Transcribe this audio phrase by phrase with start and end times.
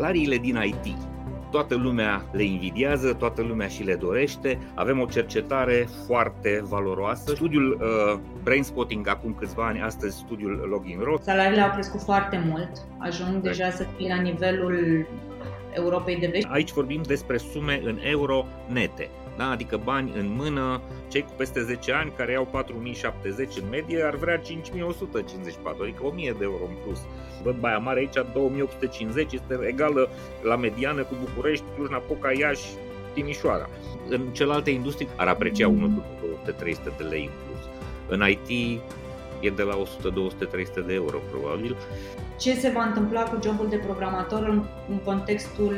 [0.00, 0.96] salariile din IT.
[1.50, 4.58] Toată lumea le invidiază, toată lumea și le dorește.
[4.74, 7.34] Avem o cercetare foarte valoroasă.
[7.34, 11.18] Studiul uh, Brainspotting acum câțiva ani, astăzi studiul Login Ro.
[11.22, 15.06] Salariile au crescut foarte mult, ajung deja să fie la nivelul
[15.72, 16.46] Europei de Vest.
[16.50, 19.50] Aici vorbim despre sume în euro nete da?
[19.50, 24.14] adică bani în mână, cei cu peste 10 ani care iau 4070 în medie ar
[24.14, 27.00] vrea 5154, adică 1000 de euro în plus.
[27.42, 30.08] Văd Baia Mare aici 2850, este egală
[30.42, 32.66] la mediană cu București, Cluj-Napoca, Iași,
[33.14, 33.68] Timișoara.
[34.08, 36.02] În celelalte industrii ar aprecia 1
[36.56, 37.64] 300 de lei în plus.
[38.08, 38.80] În IT
[39.40, 41.76] e de la 100, 200, 300 de euro probabil.
[42.38, 45.74] Ce se va întâmpla cu jobul de programator în, în contextul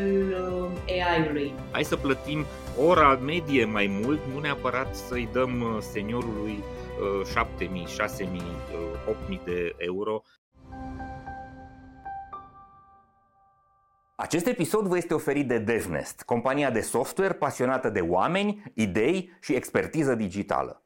[0.86, 1.54] uh, AI-ului?
[1.70, 2.44] Hai să plătim
[2.86, 6.64] ora medie mai mult, nu neapărat să-i dăm uh, seniorului
[7.58, 8.26] 7.000, 6.000,
[9.28, 10.22] 8.000 de euro.
[14.22, 19.54] Acest episod vă este oferit de DevNest, compania de software pasionată de oameni, idei și
[19.54, 20.81] expertiză digitală.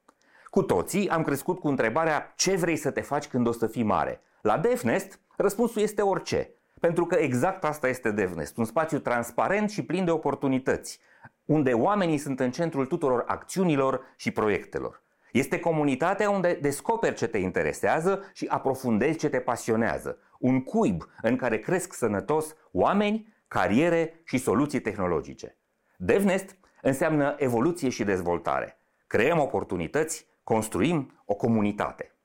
[0.56, 3.82] Cu toții am crescut cu întrebarea ce vrei să te faci când o să fii
[3.82, 4.20] mare.
[4.40, 6.50] La DevNest, răspunsul este orice.
[6.80, 11.00] Pentru că exact asta este DevNest, un spațiu transparent și plin de oportunități,
[11.44, 15.02] unde oamenii sunt în centrul tuturor acțiunilor și proiectelor.
[15.32, 20.18] Este comunitatea unde descoperi ce te interesează și aprofundezi ce te pasionează.
[20.38, 25.56] Un cuib în care cresc sănătos oameni, cariere și soluții tehnologice.
[25.96, 28.78] DevNest înseamnă evoluție și dezvoltare.
[29.06, 32.16] Creăm oportunități Construim o comunitate.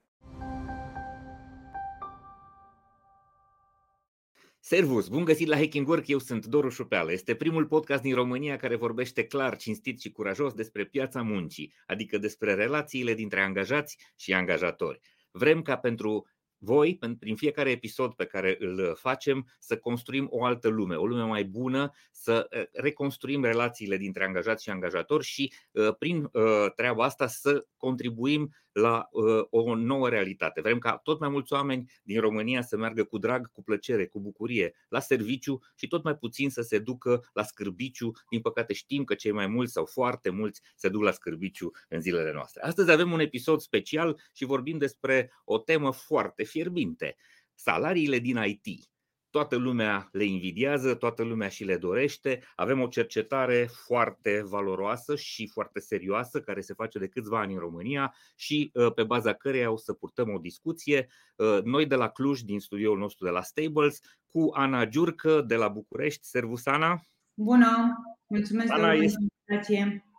[4.60, 5.08] Servus!
[5.08, 7.12] Bun găsit la Hacking Work, eu sunt Doru Șupeală.
[7.12, 12.18] Este primul podcast din România care vorbește clar, cinstit și curajos despre piața muncii, adică
[12.18, 15.00] despre relațiile dintre angajați și angajatori.
[15.32, 16.28] Vrem ca pentru
[16.64, 21.24] voi, prin fiecare episod pe care îl facem, să construim o altă lume, o lume
[21.24, 25.54] mai bună, să reconstruim relațiile dintre angajați și angajatori și
[26.00, 26.32] prin
[26.76, 29.10] treaba asta să contribuim la
[29.50, 30.62] o nouă realitate.
[30.62, 34.20] Vrem ca tot mai mulți oameni din România să meargă cu drag, cu plăcere, cu
[34.20, 38.12] bucurie la serviciu și tot mai puțin să se ducă la scârbiciu.
[38.30, 42.02] Din păcate știm că cei mai mulți sau foarte mulți se duc la scârbiciu în
[42.02, 42.62] zilele noastre.
[42.62, 47.16] Astăzi avem un episod special și vorbim despre o temă foarte fierbinte.
[47.56, 48.91] Salariile din IT
[49.32, 52.44] toată lumea le invidiază, toată lumea și le dorește.
[52.56, 57.60] Avem o cercetare foarte valoroasă și foarte serioasă care se face de câțiva ani în
[57.60, 61.08] România și uh, pe baza căreia o să purtăm o discuție.
[61.36, 65.56] Uh, noi de la Cluj, din studioul nostru de la Stables, cu Ana Giurcă de
[65.56, 66.26] la București.
[66.26, 67.02] Servus, Ana!
[67.34, 67.96] Bună!
[68.28, 69.14] Mulțumesc Ana de
[69.48, 70.11] invitație!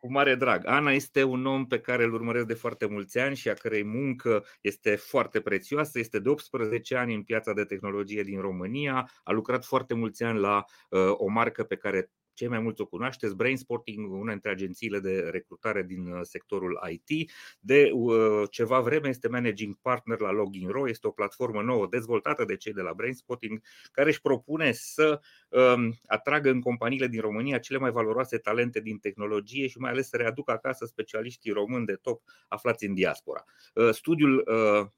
[0.00, 0.66] Cu mare drag.
[0.66, 3.84] Ana este un om pe care îl urmăresc de foarte mulți ani și a cărei
[3.84, 5.98] muncă este foarte prețioasă.
[5.98, 9.10] Este de 18 ani în piața de tehnologie din România.
[9.22, 12.86] A lucrat foarte mulți ani la uh, o marcă pe care cei mai mulți o
[12.86, 17.30] cunoașteți, Brainsporting, una dintre agențiile de recrutare din uh, sectorul IT.
[17.60, 22.56] De uh, ceva vreme este managing partner la LoginRo, este o platformă nouă dezvoltată de
[22.56, 23.60] cei de la Brainspotting,
[23.92, 28.98] care își propune să um, atragă în companiile din România cele mai valoroase talente din
[28.98, 33.44] tehnologie și mai ales să readucă acasă specialiștii români de top aflați în diaspora.
[33.74, 34.48] Uh, studiul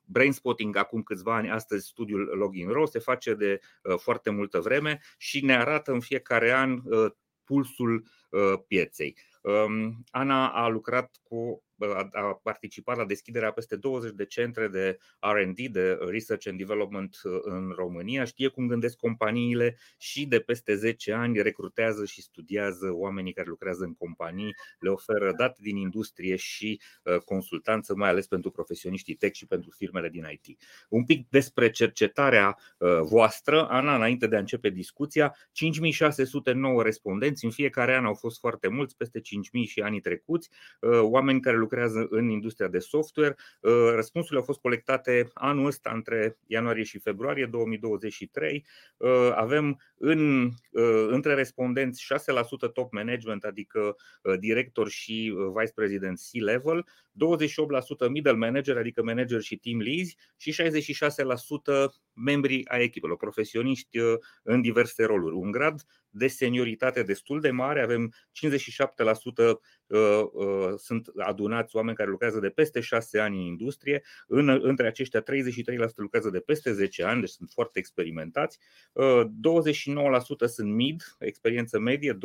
[0.05, 3.61] Brainspotting acum câțiva ani, astăzi studiul LoginRo, se face de
[3.97, 6.83] foarte multă vreme și ne arată în fiecare an
[7.45, 9.17] pulsul uh, pieței.
[9.43, 11.65] Um, Ana a lucrat cu
[12.13, 17.33] a participat la deschiderea peste 20 de centre de RD, de Research and Development uh,
[17.43, 18.25] în România.
[18.25, 23.85] Știe cum gândesc companiile și de peste 10 ani recrutează și studiază oamenii care lucrează
[23.85, 29.35] în companii, le oferă date din industrie și uh, consultanță, mai ales pentru profesioniștii tech
[29.35, 30.59] și pentru firmele din IT.
[30.89, 37.51] Un pic despre cercetarea uh, voastră, Ana, înainte de a începe discuția, 5609 respondenți, în
[37.51, 40.51] fiecare an au fost foarte mulți, peste 5000 și anii trecuți,
[41.01, 43.37] oameni care lucrează lucrează în industria de software.
[43.61, 48.67] Uh, răspunsurile au fost colectate anul ăsta între ianuarie și februarie 2023.
[48.97, 53.97] Uh, avem în, uh, între respondenți 6% top management, adică
[54.39, 61.95] director și vice president C-level, 28% middle manager, adică manager și team leads și 66%
[62.13, 63.99] membri ai echipelor, profesioniști
[64.43, 65.35] în diverse roluri.
[65.35, 65.83] Un grad
[66.15, 68.15] de senioritate destul de mare, avem 57%
[70.77, 75.25] sunt adunați oameni care lucrează de peste 6 ani în industrie, în, între aceștia 33%
[75.95, 82.19] lucrează de peste 10 ani, deci sunt foarte experimentați, 29% sunt mid, experiență medie,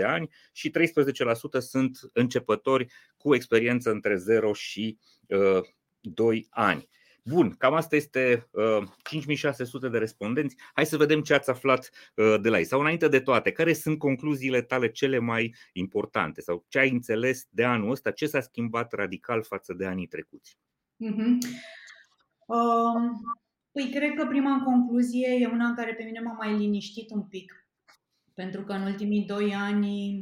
[0.00, 2.86] 2-6 ani și 13% sunt începători
[3.16, 4.98] cu experiență între 0 și
[6.00, 6.88] 2 ani.
[7.24, 10.56] Bun, cam asta este uh, 5600 de respondenți.
[10.74, 12.64] Hai să vedem ce ați aflat uh, de la ei.
[12.64, 16.40] Sau înainte de toate, care sunt concluziile tale cele mai importante?
[16.40, 18.10] Sau ce ai înțeles de anul ăsta?
[18.10, 20.58] Ce s-a schimbat radical față de anii trecuți?
[21.04, 21.38] Uh-huh.
[22.46, 23.10] Uh,
[23.72, 27.22] păi, cred că prima concluzie e una în care pe mine m-a mai liniștit un
[27.22, 27.66] pic.
[28.34, 30.20] Pentru că în ultimii doi ani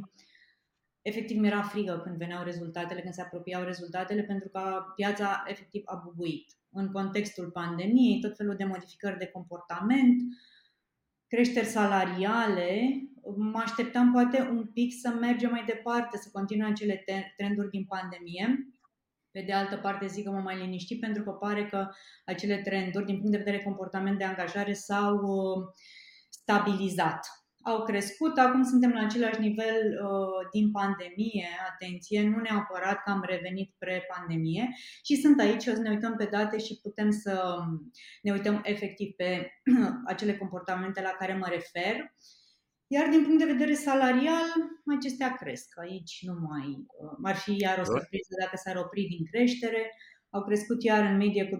[1.01, 5.95] efectiv mi-era frigă când veneau rezultatele, când se apropiau rezultatele, pentru că piața efectiv a
[5.95, 10.21] bubuit în contextul pandemiei, tot felul de modificări de comportament,
[11.27, 12.81] creșteri salariale.
[13.35, 17.03] Mă așteptam poate un pic să mergem mai departe, să continue acele
[17.37, 18.75] trenduri din pandemie.
[19.31, 21.87] Pe de altă parte, zic că mă mai liniștit pentru că pare că
[22.25, 25.63] acele trenduri, din punct de vedere comportament de angajare, s-au uh,
[26.29, 33.09] stabilizat au crescut, acum suntem la același nivel uh, din pandemie, atenție, nu neapărat că
[33.09, 34.69] am revenit pre-pandemie
[35.03, 37.57] și sunt aici, o să ne uităm pe date și putem să
[38.21, 39.51] ne uităm efectiv pe
[40.11, 42.13] acele comportamente la care mă refer.
[42.87, 44.49] Iar din punct de vedere salarial,
[44.97, 45.79] acestea cresc.
[45.79, 49.91] Aici nu mai uh, ar fi iar o surpriză dacă s-ar opri din creștere.
[50.29, 51.59] Au crescut iar în medie cu 20%.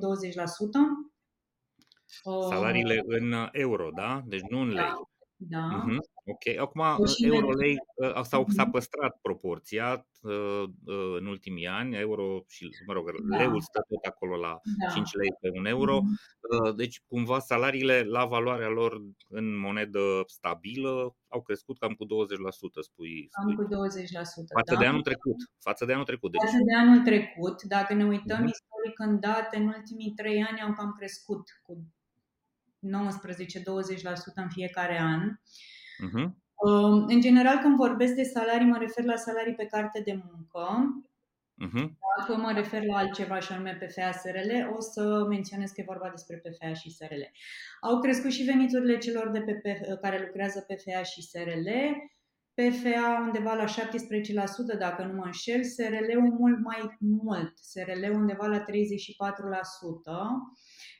[2.49, 4.21] Salariile în euro, da?
[4.25, 4.75] Deci nu în lei.
[4.75, 5.10] Da.
[5.49, 5.83] Da.
[5.83, 5.97] Uh-huh.
[6.25, 6.81] Ok, acum
[7.17, 13.05] euro-lei uh, s-a, s-a păstrat proporția uh, uh, în ultimii ani, euro și, mă rog,
[13.29, 13.37] da.
[13.37, 14.93] leul stă tot acolo la da.
[14.93, 16.75] 5 lei pe un euro, uh-huh.
[16.75, 22.07] deci cumva salariile la valoarea lor în monedă stabilă au crescut cam cu 20%,
[22.81, 23.29] spui.
[23.31, 23.67] Cam cu 20%,
[24.59, 24.79] Față da?
[24.79, 25.35] de anul trecut.
[25.59, 26.31] Față de anul trecut.
[26.31, 26.41] Deci.
[26.41, 28.53] Față de anul trecut, dacă ne uităm uh-huh.
[28.53, 32.00] istoric în date, în ultimii 3 ani au cam crescut cu 19-20%
[34.35, 35.21] în fiecare an.
[36.07, 36.29] Uh-huh.
[37.07, 40.67] În general, când vorbesc de salarii, mă refer la salarii pe carte de muncă.
[41.65, 41.89] Uh-huh.
[42.17, 46.09] Dacă mă refer la altceva și anume PFA SRL, o să menționez că e vorba
[46.09, 47.21] despre PFA și SRL.
[47.81, 51.67] Au crescut și veniturile celor de pe, pe, care lucrează PFA și SRL.
[52.69, 53.69] PFA undeva la 17%,
[54.79, 58.63] dacă nu mă înșel, SRL-ul mult mai mult, SRL undeva la 34%.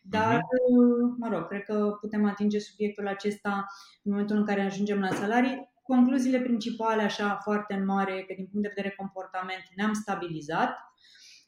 [0.04, 1.18] Dar, uh-huh.
[1.18, 3.66] mă rog, cred că putem atinge subiectul acesta
[4.04, 5.70] în momentul în care ajungem la salarii.
[5.82, 10.78] Concluziile principale, așa, foarte în mare, că din punct de vedere comportament ne-am stabilizat.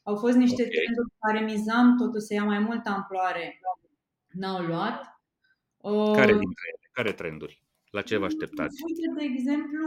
[0.02, 0.74] Au fost niște okay.
[0.74, 3.60] trenduri care mizam totul să ia mai multă amploare,
[4.28, 5.00] n-au luat.
[6.14, 6.90] Care uh, dintre ele?
[6.92, 7.63] Care trenduri?
[7.96, 8.76] La ce vă așteptați?
[8.88, 9.82] Uite, de exemplu,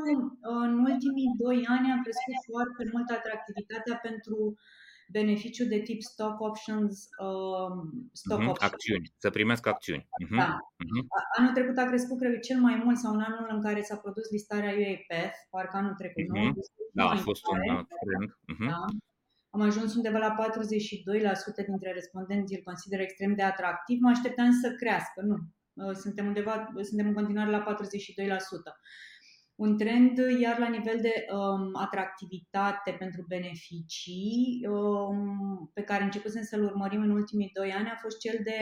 [0.65, 4.37] în ultimii doi ani a crescut foarte mult atractivitatea pentru
[5.17, 6.93] beneficiu de tip stock options,
[7.27, 7.71] uh,
[8.21, 8.71] stock uh-huh, options.
[8.71, 10.03] Acțiuni, să primească acțiuni.
[10.23, 10.39] Uh-huh.
[10.41, 10.49] Da.
[10.83, 11.03] Uh-huh.
[11.37, 14.25] Anul trecut a crescut, cred cel mai mult, sau în anul în care s-a produs
[14.35, 16.43] listarea UAPF, parcă anul trecut, uh-huh.
[16.43, 16.53] nu?
[16.97, 17.57] Da, a fost un
[18.03, 18.29] trend.
[18.51, 18.69] Uh-huh.
[18.73, 18.85] Da.
[19.55, 23.97] Am ajuns undeva la 42% dintre respondenți îl consideră extrem de atractiv.
[24.01, 25.37] Mă așteptam să crească, nu.
[25.85, 27.73] Uh, suntem undeva, suntem în continuare la 42%
[29.57, 36.63] un trend, iar la nivel de um, atractivitate pentru beneficii, um, pe care începusem să-l
[36.63, 38.57] urmărim în ultimii doi ani, a fost cel de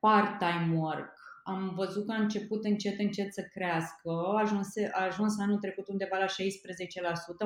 [0.00, 1.12] part-time work.
[1.44, 5.88] Am văzut că a început încet, încet să crească, a ajuns, a ajuns anul trecut
[5.88, 6.28] undeva la 16%,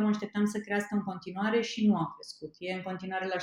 [0.01, 3.39] mă așteptam să crească în continuare și nu a crescut, e în continuare la 16%.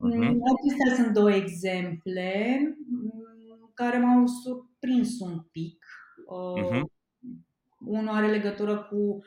[0.00, 0.16] Uh-huh.
[0.16, 0.40] Mhm.
[0.52, 2.58] Acestea sunt două exemple
[2.88, 5.84] mm, care m-au surprins un pic
[6.30, 6.82] Uh-huh.
[7.78, 9.24] Unul are legătură cu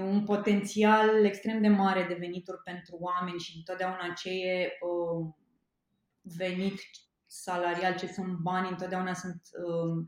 [0.00, 5.34] un potențial extrem de mare de venituri pentru oameni și întotdeauna ce e uh,
[6.36, 6.80] venit
[7.26, 10.04] salarial, ce sunt bani, întotdeauna sunt uh,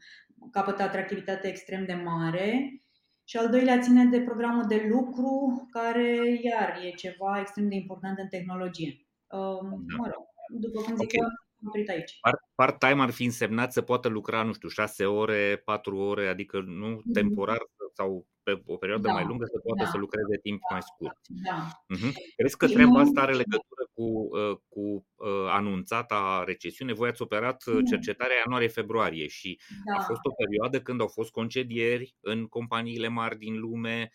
[0.50, 2.76] capătă atractivitate extrem de mare.
[3.24, 8.18] Și al doilea ține de programul de lucru, care iar e ceva extrem de important
[8.18, 9.01] în tehnologie.
[9.32, 9.60] Uh,
[9.96, 10.24] mă rog,
[10.60, 11.28] după cum zic okay
[11.66, 12.18] oprit aici.
[12.54, 16.96] Part-time ar fi însemnat să poată lucra, nu știu, 6 ore, 4 ore, adică nu
[16.96, 17.12] mm-hmm.
[17.12, 17.58] temporar
[17.94, 20.82] sau pe o perioadă da, mai lungă să poată da, să lucreze timp da, mai
[20.82, 21.18] scurt.
[21.48, 21.58] Da.
[21.96, 22.12] Uh-huh.
[22.36, 26.92] Crezi că treaba asta are legătură cu, uh, cu uh, anunțata recesiune?
[26.92, 29.98] Voi ați operat uh, cercetarea ianuarie-februarie și da.
[29.98, 34.10] a fost o perioadă când au fost concedieri în companiile mari din lume,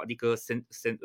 [0.00, 0.98] adică sen, sen,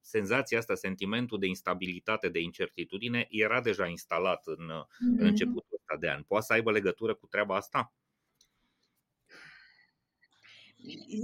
[0.00, 5.18] senzația asta, sentimentul de instabilitate, de incertitudine era deja instalat în, mm-hmm.
[5.18, 6.22] în începutul ăsta de an.
[6.22, 7.92] Poate să aibă legătură cu treaba asta?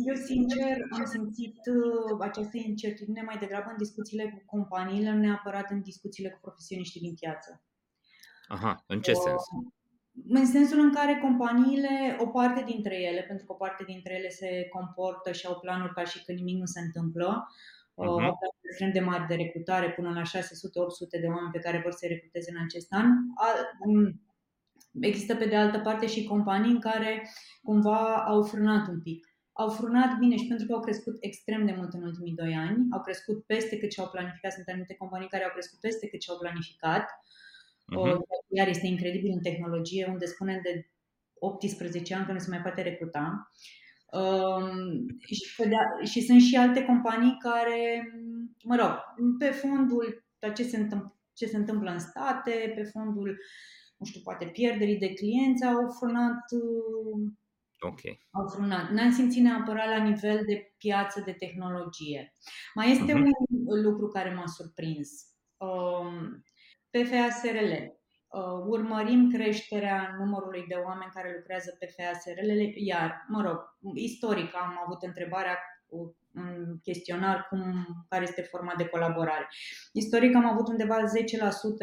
[0.07, 5.71] Eu, sincer, am simțit uh, această incertitudine mai degrabă în discuțiile cu companiile, nu neapărat
[5.71, 7.63] în discuțiile cu profesioniștii din piață.
[8.49, 9.43] Aha, în ce uh, sens?
[10.29, 14.29] În sensul în care companiile, o parte dintre ele, pentru că o parte dintre ele
[14.29, 17.47] se comportă și au planuri ca și când nimic nu se întâmplă,
[17.97, 18.33] Uh-huh.
[18.61, 22.51] extrem de mari de recrutare, până la 600-800 de oameni pe care vor să-i recruteze
[22.51, 23.07] în acest an.
[23.87, 24.21] Um,
[25.01, 27.29] există pe de altă parte și companii în care
[27.63, 29.36] cumva au frânat un pic.
[29.57, 32.87] Au frânat bine și pentru că au crescut extrem de mult în ultimii doi ani,
[32.91, 34.53] au crescut peste cât ce au planificat.
[34.53, 37.05] Sunt anumite companii care au crescut peste cât ce au planificat.
[37.93, 38.19] Uh-huh.
[38.49, 40.91] Iar este incredibil în tehnologie, unde spunem de
[41.39, 43.51] 18 ani că nu se mai poate recruta.
[44.13, 48.13] Um, și, de, și sunt și alte companii care,
[48.65, 48.93] mă rog,
[49.39, 53.39] pe fondul la ce se, întâmpl- ce se întâmplă în state, pe fondul,
[53.97, 56.45] nu știu, poate pierderii de clienți, au frânat
[57.81, 58.01] Ok.
[58.31, 58.91] Au frânat.
[58.91, 62.33] N-am simțit neapărat la nivel de piață de tehnologie.
[62.75, 63.67] Mai este uh-huh.
[63.67, 65.11] un lucru care m-a surprins.
[65.57, 66.43] Um,
[66.91, 67.95] PFA-SRL.
[68.27, 73.59] Uh, urmărim creșterea numărului de oameni care lucrează pe FASRL, iar, mă rog,
[73.95, 79.49] istoric am avut întrebarea cu un chestionar cum, care este forma de colaborare.
[79.93, 80.97] Istoric am avut undeva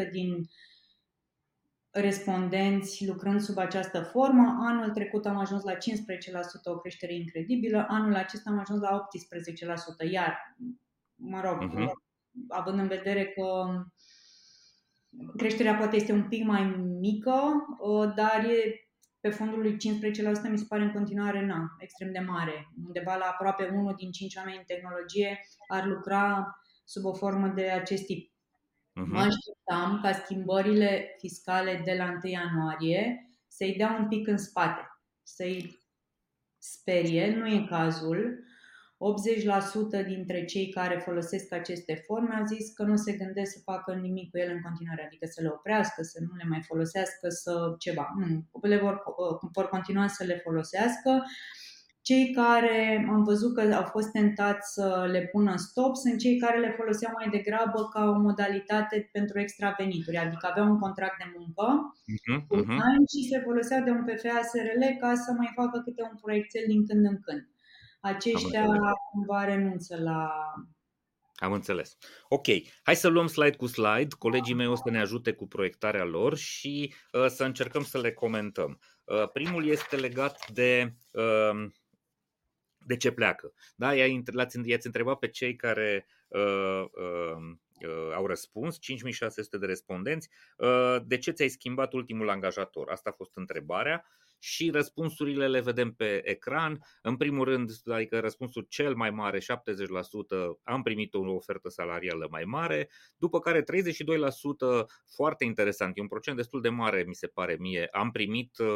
[0.08, 0.42] 10% din
[1.94, 4.58] respondenți lucrând sub această formă.
[4.60, 5.78] Anul trecut am ajuns la 15%,
[6.64, 7.86] o creștere incredibilă.
[7.90, 9.08] Anul acesta am ajuns la
[10.08, 10.12] 18%.
[10.12, 10.56] Iar,
[11.16, 11.92] mă rog, uh-huh.
[12.48, 13.68] având în vedere că
[15.38, 16.64] creșterea poate este un pic mai
[17.00, 18.88] mică, uh, dar e
[19.20, 19.78] pe fondul lui 15%
[20.50, 22.72] mi se pare în continuare na, extrem de mare.
[22.86, 27.70] Undeva la aproape unul din cinci oameni în tehnologie ar lucra sub o formă de
[27.70, 28.33] acest tip.
[29.02, 29.06] Uh-huh.
[29.08, 34.82] Mă așteptam ca schimbările fiscale de la 1 ianuarie să-i dea un pic în spate,
[35.24, 35.80] să-i
[36.58, 38.44] sperie, nu e cazul.
[40.04, 43.94] 80% dintre cei care folosesc aceste forme au zis că nu se gândesc să facă
[43.94, 47.76] nimic cu ele în continuare, adică să le oprească, să nu le mai folosească, să
[47.80, 48.10] ceva.
[48.18, 49.04] Nu, le vor,
[49.54, 51.24] vor continua să le folosească.
[52.08, 56.60] Cei care am văzut că au fost tentați să le pună stop sunt cei care
[56.60, 61.32] le foloseau mai degrabă ca o modalitate pentru extra venituri, adică aveau un contract de
[61.38, 61.66] muncă
[62.16, 62.80] uh-huh, uh-huh.
[63.12, 66.86] și se foloseau de un PFA SRL ca să mai facă câte un proiectel din
[66.88, 67.48] când în când
[68.04, 68.66] aceștia
[69.12, 70.32] cumva renunță la...
[71.36, 71.98] Am înțeles.
[72.28, 72.46] Ok,
[72.84, 74.16] hai să luăm slide cu slide.
[74.18, 78.12] Colegii mei o să ne ajute cu proiectarea lor și uh, să încercăm să le
[78.12, 78.80] comentăm.
[79.04, 81.66] Uh, primul este legat de uh,
[82.86, 83.54] de ce pleacă.
[83.76, 87.38] Da, i-ați întrebat pe cei care uh, uh,
[87.88, 92.90] uh, au răspuns, 5600 de respondenți, uh, de ce ți-ai schimbat ultimul angajator?
[92.90, 94.06] Asta a fost întrebarea
[94.46, 96.80] și răspunsurile le vedem pe ecran.
[97.02, 99.44] În primul rând, adică răspunsul cel mai mare, 70%,
[100.64, 103.66] am primit o ofertă salarială mai mare, după care 32%,
[105.16, 108.68] foarte interesant, e un procent destul de mare, mi se pare mie, am primit uh,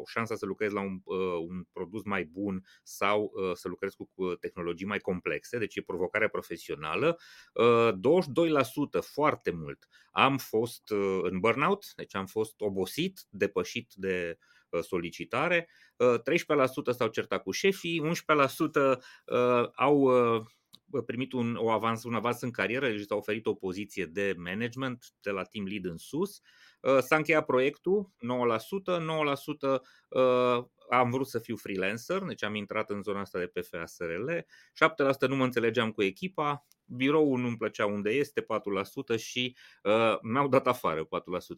[0.00, 3.94] o șansă să lucrez la un, uh, un produs mai bun sau uh, să lucrez
[3.94, 7.18] cu tehnologii mai complexe, deci e provocarea profesională.
[7.60, 10.90] 22%, foarte mult, am fost
[11.22, 15.68] în burnout, deci am fost obosit, depășit de Uh, solicitare, 13%
[16.86, 20.10] uh, s-au certat cu șefii, 11% uh, au
[21.06, 25.04] primit un, o avans, un avans în carieră, deci s-a oferit o poziție de management
[25.20, 26.40] de la team lead în sus.
[27.00, 28.12] S-a încheiat proiectul,
[28.88, 28.98] 9%,
[29.78, 29.80] 9%
[30.90, 34.30] am vrut să fiu freelancer, deci am intrat în zona asta de PFA SRL,
[35.24, 40.48] 7% nu mă înțelegeam cu echipa, biroul nu-mi plăcea unde este, 4% și uh, mi-au
[40.48, 41.08] dat afară 4%,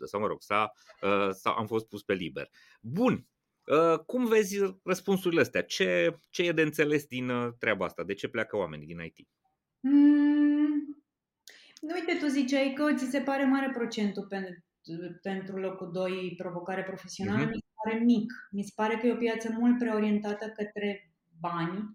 [0.05, 2.51] sau mă rog, s-a, uh, s-a, am fost pus pe liber.
[2.81, 3.27] Bun,
[3.67, 5.63] uh, cum vezi răspunsurile astea?
[5.63, 8.05] Ce, ce e de înțeles din uh, treaba asta?
[8.05, 9.29] De ce pleacă oamenii din IT?
[9.81, 11.03] Mm,
[11.95, 14.63] uite, tu ziceai că ți se pare mare procentul pentru,
[15.23, 17.45] pentru locul 2 provocare profesională.
[17.45, 17.53] Uh-huh.
[17.53, 18.33] Mi se pare mic.
[18.51, 21.93] Mi se pare că e o piață mult prea orientată către bani Uh,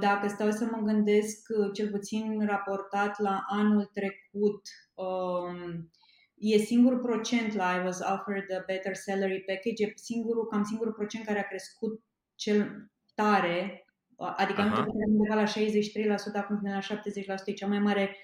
[0.00, 5.90] dacă stau să mă gândesc, uh, cel puțin raportat la anul trecut, um,
[6.34, 10.92] e singurul procent la I was offered a better salary package, e singurul, cam singurul
[10.92, 12.02] procent care a crescut
[12.34, 13.86] cel tare,
[14.16, 14.76] uh, adică Aha.
[14.76, 18.16] am undeva la 63%, acum suntem la 70%, e cea mai mare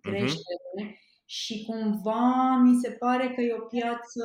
[0.00, 0.84] creștere.
[0.84, 1.08] Uh-huh.
[1.24, 4.24] Și cumva mi se pare că e o piață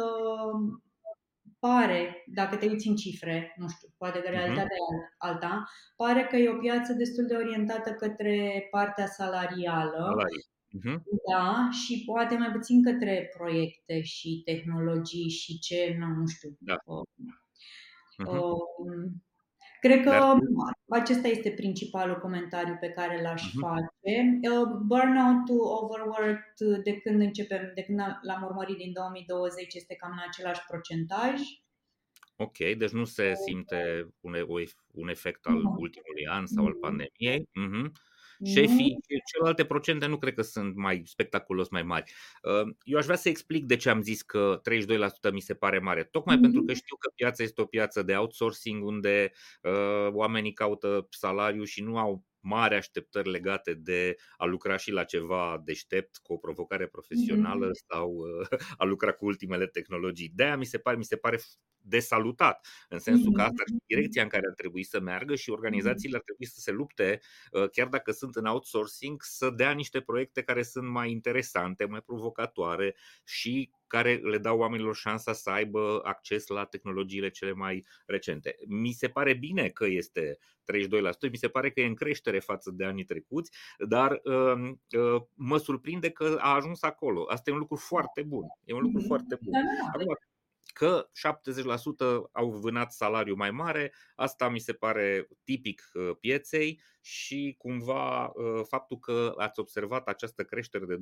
[1.66, 4.38] pare, dacă te uiți în cifre, nu știu, poate că mhm.
[4.38, 5.02] realitatea uh-huh.
[5.02, 5.64] e alta,
[5.96, 10.04] pare că e o piață destul de orientată către partea salarială.
[10.10, 10.46] Salarii.
[10.78, 10.98] Uh-huh.
[11.32, 16.58] Da, și poate mai puțin către proiecte și tehnologii și ce, nu, nu știu.
[16.60, 16.76] Da.
[16.76, 18.28] Uh-huh.
[18.28, 19.12] Uh,
[19.80, 20.38] Cred că Dar...
[20.90, 23.60] acesta este principalul comentariu pe care l-aș uh-huh.
[23.60, 24.40] face.
[24.52, 30.24] Uh, burnout-ul, overworked, de când începem, de când l-am urmărit din 2020, este cam în
[30.28, 31.42] același procentaj.
[32.38, 34.34] Ok, deci nu se simte un,
[34.92, 35.80] un efect al uh-huh.
[35.80, 37.42] ultimului an sau al pandemiei.
[37.42, 37.92] Uh-huh.
[38.44, 38.98] Șefii,
[39.32, 42.12] celelalte procente nu cred că sunt mai spectaculos mai mari.
[42.42, 44.62] Uh, eu aș vrea să explic de ce am zis că
[45.30, 46.04] 32% mi se pare mare.
[46.04, 46.42] Tocmai mm-hmm.
[46.42, 51.64] pentru că știu că piața este o piață de outsourcing unde uh, oamenii caută salariu
[51.64, 56.38] și nu au mari așteptări legate de a lucra și la ceva deștept, cu o
[56.38, 57.88] provocare profesională mm-hmm.
[57.88, 58.48] sau uh,
[58.82, 60.32] a lucra cu ultimele tehnologii.
[60.36, 61.40] De-aia mi se pare, mi se pare
[61.88, 65.36] de salutat, în sensul că asta ar fi direcția în care ar trebui să meargă
[65.36, 67.20] și organizațiile ar trebui să se lupte,
[67.52, 72.02] uh, chiar dacă sunt în outsourcing, să dea niște proiecte care sunt mai interesante, mai
[72.02, 78.56] provocatoare și care le dau oamenilor șansa să aibă acces la tehnologiile cele mai recente.
[78.68, 80.38] Mi se pare bine că este
[81.28, 83.52] 32%, mi se pare că e în creștere față de anii trecuți,
[83.88, 87.26] dar uh, uh, mă surprinde că a ajuns acolo.
[87.30, 88.46] Asta e un lucru foarte bun.
[88.64, 89.52] E un lucru foarte bun.
[89.52, 90.00] Da, da, da.
[90.00, 90.18] Acum,
[90.76, 97.56] că 70% au vânat salariu mai mare, asta mi se pare tipic uh, pieței și
[97.58, 101.00] cumva uh, faptul că ați observat această creștere de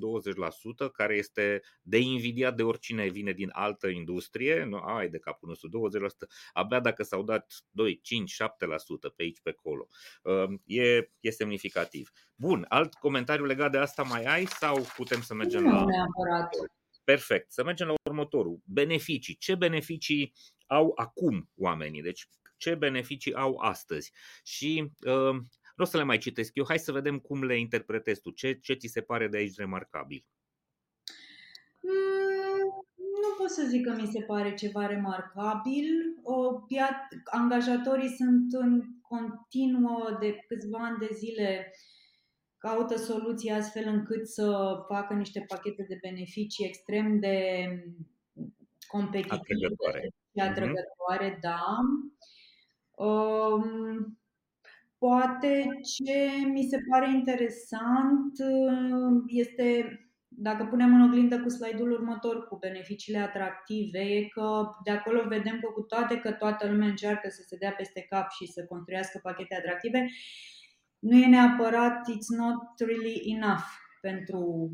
[0.88, 5.48] 20%, care este de invidiat de oricine vine din altă industrie, nu, ai de capul
[5.48, 8.46] nostru, 20%, abia dacă s-au dat 2, 5, 7%
[9.15, 9.88] pe aici, pe acolo.
[10.22, 12.12] Uh, e, e semnificativ.
[12.36, 15.86] Bun, alt comentariu legat de asta mai ai sau putem să mergem nu la...
[15.86, 16.50] Neapărat.
[17.03, 17.51] Perfect.
[17.51, 18.60] Să mergem la următorul.
[18.65, 19.36] Beneficii.
[19.36, 20.33] Ce beneficii
[20.67, 22.01] au acum oamenii?
[22.01, 24.12] Deci, ce beneficii au astăzi?
[24.43, 25.36] Și uh,
[25.75, 26.65] nu o să le mai citesc eu.
[26.67, 28.31] Hai să vedem cum le interpretezi tu.
[28.31, 30.25] Ce, ce ți se pare de aici remarcabil?
[31.81, 35.86] Mm, nu pot să zic că mi se pare ceva remarcabil.
[36.24, 36.60] O,
[37.24, 42.02] angajatorii sunt în continuă de câțiva ani de zile uh,
[42.67, 47.38] caută soluții astfel încât să facă niște pachete de beneficii extrem de
[48.88, 50.13] competitive atrăgătoare.
[50.34, 51.39] și atrăgătoare, mm-hmm.
[51.39, 51.63] da.
[53.05, 54.20] Um,
[54.98, 55.65] poate
[55.96, 62.58] ce mi se pare interesant uh, este dacă punem în oglindă cu slide-ul următor cu
[62.58, 67.43] beneficiile atractive, e că de acolo vedem că cu toate că toată lumea încearcă să
[67.47, 70.08] se dea peste cap și să construiască pachete atractive,
[71.04, 73.68] nu e neapărat it's not really enough
[74.02, 74.72] pentru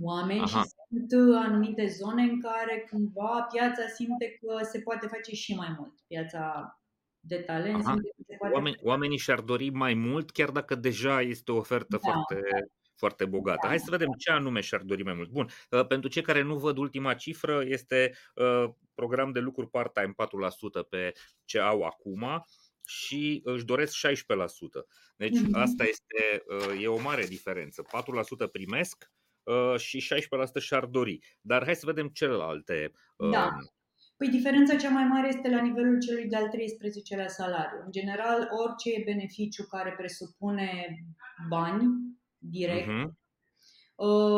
[0.00, 0.62] oameni Aha.
[0.62, 5.74] și sunt anumite zone în care cumva piața simte că se poate face și mai
[5.78, 5.92] mult.
[6.06, 6.76] Piața
[7.20, 11.20] de talent simte că se poate Oameni, Oamenii și-ar dori mai mult chiar dacă deja
[11.20, 12.10] este o ofertă da.
[12.10, 12.42] foarte
[12.94, 13.58] foarte bogată.
[13.62, 13.68] Da.
[13.68, 15.30] Hai să vedem ce anume și-ar dori mai mult.
[15.30, 20.14] Bun, uh, pentru cei care nu văd ultima cifră, este uh, program de lucruri part-time
[20.82, 21.12] 4% pe
[21.44, 22.44] ce au acum
[22.86, 24.12] și își doresc 16%.
[25.16, 25.52] Deci mm-hmm.
[25.52, 27.82] asta este uh, e o mare diferență.
[28.46, 29.10] 4% primesc
[29.42, 30.14] uh, și
[30.58, 31.18] 16% și-ar dori.
[31.40, 32.92] Dar hai să vedem celelalte.
[33.16, 33.48] Uh, da.
[34.16, 37.82] Păi diferența cea mai mare este la nivelul celui de-al 13-lea salariu.
[37.84, 40.96] În general, orice beneficiu care presupune
[41.48, 41.84] bani
[42.38, 43.10] direct uh-huh.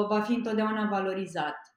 [0.08, 1.73] va fi întotdeauna valorizat.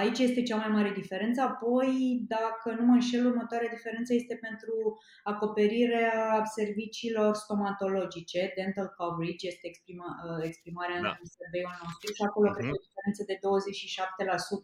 [0.00, 1.40] Aici este cea mai mare diferență.
[1.40, 1.90] Apoi,
[2.34, 4.74] dacă nu mă înșel, următoarea diferență este pentru
[5.22, 11.12] acoperirea serviciilor stomatologice, dental coverage, este exprima, uh, exprimarea da.
[11.20, 12.56] în survey nostru și acolo uh-huh.
[12.56, 13.36] cred că o diferență de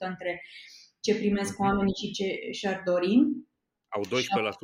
[0.07, 0.33] 27% între
[1.05, 1.67] ce primesc uh-huh.
[1.67, 3.15] oamenii și ce și-ar dori.
[3.89, 4.09] Au 12%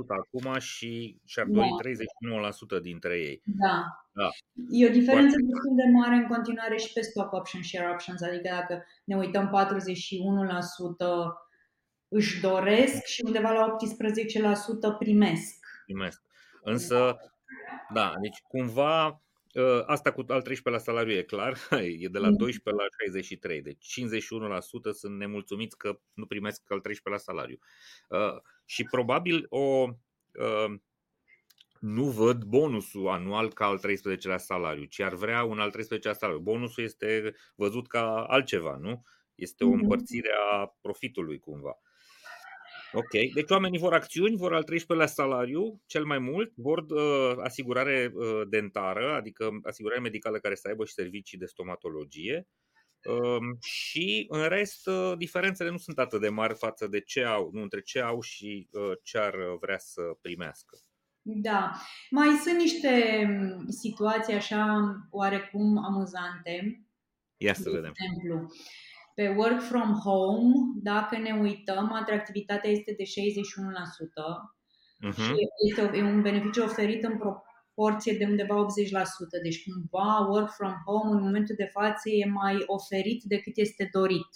[0.07, 2.79] acum și și-ar dori da.
[2.79, 3.43] 39% dintre ei.
[3.45, 3.85] Da.
[4.13, 4.29] da.
[4.71, 5.51] E o diferență Foarte...
[5.53, 9.47] destul de mare în continuare și pe stock options, share options, adică dacă ne uităm
[9.49, 11.45] 41%
[12.09, 13.77] își doresc și undeva la
[14.95, 15.67] 18% primesc.
[15.85, 16.21] Primesc.
[16.63, 17.17] Însă,
[17.93, 19.21] da, deci cumva ă,
[19.87, 21.59] Asta cu al 13 la salariu e clar,
[22.05, 22.77] e de la 12 mm.
[22.77, 24.01] la 63, deci
[24.91, 27.59] 51% sunt nemulțumiți că nu primesc al 13 la salariu.
[28.11, 29.89] Ă, și probabil o
[30.33, 30.75] uh,
[31.81, 36.41] nu văd bonusul anual ca al 13-lea salariu, ci ar vrea un al 13-lea salariu.
[36.41, 39.03] Bonusul este văzut ca altceva, nu?
[39.35, 39.81] Este o mhm.
[39.81, 41.79] împărțire a profitului cumva.
[42.95, 48.13] Ok, deci oamenii vor acțiuni, vor al 13-lea salariu, cel mai mult, vor uh, asigurare
[48.15, 52.47] uh, dentară, adică asigurare medicală care să aibă și servicii de stomatologie,
[53.05, 57.51] Ehm, și în rest ă, diferențele nu sunt atât de mari față de ce au,
[57.53, 60.79] nu între ce au și ă, ce ar vrea să primească.
[61.23, 61.73] Da,
[62.11, 63.27] mai sunt niște
[63.69, 66.85] situații așa oarecum amuzante.
[67.37, 67.93] Ia să de vedem.
[67.95, 68.55] Exemplu,
[69.15, 73.07] pe work from home, dacă ne uităm, atractivitatea este de 61%.
[75.09, 75.15] Uh-huh.
[75.15, 75.33] Și
[75.69, 78.67] este un beneficiu oferit în proporție porție de undeva 80%.
[79.43, 84.29] Deci cumva work from home în momentul de față e mai oferit decât este dorit.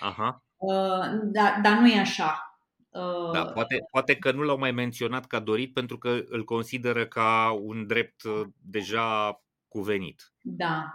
[0.00, 0.44] Aha.
[0.56, 2.42] Uh, dar, dar nu e așa.
[2.88, 7.06] Uh, da, poate, poate că nu l-au mai menționat ca dorit pentru că îl consideră
[7.06, 10.32] ca un drept uh, deja cuvenit.
[10.42, 10.92] Da,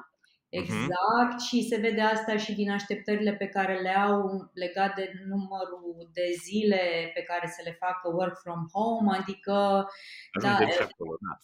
[0.60, 0.62] Mhm.
[0.62, 1.42] exact.
[1.42, 6.26] Și se vede asta și din așteptările pe care le au legat de numărul de
[6.44, 9.86] zile pe care să le facă work from home, adică
[10.32, 11.40] Ajungem Da, și acolo, da.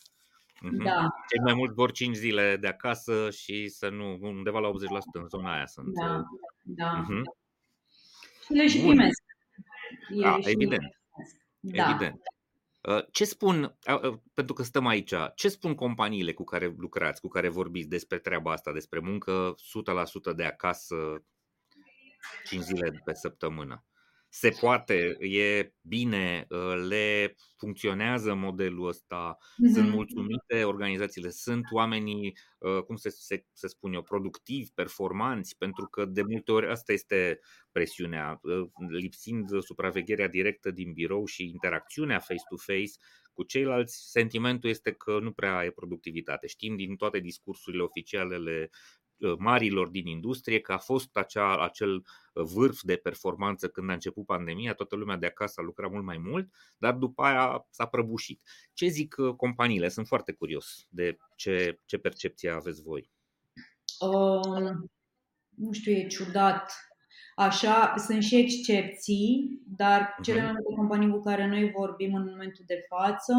[0.62, 0.84] Mhm.
[0.84, 5.20] da, Cei mai mulți vor 5 zile de acasă și să nu, undeva la 80%
[5.22, 5.88] în zona aia sunt.
[5.94, 6.22] da, uh,
[6.64, 6.92] da.
[6.94, 7.22] mhm.
[8.46, 8.88] Și le și Bun.
[8.90, 9.22] primesc.
[10.18, 10.82] E Da, și evident.
[10.82, 11.36] le primesc.
[11.60, 11.90] Da.
[11.90, 12.22] Evident.
[12.82, 17.22] Uh, Ce spun, uh, uh, pentru că stăm aici, ce spun companiile cu care lucrați,
[17.22, 20.96] cu care vorbiți despre treaba asta, despre muncă 100% de acasă,
[22.44, 23.89] 5 zile pe săptămână?
[24.32, 29.94] Se poate, e bine, uh, le funcționează modelul ăsta, sunt Mhm.
[29.94, 36.06] mulțumite organizațiile, sunt oamenii, uh, cum se, se, se spune eu, productivi, performanți, pentru că
[36.06, 37.40] de multe ori asta este
[37.72, 42.92] presiunea, uh, lipsind supravegherea directă din birou și interacțiunea face-to-face
[43.34, 46.48] cu ceilalți, sentimentul este că nu prea e productivitate.
[46.48, 48.78] Știm din toate discursurile oficiale ale uh,
[49.38, 54.26] marilor din industrie că a fost acea, acel uh, vârf de performanță când a început
[54.26, 58.42] pandemia, toată lumea de acasă a lucrat mult mai mult, dar după aia s-a prăbușit.
[58.74, 59.90] Ce zic uh, companiile?
[59.90, 63.12] Sunt foarte curios de ce, ce percepție aveți voi.
[64.00, 64.92] Um,
[65.56, 66.74] nu știu, e ciudat.
[67.36, 70.46] Așa, sunt și excepții, dar cele Mhm.
[70.46, 73.34] mai multe companii cu care noi vorbim în momentul de față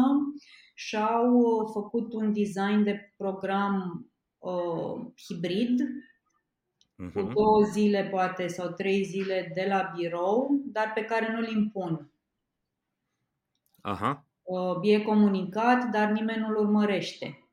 [0.73, 4.05] și-au uh, făcut un design de program
[4.41, 5.79] uh, hibrid,
[6.95, 7.33] cu Mhm.
[7.33, 12.11] două zile poate sau trei zile de la birou, dar pe care nu-l impun.
[13.81, 14.25] Aha.
[14.41, 17.49] Uh, E comunicat, dar nimeni nu-l urmărește.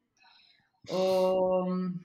[0.93, 2.03] Um,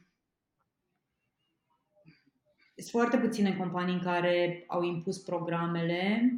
[2.76, 6.32] Sunt foarte puține companii care au impus programele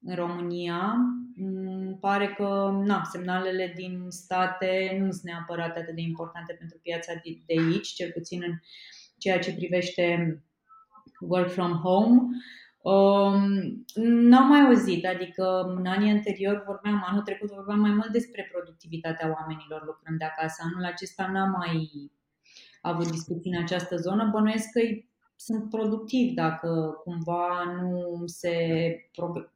[0.00, 0.96] în România.
[1.88, 7.12] Mm, Pare că na, semnalele din state nu sunt neapărat atât de importante pentru piața
[7.14, 8.52] de de aici, cel puțin în
[9.18, 10.04] ceea ce privește
[11.20, 12.20] work from home.
[12.82, 18.48] Um, n-am mai auzit, adică în anii anterior vorbeam, anul trecut vorbeam mai mult despre
[18.52, 20.62] productivitatea oamenilor lucrând de acasă.
[20.64, 21.90] Anul acesta n-am mai
[22.80, 24.28] avut discuții în această zonă.
[24.32, 24.80] Bănuiesc că
[25.36, 28.56] sunt productivi dacă cumva nu se
[29.12, 29.50] pro-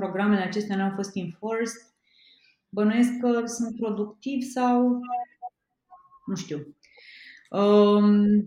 [0.00, 1.82] programele acestea nu au fost enforced.
[2.68, 5.00] Bănuiesc că sunt productivi sau
[6.26, 6.76] nu știu.
[7.50, 8.44] Um,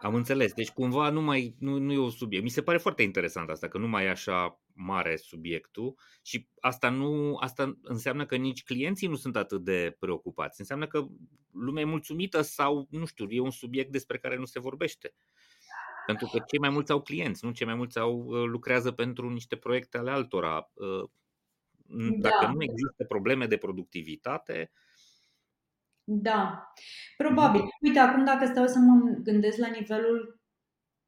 [0.00, 0.52] Am înțeles.
[0.52, 2.44] Deci cumva nu mai nu, nu e un subiect.
[2.44, 6.88] Mi se pare foarte interesant asta, că nu mai e așa mare subiectul și asta
[6.88, 10.60] nu asta înseamnă că nici clienții nu sunt atât de preocupați.
[10.60, 11.06] Înseamnă că
[11.52, 15.14] lumea e mulțumită sau, nu știu, e un subiect despre care nu se vorbește.
[16.06, 19.30] Pentru că cei mai mulți au clienți, nu cei mai mulți au uh, lucrează pentru
[19.30, 20.70] niște proiecte ale altora.
[20.74, 21.10] Uh,
[22.18, 22.52] Dacă Da.
[22.52, 24.70] nu există probleme de productivitate,
[26.06, 26.72] Da,
[27.16, 27.60] probabil.
[27.80, 30.40] Uite, acum dacă stau să mă gândesc la nivelul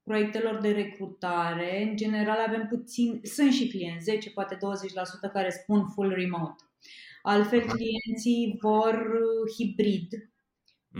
[0.02, 4.58] proiectelor de recrutare, în general avem puțin, sunt și clienți, 10, poate 20%
[5.32, 6.64] care spun full remote.
[7.22, 7.72] Altfel, Aha.
[7.72, 10.08] clienții vor uh, hibrid,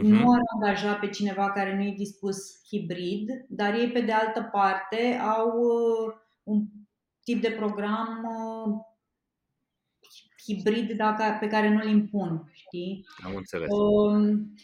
[0.03, 2.37] mhm, nu ar angaja pe cineva care nu e dispus
[2.69, 6.67] hibrid, dar ei, pe de altă parte, au uh, un
[7.25, 8.75] tip de program uh,
[10.45, 13.07] hibrid dacă, pe care nu-l impun, știi?
[13.25, 13.69] am înțeles.
[13.71, 14.55] Um,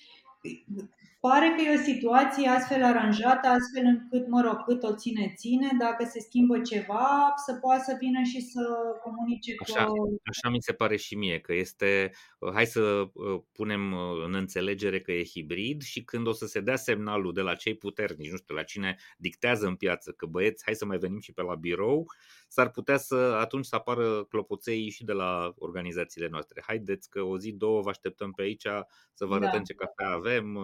[1.26, 5.68] pare că e o situație astfel aranjată, astfel încât, mă rog, cât o ține, ține,
[5.78, 8.62] dacă se schimbă ceva, să poată să vină și să
[9.02, 9.64] comunice că...
[9.66, 9.86] Așa,
[10.24, 12.12] așa mi se pare și mie, că este,
[12.52, 12.80] hai să
[13.12, 17.32] uh, punem uh, în înțelegere că e hibrid și când o să se dea semnalul
[17.32, 20.84] de la cei puternici, nu știu, la cine dictează în piață că băieți, hai să
[20.84, 22.06] mai venim și pe la birou,
[22.48, 26.62] s-ar putea să atunci să apară clopoței și de la organizațiile noastre.
[26.66, 28.66] Haideți că o zi, două vă așteptăm pe aici
[29.12, 29.64] să vă arătăm Da.
[29.64, 30.58] ce cafea avem,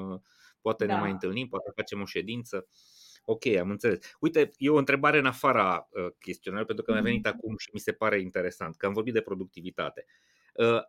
[0.58, 0.98] uh, poate ne Da.
[1.00, 2.66] mai întâlnim, poate facem o ședință.
[3.24, 3.98] Ok, am înțeles.
[4.20, 7.80] Uite, e o întrebare în afara uh, chestionarului, pentru că mi-a venit acum și mi
[7.80, 10.04] se pare interesant, că am vorbit de productivitate.
[10.54, 10.80] Uh,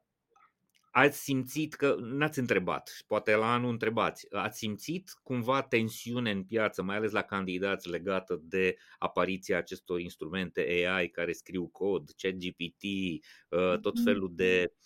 [0.92, 6.82] ați simțit că, n-ați întrebat, poate la anul întrebați, ați simțit cumva tensiune în piață,
[6.84, 12.84] mai ales la candidați legată de apariția acestor instrumente AI care scriu cod, ChatGPT,
[13.50, 14.04] uh, tot Mhm.
[14.04, 14.78] felul de uh,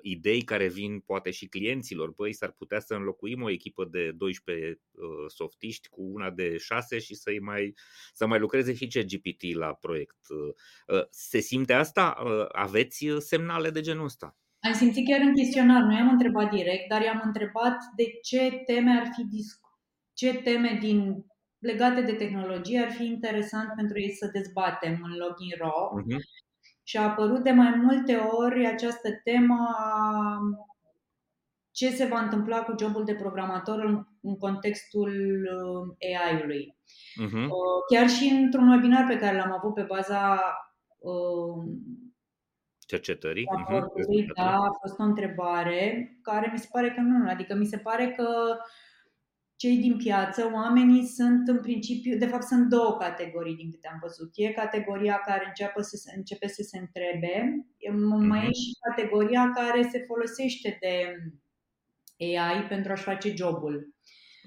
[0.00, 2.10] idei care vin poate și clienților.
[2.10, 6.98] Băi, s-ar putea să înlocuim o echipă de 12 uh, softiști cu una de 6
[6.98, 7.74] și să mai,
[8.12, 10.16] să mai lucreze și ChatGPT la proiect.
[10.28, 12.16] Uh, uh, se simte asta?
[12.24, 14.36] Uh, aveți uh, semnale de genul ăsta?
[14.60, 18.90] Am simțit chiar în chestionar, nu i-am întrebat direct, dar i-am întrebat de ce teme
[18.90, 19.80] ar fi discu-
[20.12, 21.24] ce teme din
[21.58, 26.00] legate de tehnologie ar fi interesant pentru ei să dezbatem în Login Raw.
[26.00, 26.20] Uh-huh.
[26.86, 30.38] Și a apărut de mai multe ori această temă a
[31.70, 36.76] ce se va întâmpla cu jobul de programator în, în contextul uh, AI-ului.
[37.24, 37.48] Uh-huh.
[37.92, 40.40] Chiar și într-un webinar pe care l-am avut pe baza
[40.98, 41.64] uh,
[42.78, 43.44] cercetării.
[43.44, 44.34] Uh-huh.
[44.34, 48.10] Da, a fost o întrebare care mi se pare că nu, adică mi se pare
[48.10, 48.56] că
[49.56, 53.98] cei din piață, oamenii sunt în principiu, de fapt sunt două categorii din câte am
[54.02, 54.30] văzut.
[54.34, 57.66] E categoria care începe să se, începe să se întrebe,
[58.28, 58.48] mai uh-huh.
[58.48, 61.16] e și categoria care se folosește de
[62.18, 63.94] AI pentru a-și face jobul.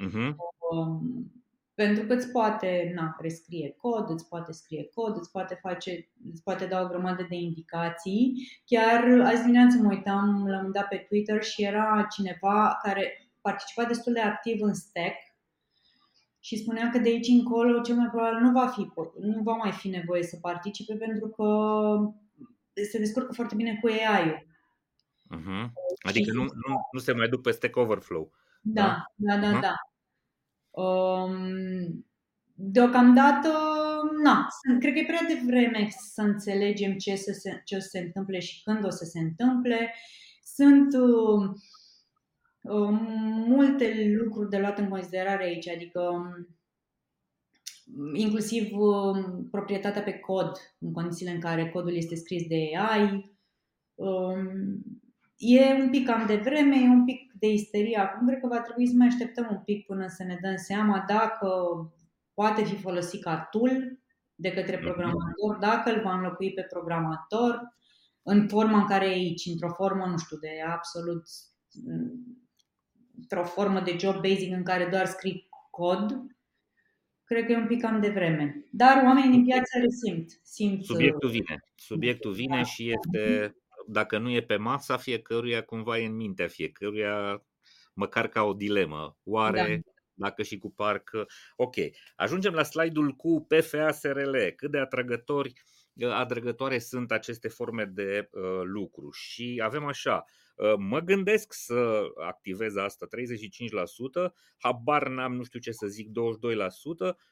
[0.07, 0.35] Uh-huh.
[0.71, 1.31] Um,
[1.73, 6.43] pentru că îți poate na, rescrie cod, îți poate scrie cod, îți poate, face, îți
[6.43, 8.33] poate da o grămadă de indicații.
[8.65, 14.13] Chiar azi dimineață mă uitam, l-am dat pe Twitter și era cineva care participa destul
[14.13, 15.15] de activ în stack
[16.39, 18.87] și spunea că de aici încolo cel mai probabil nu va, fi,
[19.19, 21.45] nu va mai fi nevoie să participe pentru că
[22.91, 24.47] se descurcă foarte bine cu AI-ul.
[25.37, 25.71] Uh-huh.
[26.07, 28.31] Adică nu, nu, nu se mai duc pe Stack Overflow.
[28.61, 29.61] Da, da, da, uh-huh.
[29.61, 29.75] da.
[30.81, 32.05] Um,
[32.53, 33.49] deocamdată,
[34.23, 34.47] na,
[34.79, 38.39] cred că e prea devreme să înțelegem ce, să se, ce o să se întâmple
[38.39, 39.93] și când o să se întâmple.
[40.43, 41.55] Sunt uh, uh,
[43.47, 46.47] multe lucruri de luat în considerare aici, adică um,
[48.13, 53.37] inclusiv uh, proprietatea pe cod, în condițiile în care codul este scris de AI.
[53.95, 54.83] Um,
[55.37, 58.27] e un pic cam de vreme, e un pic de isterie acum.
[58.27, 61.49] Cred că va trebui să mai așteptăm un pic până să ne dăm seama dacă
[62.33, 63.99] poate fi folosit ca tool
[64.35, 64.83] de către mhm.
[64.83, 67.77] programator, dacă îl va înlocui pe programator
[68.23, 71.23] în forma în care e aici, într-o formă, nu știu, de absolut
[73.21, 76.25] într-o formă de job basic în care doar scrii cod,
[77.23, 78.65] cred că e un pic cam de vreme.
[78.71, 80.39] Dar oamenii din piață resimt.
[80.43, 81.63] Simt, Subiectul vine.
[81.75, 82.63] Subiectul vine da.
[82.63, 83.55] și este
[83.87, 87.43] dacă nu e pe masa fiecăruia, cumva e în mintea fiecăruia,
[87.93, 89.17] măcar ca o dilemă.
[89.23, 89.91] Oare da.
[90.13, 91.25] dacă și cu parcă...
[91.55, 91.75] Ok,
[92.15, 94.35] ajungem la slide-ul cu PFA SRL.
[94.55, 95.53] Cât de atrăgători
[96.11, 100.23] atrăgătoare sunt aceste forme de uh, lucru și avem așa Ă,
[100.77, 103.07] mă gândesc să activez asta
[104.27, 106.11] 35%, habar n-am, nu știu ce să zic, 22%,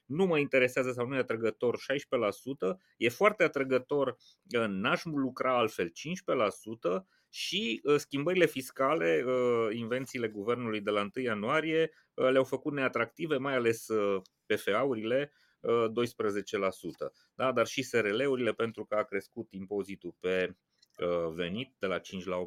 [0.05, 4.17] nu mă interesează sau nu e atrăgător 16%, e foarte atrăgător,
[4.57, 5.91] ă, n-aș lucra altfel 15%,
[7.29, 9.23] și ă, schimbările fiscale,
[9.71, 13.87] invențiile guvernului de la 1 ianuarie le-au făcut neatractive, mai ales
[14.45, 15.31] PFA-urile, 12%.
[17.35, 17.51] Da?
[17.51, 20.66] Dar și SRL-urile pentru că a crescut impozitul pe Uh,
[21.33, 22.45] venit de la 5 la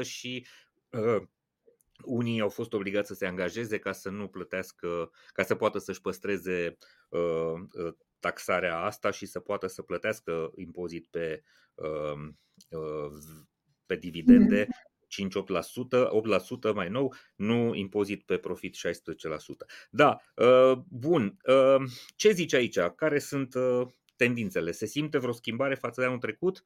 [0.00, 0.46] 8% și
[0.90, 1.22] uh,
[2.04, 6.00] unii au fost obligați să se angajeze ca să nu plătească, ca să poată să-și
[6.00, 6.76] păstreze
[7.08, 11.42] uh, taxarea asta și să poată să plătească impozit pe,
[13.86, 14.68] pe dividende
[15.08, 18.78] 5-8%, 8% mai nou, nu impozit pe profit 16%.
[19.90, 20.20] Da,
[20.88, 21.36] bun.
[22.16, 22.78] Ce zici aici?
[22.78, 23.54] Care sunt
[24.16, 24.70] tendințele?
[24.70, 26.64] Se simte vreo schimbare față de anul trecut?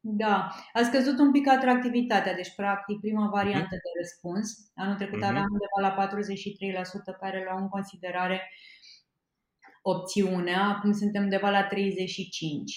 [0.00, 3.84] Da, a scăzut un pic atractivitatea, deci practic prima variantă uh-huh.
[3.84, 4.70] de răspuns.
[4.74, 5.28] Anul trecut uh-huh.
[5.28, 6.08] aveam undeva la
[7.14, 8.50] 43% care luau în considerare
[9.82, 11.68] opțiunea, acum suntem undeva la 35%.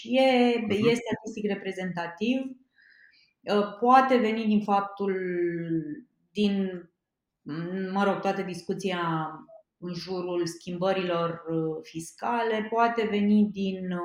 [0.03, 0.91] E, uh-huh.
[0.91, 2.39] e statistic reprezentativ,
[3.49, 5.15] ă, poate veni din faptul,
[6.31, 6.69] din,
[7.91, 9.01] mă rog, toată discuția
[9.77, 13.99] în jurul schimbărilor ă, fiscale, poate veni din ă,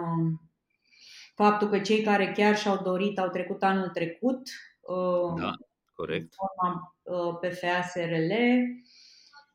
[1.37, 4.41] faptul că cei care chiar și-au dorit au trecut anul trecut.
[4.81, 5.53] Uh, da,
[5.95, 6.35] corect.
[6.35, 8.33] Forma uh, PFA SRL.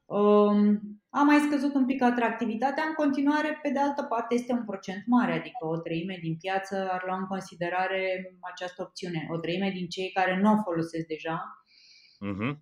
[0.05, 2.83] Um, a mai scăzut un pic atractivitatea.
[2.87, 6.89] În continuare, pe de altă parte, este un procent mare, adică o treime din piață
[6.91, 9.27] ar lua în considerare această opțiune.
[9.31, 11.65] O treime din cei care nu o folosesc deja
[12.25, 12.55] uh-huh.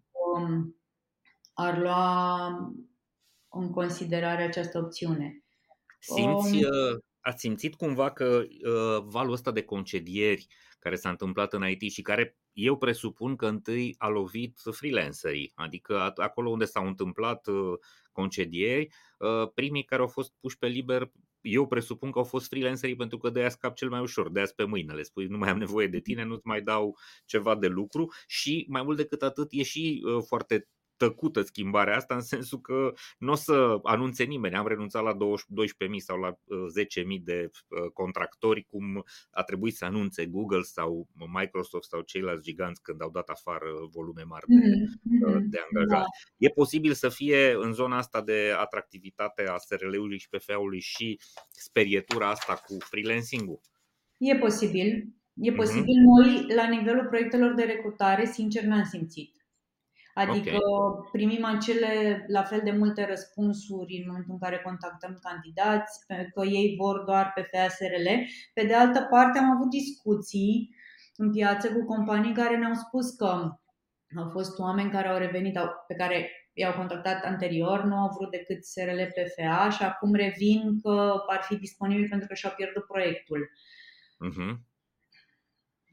[1.54, 2.48] ar lua
[3.50, 5.44] în considerare această opțiune.
[6.00, 10.48] Simți, um, uh, ați simțit cumva că uh, valul ăsta de concedieri
[10.80, 16.14] care s-a întâmplat în IT și care eu presupun că întâi a lovit freelancerii, adică
[16.16, 17.74] acolo unde s-au întâmplat uh,
[18.12, 22.96] concedieri, uh, primii care au fost puși pe liber eu presupun că au fost freelancerii
[22.96, 25.38] pentru că de aia scap cel mai ușor, de aia pe mâine, le spui nu
[25.38, 28.14] mai am nevoie de tine, nu-ți mai dau ceva de lucru.
[28.28, 30.68] Și mai mult decât atât e și uh, foarte
[31.00, 34.56] tăcută schimbarea asta în sensul că nu o să anunțe nimeni.
[34.56, 35.18] Am renunțat la 12.000
[35.98, 36.38] sau la 10.000
[37.06, 41.08] uh, de uh, contractori cum a trebuit să anunțe Google sau
[41.40, 45.44] Microsoft sau ceilalți giganți când au dat afară volume mari de, mm-hmm.
[45.50, 46.10] de angajați.
[46.38, 46.46] Da.
[46.48, 51.20] E posibil să fie în zona asta de atractivitate a SRL-ului și PFA-ului și
[51.52, 53.60] sperietura asta cu freelancing-ul?
[54.18, 54.88] E posibil.
[55.34, 55.56] E mhm.
[55.56, 55.96] posibil.
[55.96, 56.26] Mm-hmm.
[56.26, 59.38] Noi, la nivelul proiectelor de recrutare, sincer, n-am simțit.
[60.20, 61.10] Adică okay.
[61.12, 66.76] primim acele la fel de multe răspunsuri în momentul în care contactăm candidați, că ei
[66.78, 68.08] vor doar pe FASRL.
[68.54, 70.76] Pe de altă parte am avut discuții
[71.16, 73.60] în piață cu companii care ne-au spus că
[74.16, 78.64] au fost oameni care au revenit, pe care i-au contactat anterior, nu au vrut decât
[78.64, 83.50] SRL PFA și acum revin că ar fi disponibil pentru că și-au pierdut proiectul.
[84.28, 84.69] Uh-huh.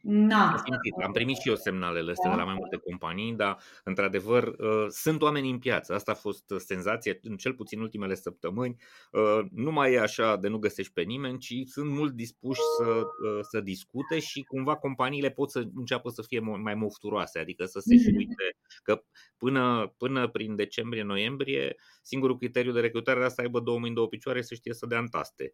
[0.09, 0.63] Na.
[1.05, 5.23] Am primit și eu semnalele astea de la mai multe companii, dar într-adevăr uh, sunt
[5.23, 5.95] oameni în piață.
[5.95, 8.77] Asta a fost senzația, în cel puțin ultimele săptămâni.
[9.11, 12.85] Uh, nu mai e așa de nu găsești pe nimeni, ci sunt mult dispuși să,
[12.85, 17.81] uh, să discute și cumva companiile pot să înceapă să fie mai mofturoase, adică să
[17.81, 18.17] se și mhm.
[18.17, 19.03] uite că
[19.37, 24.43] până, până prin decembrie-noiembrie singurul criteriu de recrutare era să aibă două mâini, două picioare,
[24.43, 25.53] să știe să dea în taste.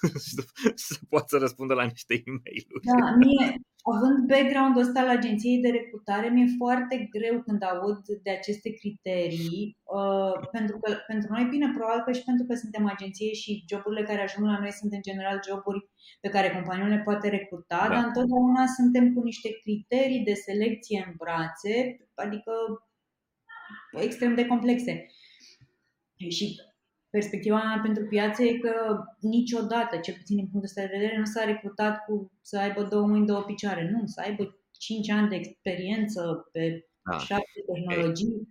[0.74, 5.60] să poată să răspundă la niște e mail Da, mie, având background-ul ăsta la agenției
[5.60, 11.44] de recrutare, mi-e foarte greu când aud de aceste criterii, uh, pentru că pentru noi,
[11.50, 14.92] bine, probabil că și pentru că suntem agenție și joburile care ajung la noi sunt
[14.92, 15.88] în general joburi
[16.20, 17.94] pe care companiul le poate recruta, da.
[17.94, 22.52] dar întotdeauna suntem cu niște criterii de selecție în brațe, adică
[24.00, 25.06] extrem de complexe.
[26.28, 26.60] Și
[27.10, 28.74] perspectiva mea pentru piață e că
[29.20, 33.06] niciodată, cel puțin din punctul ăsta de vedere, nu s-a recrutat cu să aibă două
[33.06, 33.90] mâini, două picioare.
[33.90, 37.18] Nu, să aibă cinci ani de experiență pe da.
[37.18, 38.48] șapte tehnologii.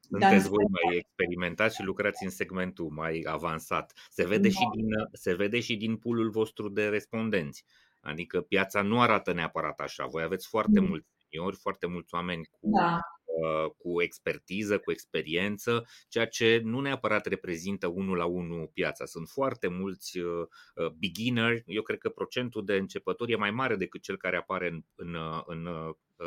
[0.00, 3.92] Sunteți voi mai experimentați și lucrați în segmentul mai avansat.
[4.10, 4.54] Se vede, da.
[4.54, 7.64] și din, se vede și din pulul vostru de respondenți.
[8.00, 10.06] Adică piața nu arată neapărat așa.
[10.06, 10.86] Voi aveți foarte mm.
[10.86, 13.00] mulți seniori, foarte mulți oameni cu da.
[13.38, 19.04] Uh, cu expertiză, cu experiență, ceea ce nu neapărat reprezintă unul la unul piața.
[19.04, 23.76] Sunt foarte mulți uh, uh, beginner, eu cred că procentul de începători e mai mare
[23.76, 25.16] decât cel care apare în, în,
[25.46, 25.68] în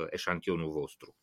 [0.10, 1.16] eșantionul vostru.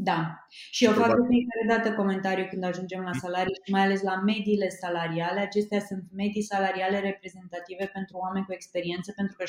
[0.00, 0.46] Da.
[0.70, 4.16] Și eu fac de fiecare dată comentariu când ajungem la salarii și mai ales la
[4.16, 5.40] mediile salariale.
[5.40, 9.48] Acestea sunt medii salariale reprezentative pentru oameni cu experiență, pentru că 70%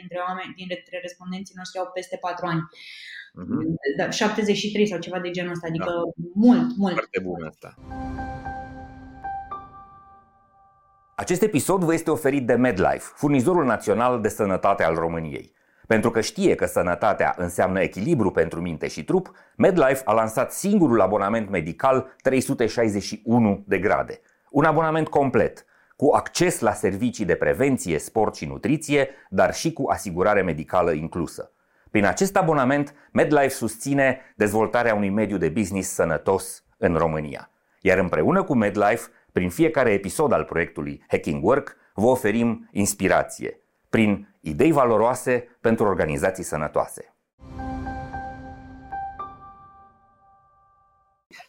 [0.00, 2.62] dintre oameni, dintre respondenții noștri au peste 4 ani.
[3.38, 4.10] Uh-huh.
[4.10, 6.24] 73 sau ceva de genul ăsta, adică da.
[6.34, 6.92] mult, mult.
[6.92, 7.74] Foarte bun asta.
[11.16, 15.52] Acest episod vă este oferit de MedLife, furnizorul național de sănătate al României.
[15.86, 21.00] Pentru că știe că sănătatea înseamnă echilibru pentru minte și trup, MedLife a lansat singurul
[21.00, 24.20] abonament medical 361 de grade.
[24.50, 25.64] Un abonament complet,
[25.96, 31.52] cu acces la servicii de prevenție, sport și nutriție, dar și cu asigurare medicală inclusă.
[31.90, 37.50] Prin acest abonament, MedLife susține dezvoltarea unui mediu de business sănătos în România.
[37.80, 44.34] Iar împreună cu MedLife, prin fiecare episod al proiectului Hacking Work, vă oferim inspirație prin
[44.40, 47.14] idei valoroase pentru organizații sănătoase.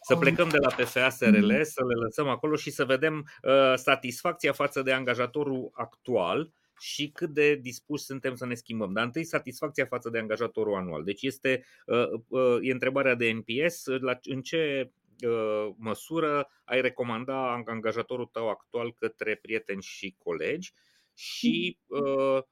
[0.00, 4.52] Să plecăm de la PFA SRL, să le lăsăm acolo și să vedem uh, satisfacția
[4.52, 6.52] față de angajatorul actual
[6.82, 8.92] și cât de dispuși suntem să ne schimbăm.
[8.92, 11.04] Dar întâi satisfacția față de angajatorul anual.
[11.04, 14.90] Deci este uh, uh, e întrebarea de NPS, la, în ce
[15.26, 20.72] uh, măsură ai recomanda angajatorul tău actual către prieteni și colegi
[21.14, 22.42] și uh,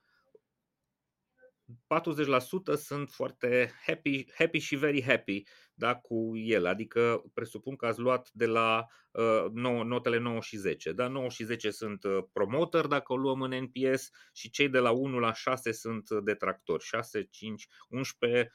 [2.75, 5.43] 40% sunt foarte happy, happy și very happy
[5.81, 6.67] da, cu el.
[6.67, 10.93] Adică presupun că ați luat de la uh, 9, notele 9 și 10.
[10.93, 11.09] Da?
[11.09, 14.91] 9 și 10 sunt uh, promoter dacă o luăm în NPS și cei de la
[14.91, 16.85] 1 la 6 sunt detractori.
[16.85, 18.51] 6, 5, 11,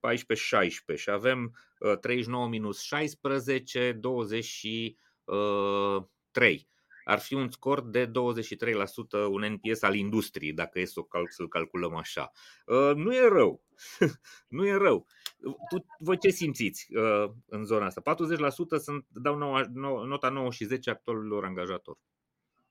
[0.00, 6.68] 14, 16 și avem uh, 39 minus 16, 23
[7.04, 8.10] ar fi un scor de 23%
[9.30, 12.30] un NPS al industriei, dacă e să să-l calculăm așa.
[12.66, 13.64] Uh, nu e rău.
[14.56, 15.06] nu e rău.
[15.68, 18.02] Tu, voi ce simțiți uh, în zona asta?
[18.02, 19.36] 40% sunt, dau
[20.06, 21.98] nota 9 și 10 actualilor angajatori.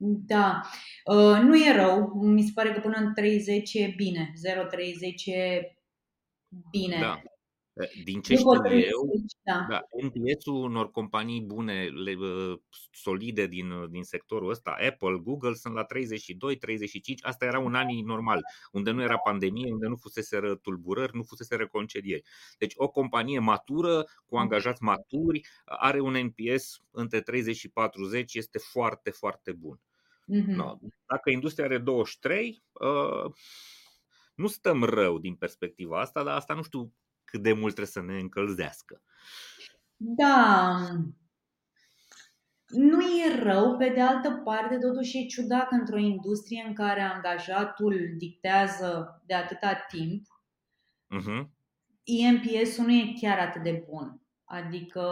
[0.02, 0.62] Da,
[1.06, 2.12] uh, nu e rău.
[2.14, 4.34] Mi se pare că până în 30 e bine.
[4.34, 5.76] 0-30 e
[6.72, 7.00] bine.
[7.00, 7.22] Da.
[8.04, 9.66] Din ce știu eu, da.
[9.70, 12.16] Da, NPS-ul unor companii bune, le,
[12.92, 17.26] solide din, din sectorul ăsta, Apple, Google, sunt la 32, 35.
[17.26, 18.42] Asta era un an normal,
[18.72, 22.24] unde nu era pandemie, unde nu fusese tulburări, nu fusese concedieri.
[22.58, 24.42] Deci o companie matură, cu mm.
[24.42, 29.80] angajați maturi, are un NPS între 30 și 40, este foarte, foarte bun.
[30.30, 30.56] Mm-hmm.
[30.56, 30.78] No.
[31.06, 33.32] Dacă industria are 23, uh,
[34.36, 36.94] nu stăm rău din perspectiva asta, dar asta nu știu
[37.30, 39.02] cât de mult trebuie să ne încălzească.
[39.98, 40.78] Da,
[42.68, 47.02] nu e rău, pe de altă parte, totuși e ciudat că într-o industrie în care
[47.02, 50.26] angajatul dictează de atâta timp,
[51.18, 51.48] uh-huh.
[52.04, 54.22] EMPS-ul nu e chiar atât de bun.
[54.46, 55.04] Adică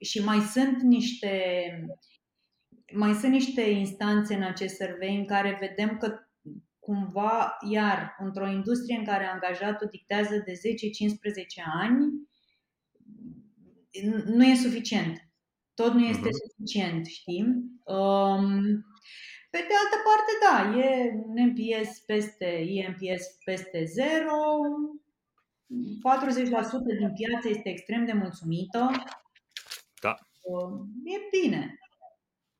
[0.00, 1.40] și mai sunt niște
[2.92, 6.18] mai sunt niște instanțe în acest survey în care vedem că
[6.84, 10.54] cumva, iar, într-o industrie în care angajatul dictează de 10-15
[11.82, 12.28] ani,
[14.24, 15.18] nu e suficient.
[15.74, 16.48] Tot nu este uh-huh.
[16.48, 17.42] suficient, știi?
[17.84, 18.84] Um,
[19.50, 24.30] pe de altă parte, da, e un MPS peste, EMPS peste 0,
[25.68, 28.90] 40% din piață este extrem de mulțumită.
[30.00, 30.14] Da.
[30.42, 31.78] Um, e bine.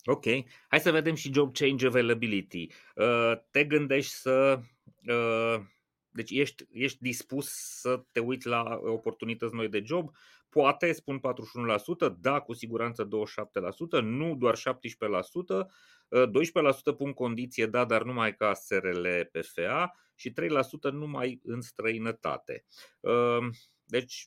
[0.07, 0.25] Ok.
[0.69, 2.67] Hai să vedem și job change availability.
[2.95, 4.61] Uh, te gândești să.
[5.07, 5.61] Uh,
[6.11, 7.49] deci ești, ești dispus
[7.81, 10.11] să te uiți la oportunități noi de job?
[10.49, 11.21] Poate, spun
[12.09, 13.09] 41%, da, cu siguranță
[13.99, 14.61] 27%, nu doar 17%,
[16.93, 20.33] 12% pun condiție, da, dar numai ca SRL PFA și
[20.89, 22.65] 3% numai în străinătate.
[23.01, 23.47] Uh,
[23.85, 24.27] deci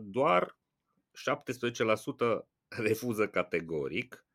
[0.00, 0.58] doar
[1.12, 4.27] 17% refuză categoric,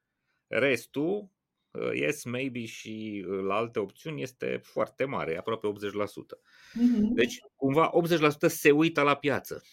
[0.55, 1.29] Restul,
[1.71, 5.71] uh, yes, maybe și uh, la alte opțiuni este foarte mare, aproape 80%.
[5.71, 7.13] Mm-hmm.
[7.13, 9.63] Deci, cumva 80% se uită la piață.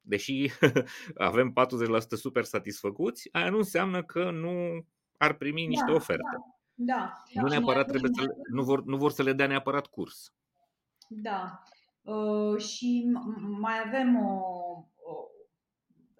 [0.00, 0.50] Deși
[1.14, 6.36] avem 40% super satisfăcuți, aia nu înseamnă că nu ar primi niște da, oferte.
[6.74, 7.40] Da, da.
[7.40, 10.34] Nu neapărat trebuie să, nu, vor, nu vor să le dea neapărat curs.
[11.08, 11.62] Da.
[12.02, 13.10] Uh, și
[13.58, 14.42] mai avem o,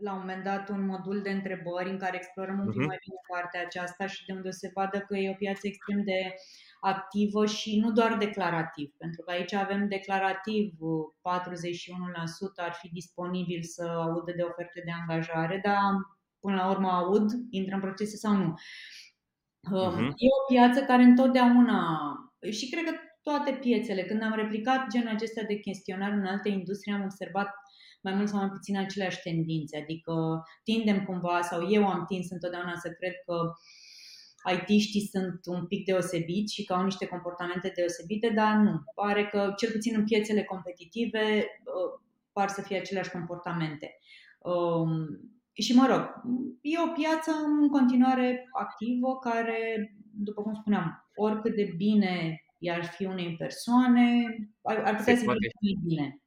[0.00, 2.86] la un moment dat un modul de întrebări în care explorăm un pic uh-huh.
[2.86, 6.34] mai bine partea aceasta și de unde se vadă că e o piață extrem de
[6.80, 10.76] activă și nu doar declarativ, pentru că aici avem declarativ 41%
[12.56, 15.80] ar fi disponibil să audă de oferte de angajare, dar
[16.40, 18.54] până la urmă aud, intră în procese sau nu.
[19.68, 20.08] Uh-huh.
[20.16, 21.78] E o piață care întotdeauna,
[22.50, 22.92] și cred că
[23.22, 27.50] toate piețele, când am replicat genul acesta de chestionar în alte industrie, am observat
[28.02, 29.76] mai mult sau mai puțin aceleași tendințe.
[29.76, 33.52] Adică tindem cumva, sau eu am tins întotdeauna să cred că
[34.52, 38.82] IT-știi sunt un pic deosebiți și că au niște comportamente deosebite, dar nu.
[38.94, 42.00] Pare că, cel puțin în piețele competitive, uh,
[42.32, 43.98] par să fie aceleași comportamente.
[44.38, 44.92] Um,
[45.52, 46.02] și mă rog,
[46.60, 47.30] e o piață
[47.60, 54.24] în continuare activă care, după cum spuneam, oricât de bine i-ar fi unei persoane,
[54.62, 55.24] ar, ar putea să
[55.60, 56.20] fie bine.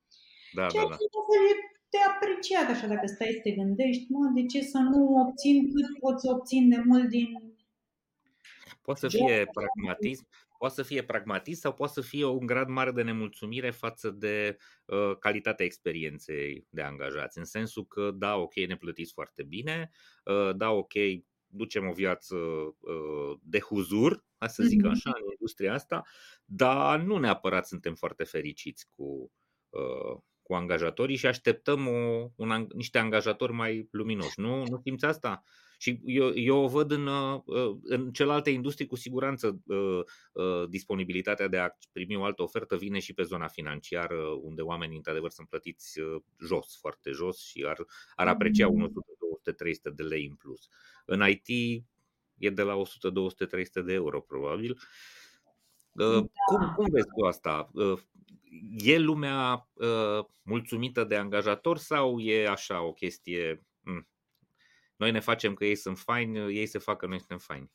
[0.54, 0.96] Da, Ceea da, da.
[0.96, 5.74] e de apreciat așa dacă stai să te gândești, mă, de ce să nu obțin
[5.74, 7.28] cât pot să obțin de mult din
[8.82, 10.28] Poate să fie pragmatism,
[10.58, 14.58] poate să fie pragmatism sau poate să fie un grad mare de nemulțumire față de
[14.86, 17.38] uh, calitatea experienței de angajați.
[17.38, 19.90] În sensul că, da, ok, ne plătiți foarte bine,
[20.26, 20.94] uh, da, ok,
[21.46, 24.90] ducem o viață uh, de huzur, hai să zic mhm.
[24.90, 26.04] așa, în industria asta,
[26.46, 29.32] dar nu neapărat suntem foarte fericiți cu,
[29.70, 30.18] uh,
[30.54, 34.40] cu angajatorii și așteptăm o, un, niște angajatori mai luminoși.
[34.40, 35.44] Nu, nu simți asta?
[35.78, 40.00] Și eu, eu o văd în, uh, în celelalte industrii cu siguranță uh,
[40.32, 44.96] uh, disponibilitatea de a primi o altă ofertă vine și pe zona financiară, unde oamenii
[44.96, 46.00] într-adevăr sunt plătiți
[46.46, 47.86] jos, foarte jos și ar,
[48.16, 50.68] ar aprecia 100, 200, 300 de lei în plus.
[51.06, 51.48] În IT
[52.38, 54.80] e de la 100, 200, 300 de euro probabil.
[55.96, 56.06] Da.
[56.46, 57.72] Cum, cum vezi tu asta?
[58.78, 64.08] e lumea uh, mulțumită de angajator sau e așa o chestie, mm,
[64.96, 67.72] noi ne facem că ei sunt faini, ei se fac că noi suntem faini?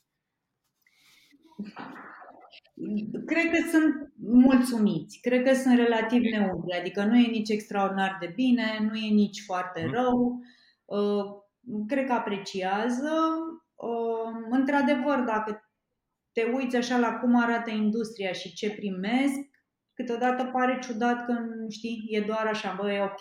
[3.27, 8.33] Cred că sunt mulțumiți, cred că sunt relativ neutri, adică nu e nici extraordinar de
[8.35, 9.93] bine, nu e nici foarte mm.
[9.93, 10.41] rău,
[10.85, 11.25] uh,
[11.87, 13.13] cred că apreciază.
[13.75, 15.68] Uh, într-adevăr, dacă
[16.39, 19.41] te uiți așa la cum arată industria și ce primesc,
[19.95, 21.35] câteodată pare ciudat că,
[21.69, 23.21] știi, e doar așa, bă, e ok.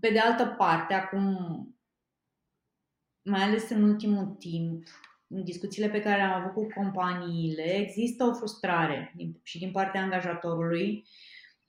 [0.00, 1.36] Pe de altă parte, acum,
[3.22, 4.86] mai ales în ultimul timp,
[5.28, 11.04] în discuțiile pe care le-am avut cu companiile, există o frustrare și din partea angajatorului.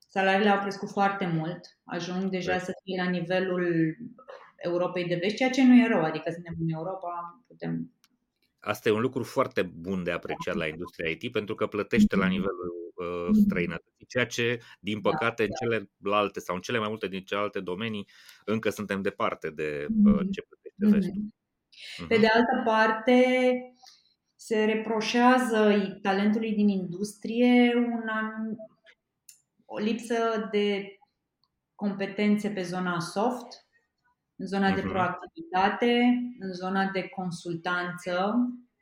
[0.08, 2.60] Salariile au crescut foarte mult, ajung deja da.
[2.60, 3.96] să fie la nivelul
[4.56, 7.95] Europei de vest, ceea ce nu e rău, adică suntem în Europa, putem
[8.66, 12.28] Asta e un lucru foarte bun de apreciat la industria IT pentru că plătește la
[12.28, 15.56] nivelul uh, străinătății, ceea ce, din da, păcate, în da.
[15.56, 18.08] celelalte sau în cele mai multe din celelalte domenii
[18.46, 20.30] încă suntem departe de uh, mm-hmm.
[20.32, 20.92] ce plătește mm-hmm.
[20.92, 21.24] vestul.
[22.08, 23.24] Pe de altă parte,
[24.36, 28.34] se reproșează talentului din industrie una,
[29.66, 30.98] o lipsă de
[31.76, 33.65] competențe pe zona soft,
[34.36, 34.90] în zona de mhm.
[34.90, 36.02] proactivitate,
[36.40, 38.36] în zona de consultanță.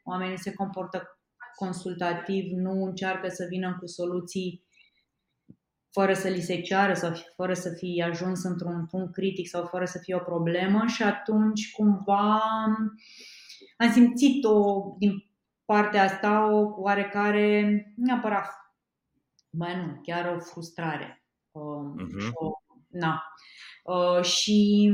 [0.04, 1.20] Oamenii se comportă
[1.56, 4.64] consultativ, nu încearcă să vină cu soluții
[5.92, 9.86] fără să li se ceară sau fără să fie ajuns într-un punct critic sau fără
[9.86, 12.40] să fie o problemă și atunci cumva
[13.78, 15.26] am simțit-o din
[15.66, 18.50] partea asta o oarecare, neapărat,
[19.50, 21.24] mai nu, chiar o frustrare.
[21.52, 22.20] Uh-huh.
[22.20, 22.52] Și o,
[22.90, 23.24] na.
[23.84, 24.92] Uh, și,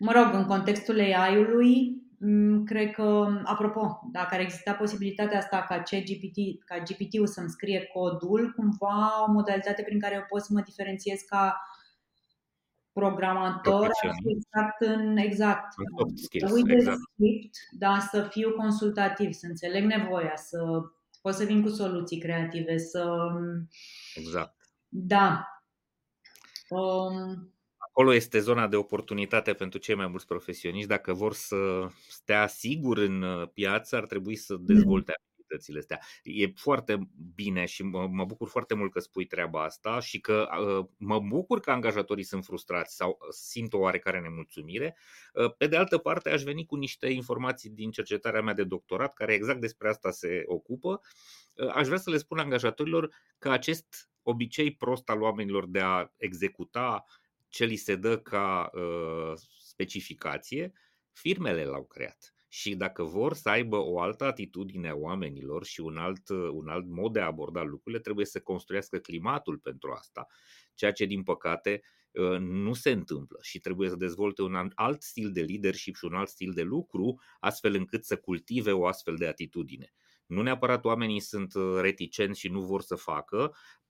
[0.00, 5.78] mă rog, în contextul AI-ului, Mm, cred că, apropo, dacă ar exista posibilitatea asta ca
[5.78, 10.60] GPT, ca GPT-ul să-mi scrie codul, cumva o modalitate prin care eu pot să mă
[10.60, 11.60] diferențiez ca
[12.92, 13.90] programator
[14.24, 15.72] exact în exact,
[16.14, 16.98] skills, exact.
[17.12, 20.58] script, da, să fiu consultativ, să înțeleg nevoia, să
[21.22, 23.16] pot să vin cu soluții creative, să
[24.14, 24.56] Exact.
[24.88, 25.46] Da.
[26.68, 27.52] Um,
[28.00, 30.88] acolo este zona de oportunitate pentru cei mai mulți profesioniști.
[30.88, 34.64] Dacă vor să stea sigur în uh, piață, ar trebui să mm.
[34.64, 36.00] dezvolte abilitățile astea.
[36.22, 40.48] E foarte bine și mă, mă bucur foarte mult că spui treaba asta și că
[40.60, 44.96] uh, mă bucur că angajatorii sunt frustrați sau simt o oarecare nemulțumire.
[45.34, 49.14] Uh, pe de altă parte, aș veni cu niște informații din cercetarea mea de doctorat,
[49.14, 51.00] care exact despre asta se ocupă.
[51.74, 57.04] Aș vrea să le spun angajatorilor că acest obicei prost al oamenilor de a executa
[57.50, 60.72] ce li se dă ca uh, specificație,
[61.12, 62.34] firmele l-au creat.
[62.48, 66.86] Și dacă vor să aibă o altă atitudine a oamenilor și un alt, un alt
[66.86, 70.26] mod de a aborda lucrurile, trebuie să construiască climatul pentru asta,
[70.74, 71.80] ceea ce, din păcate,
[72.40, 76.28] nu se întâmplă și trebuie să dezvolte un alt stil de leadership și un alt
[76.28, 79.92] stil de lucru, astfel încât să cultive o astfel de atitudine.
[80.26, 83.52] Nu neapărat oamenii sunt reticenți și nu vor să facă,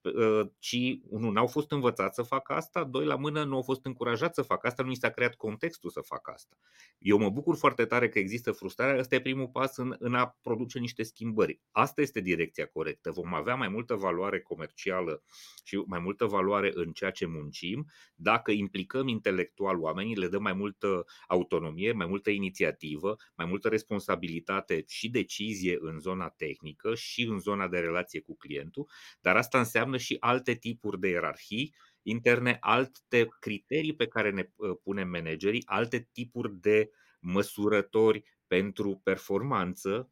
[0.59, 4.35] ci, unul, n-au fost învățați să facă asta, doi, la mână, nu au fost încurajați
[4.35, 6.57] să facă asta, nu i s-a creat contextul să facă asta.
[6.97, 10.37] Eu mă bucur foarte tare că există frustrare, ăsta e primul pas în, în a
[10.41, 11.61] produce niște schimbări.
[11.71, 13.11] Asta este direcția corectă.
[13.11, 15.23] Vom avea mai multă valoare comercială
[15.63, 20.53] și mai multă valoare în ceea ce muncim dacă implicăm intelectual oamenii, le dăm mai
[20.53, 27.39] multă autonomie, mai multă inițiativă, mai multă responsabilitate și decizie în zona tehnică și în
[27.39, 28.89] zona de relație cu clientul,
[29.21, 34.49] dar asta înseamnă înseamnă și alte tipuri de ierarhii interne, alte criterii pe care ne
[34.55, 36.89] uh, punem managerii, alte tipuri de
[37.19, 40.11] măsurători pentru performanță.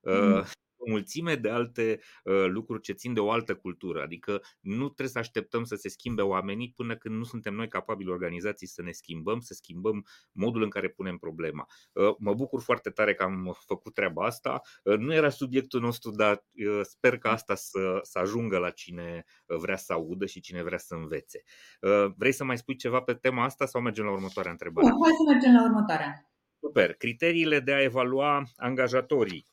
[0.00, 0.44] Mm
[0.86, 4.02] o mulțime de alte uh, lucruri ce țin de o altă cultură.
[4.02, 8.10] Adică nu trebuie să așteptăm să se schimbe oamenii până când nu suntem noi capabili
[8.10, 11.66] organizații să ne schimbăm, să schimbăm modul în care punem problema.
[11.92, 14.60] Uh, mă bucur foarte tare că am făcut treaba asta.
[14.84, 19.24] Uh, nu era subiectul nostru, dar uh, sper că asta să, să ajungă la cine
[19.46, 21.42] vrea să audă și cine vrea să învețe.
[21.80, 24.88] Uh, vrei să mai spui ceva pe tema asta sau mergem la următoarea întrebare?
[24.90, 26.32] Bun, hai să mergem la următoarea.
[26.60, 26.94] Super.
[26.94, 29.46] Criteriile de a evalua angajatorii.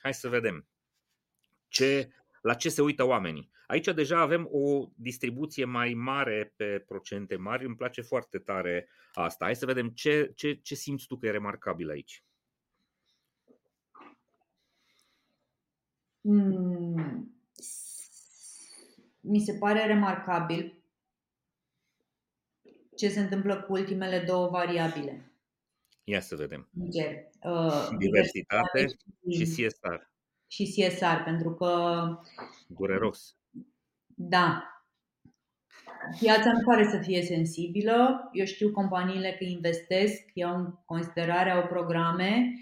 [0.00, 0.66] Uh, Hai să vedem
[1.68, 2.10] ce,
[2.42, 3.50] la ce se uită oamenii.
[3.66, 7.64] Aici deja avem o distribuție mai mare pe procente mari.
[7.64, 9.44] Îmi place foarte tare asta.
[9.44, 12.24] Hai să vedem ce, ce, ce simți tu că e remarcabil aici.
[16.20, 17.34] Mm,
[19.20, 20.82] mi se pare remarcabil
[22.96, 25.29] ce se întâmplă cu ultimele două variabile.
[26.10, 26.68] Ia să vedem.
[26.72, 28.86] Uh, Diversitate
[29.30, 29.94] și CSR.
[30.46, 32.02] Și CSR, pentru că.
[32.66, 33.36] Dureros.
[34.06, 34.64] Da.
[36.18, 38.28] Piața nu pare să fie sensibilă.
[38.32, 42.52] Eu știu companiile că investesc, iau în considerare, au programe.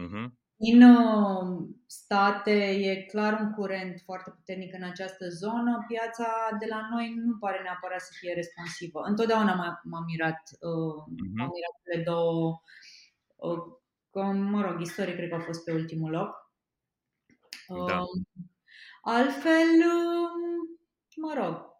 [0.00, 0.40] Uh-huh.
[0.56, 2.56] În uh, state
[2.90, 5.84] e clar un curent foarte puternic în această zonă.
[5.88, 6.28] Piața
[6.60, 9.00] de la noi nu pare neapărat să fie responsivă.
[9.04, 11.32] Întotdeauna m-am mirat, uh, uh-huh.
[11.36, 12.62] m-am mirat pe două
[14.10, 16.50] că, mă rog, istorie cred că a fost pe ultimul loc.
[17.86, 17.98] Da.
[17.98, 18.26] Um,
[19.02, 20.78] altfel, um,
[21.16, 21.70] mă rog,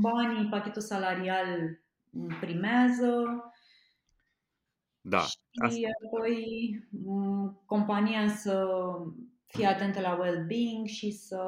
[0.00, 1.80] banii, pachetul salarial
[2.40, 3.24] primează.
[5.00, 5.20] Da.
[5.20, 5.88] Și asta.
[6.06, 6.44] apoi
[7.04, 8.66] um, compania să
[9.46, 11.40] fie atentă la well-being și să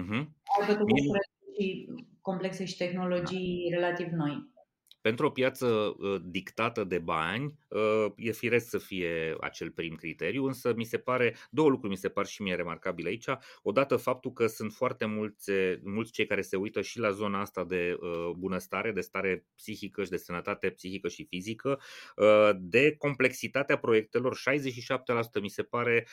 [0.00, 0.26] uh-huh.
[0.60, 0.88] aibă tot
[1.58, 1.88] și
[2.20, 4.51] complexe și tehnologii relativ noi.
[5.02, 10.44] Pentru o piață uh, dictată de bani, uh, e firesc să fie acel prim criteriu,
[10.44, 13.28] însă mi se pare, două lucruri mi se par și mie remarcabile aici.
[13.62, 15.50] Odată faptul că sunt foarte mulți,
[15.84, 20.04] mulți cei care se uită și la zona asta de uh, bunăstare, de stare psihică
[20.04, 21.80] și de sănătate psihică și fizică,
[22.58, 24.38] de complexitatea proiectelor,
[25.38, 26.06] 67% mi se pare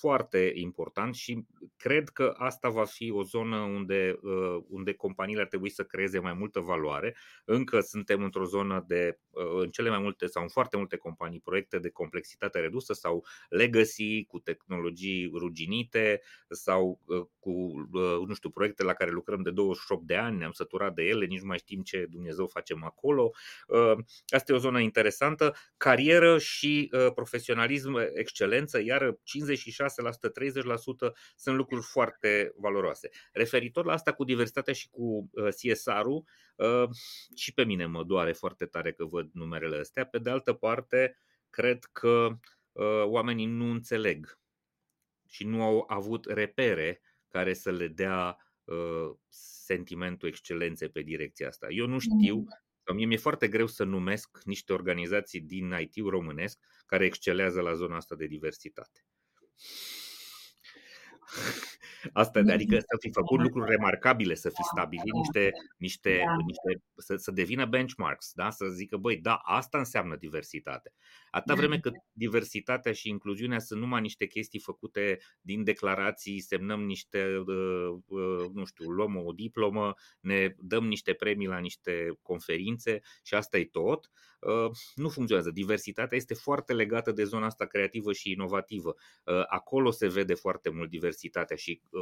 [0.00, 1.46] foarte important și
[1.76, 4.18] cred că asta va fi o zonă unde,
[4.68, 7.16] unde companiile ar trebui să creeze mai multă valoare.
[7.44, 9.18] Încă suntem suntem într-o zonă de,
[9.62, 14.24] în cele mai multe sau în foarte multe companii, proiecte de complexitate redusă sau legacy
[14.24, 17.00] cu tehnologii ruginite sau
[17.38, 17.72] cu,
[18.26, 21.40] nu știu, proiecte la care lucrăm de 28 de ani, ne-am săturat de ele, nici
[21.40, 23.32] nu mai știm ce Dumnezeu facem acolo.
[24.26, 25.54] Asta e o zonă interesantă.
[25.76, 29.18] Carieră și profesionalism, excelență, iar 56%, 30%
[31.36, 33.08] sunt lucruri foarte valoroase.
[33.32, 36.24] Referitor la asta cu diversitatea și cu CSR-ul,
[37.34, 40.06] și pe mine mă doare foarte tare că văd numerele astea.
[40.06, 41.18] Pe de altă parte,
[41.50, 42.38] cred că
[43.04, 44.38] oamenii nu înțeleg
[45.28, 48.36] și nu au avut repere care să le dea
[49.64, 51.66] sentimentul excelenței pe direcția asta.
[51.68, 52.48] Eu nu știu, mm.
[52.84, 57.74] sau mie mi-e foarte greu să numesc niște organizații din IT românesc care excelează la
[57.74, 59.06] zona asta de diversitate.
[62.12, 66.36] Asta, adică să fi făcut lucruri remarcabile, să fi stabilit niște, niște, da.
[66.46, 68.50] niște să, să devină benchmarks, da?
[68.50, 70.92] să zică, băi, da, asta înseamnă diversitate.
[71.30, 77.36] Atâta vreme cât diversitatea și incluziunea sunt numai niște chestii făcute din declarații, semnăm niște,
[77.46, 83.34] uh, uh, nu știu, luăm o diplomă, ne dăm niște premii la niște conferințe și
[83.34, 84.10] asta e tot,
[84.40, 85.50] uh, nu funcționează.
[85.50, 88.94] Diversitatea este foarte legată de zona asta creativă și inovativă.
[89.48, 91.21] Acolo se vede foarte mult diversitatea
[91.56, 92.00] și Uh,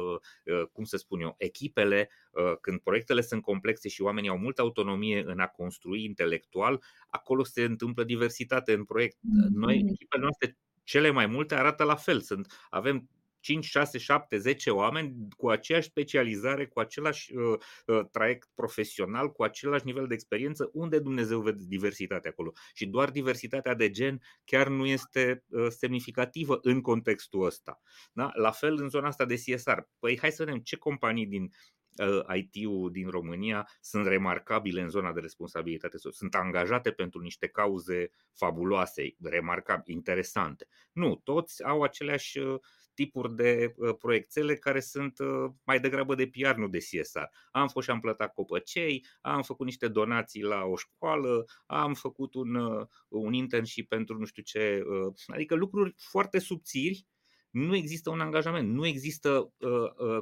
[0.53, 4.61] uh, cum să spun eu, echipele, uh, când proiectele sunt complexe și oamenii au multă
[4.61, 9.17] autonomie în a construi intelectual, acolo se întâmplă diversitate în proiect.
[9.49, 9.91] Noi, mm-hmm.
[9.91, 12.21] echipele noastre, cele mai multe arată la fel.
[12.21, 13.09] Sunt, avem
[13.41, 19.43] 5, 6, 7, 10 oameni cu aceeași specializare, cu același uh, uh, traiect profesional, cu
[19.43, 22.51] același nivel de experiență, unde Dumnezeu vede diversitatea acolo.
[22.73, 27.81] Și doar diversitatea de gen chiar nu este uh, semnificativă în contextul ăsta.
[28.13, 28.31] Da?
[28.33, 29.79] La fel în zona asta de CSR.
[29.99, 31.51] Păi hai să vedem ce companii din
[31.95, 38.11] uh, IT-ul din România sunt remarcabile în zona de responsabilitate, sunt angajate pentru niște cauze
[38.33, 40.67] fabuloase, remarcabile, interesante.
[40.91, 42.59] Nu, toți au aceleași uh,
[42.93, 47.23] tipuri de uh, proiectele care sunt uh, mai degrabă de PR, nu de CSR.
[47.51, 52.33] Am fost și am plătat copăcei, am făcut niște donații la o școală, am făcut
[52.33, 54.83] un, uh, un internship pentru nu știu ce,
[55.27, 57.07] adică lucruri foarte subțiri
[57.51, 59.53] nu există un angajament, nu există,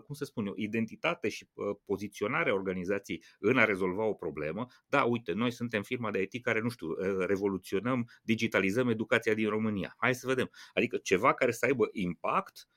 [0.05, 1.49] cum să spun eu, identitate și
[1.85, 4.67] poziționarea organizației în a rezolva o problemă.
[4.87, 6.93] Da, uite, noi suntem firma de IT care, nu știu,
[7.25, 9.95] revoluționăm, digitalizăm educația din România.
[9.97, 10.49] Hai să vedem.
[10.73, 12.69] Adică ceva care să aibă impact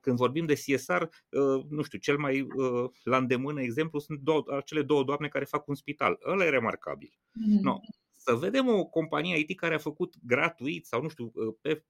[0.00, 1.02] când vorbim de CSR,
[1.68, 2.46] nu știu, cel mai
[3.02, 6.18] la îndemână exemplu sunt două, acele două doamne care fac un spital.
[6.26, 7.18] Ăla e remarcabil.
[7.18, 7.60] Mm-hmm.
[7.60, 7.80] No.
[8.10, 11.84] Să vedem o companie IT care a făcut gratuit sau, nu știu, pe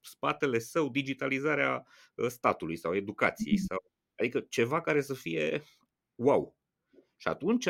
[0.00, 1.86] spatele său digitalizarea
[2.18, 3.66] ă, statului sau educației, mm-hmm.
[3.66, 3.78] sau,
[4.16, 5.62] adică ceva care să fie
[6.14, 6.58] wow.
[7.16, 7.68] Și atunci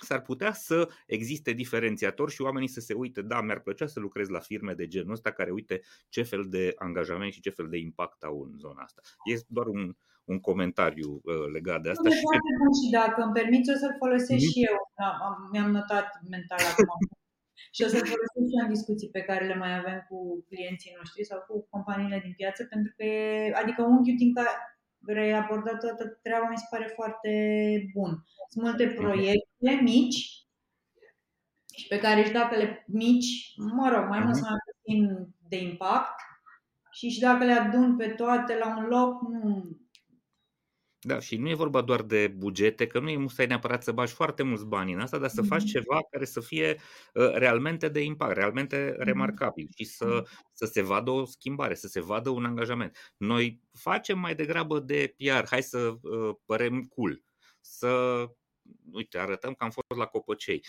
[0.00, 4.28] s-ar putea să existe diferențiator și oamenii să se uite, da, mi-ar plăcea să lucrez
[4.28, 7.78] la firme de genul ăsta care uite ce fel de angajament și ce fel de
[7.78, 9.00] impact au în zona asta.
[9.32, 12.08] E doar un, un comentariu uh, legat de asta.
[12.08, 12.20] Nu, și,
[12.84, 14.52] și dacă îmi permiți, o să-l folosesc mm-hmm.
[14.52, 14.76] și eu.
[15.52, 17.19] mi-am notat mental acum
[17.74, 21.24] și o să folosesc și în discuții pe care le mai avem cu clienții noștri
[21.30, 26.04] sau cu companiile din piață, pentru că e, adică unghiul din care ai abordat toată
[26.22, 27.32] treaba mi se pare foarte
[27.94, 28.10] bun.
[28.48, 28.94] Sunt multe mhm.
[28.94, 30.20] proiecte mici
[31.74, 34.42] și pe care și dacă le mici, mă rog, mai mult mhm.
[34.42, 35.00] sau mai puțin
[35.48, 36.20] de impact
[36.90, 39.79] și și dacă le adun pe toate la un loc, nu,
[41.02, 44.12] da, și nu e vorba doar de bugete, că nu e musai neapărat să bagi
[44.12, 45.66] foarte mulți bani în asta, dar să faci mm-hmm.
[45.66, 46.76] ceva care să fie
[47.14, 48.96] uh, realmente de impact, realmente mm-hmm.
[48.98, 53.12] remarcabil și să, să se vadă o schimbare, să se vadă un angajament.
[53.16, 57.22] Noi facem mai degrabă de PR, hai să uh, părem cool,
[57.60, 58.24] să,
[58.92, 60.64] uite, arătăm că am fost la Copăcei.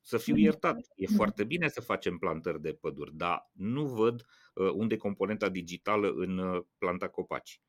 [0.00, 4.24] Să fiu iertat, e foarte bine să facem plantări de păduri, dar nu văd
[4.54, 7.60] uh, unde e componenta digitală în planta copaci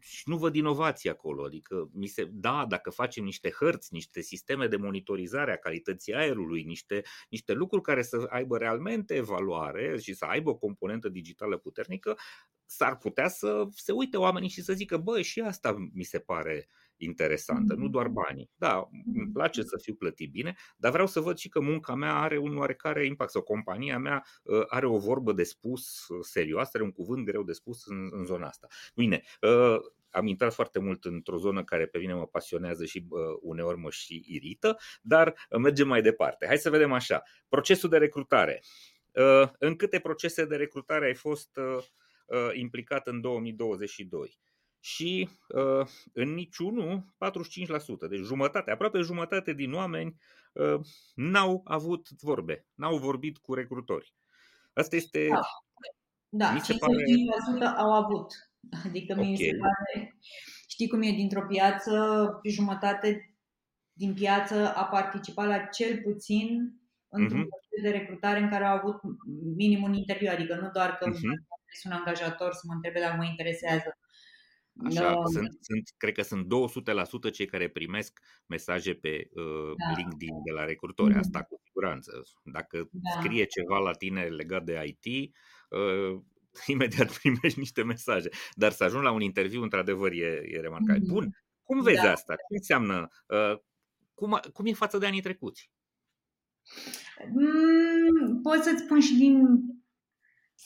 [0.00, 1.44] și nu văd inovație acolo.
[1.44, 6.62] Adică, mi se, da, dacă facem niște hărți, niște sisteme de monitorizare a calității aerului,
[6.62, 12.18] niște, niște lucruri care să aibă realmente evaluare și să aibă o componentă digitală puternică,
[12.66, 16.68] s-ar putea să se uite oamenii și să zică, bă, și asta mi se pare
[16.98, 18.50] interesantă, nu doar banii.
[18.56, 22.14] Da, îmi place să fiu plătit bine, dar vreau să văd și că munca mea
[22.14, 26.70] are un oarecare impact sau compania mea uh, are o vorbă de spus uh, serioasă,
[26.74, 28.66] are un cuvânt greu de spus în, în zona asta.
[28.94, 29.76] Bine, uh,
[30.10, 33.90] am intrat foarte mult într-o zonă care pe mine mă pasionează și uh, uneori mă
[33.90, 36.46] și irită, dar mergem mai departe.
[36.46, 37.22] Hai să vedem așa.
[37.48, 38.62] Procesul de recrutare.
[39.12, 41.84] Uh, în câte procese de recrutare ai fost uh,
[42.26, 44.38] uh, implicat în 2022?
[44.80, 47.16] Și uh, în niciunul
[48.06, 50.16] 45%, deci jumătate, aproape jumătate din oameni
[50.52, 50.80] uh,
[51.14, 54.14] n-au avut vorbe, n-au vorbit cu recrutori.
[54.72, 55.26] Asta este.
[55.28, 55.40] Da,
[56.28, 57.76] da mi se 55% pare...
[57.76, 58.32] au avut.
[58.84, 59.30] Adică okay.
[59.30, 60.16] mi se pare.
[60.68, 61.92] Știi cum e dintr-o piață,
[62.48, 63.34] jumătate
[63.92, 67.48] din piață a participat la cel puțin într-un uh-huh.
[67.48, 69.00] proces de recrutare în care au avut
[69.56, 71.84] minim un interviu, adică nu doar că uh-huh.
[71.84, 73.98] un angajator să mă întrebe dacă mă interesează.
[74.84, 75.26] Așa, no.
[75.26, 76.46] sunt, sunt, cred că sunt
[77.28, 79.96] 200% cei care primesc mesaje pe uh, da.
[79.96, 81.18] LinkedIn de la recrutori, uh-huh.
[81.18, 82.22] asta cu siguranță.
[82.42, 83.20] Dacă da.
[83.20, 85.34] scrie ceva la tine legat de IT,
[85.70, 86.20] uh,
[86.74, 88.28] imediat primești niște mesaje.
[88.52, 91.02] Dar să ajungi la un interviu, într-adevăr, e, e remarcabil.
[91.02, 91.12] Mm-hmm.
[91.12, 91.30] Bun,
[91.62, 92.12] cum vezi da.
[92.12, 92.34] asta?
[92.34, 93.08] Ce înseamnă?
[93.26, 93.58] Uh,
[94.14, 95.70] cum, cum e față de anii trecuți?
[97.32, 99.46] Mm, pot să-ți spun și din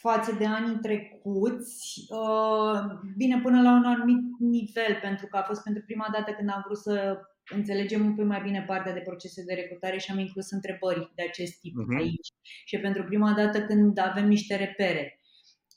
[0.00, 2.04] față de anii trecuți.
[2.08, 2.80] Uh,
[3.16, 6.62] bine, până la un anumit nivel, pentru că a fost pentru prima dată când am
[6.64, 7.18] vrut să
[7.50, 11.22] înțelegem un pic mai bine partea de procese de recrutare și am inclus întrebări de
[11.22, 11.98] acest tip uh-huh.
[11.98, 12.28] aici.
[12.64, 15.20] Și pentru prima dată când avem niște repere.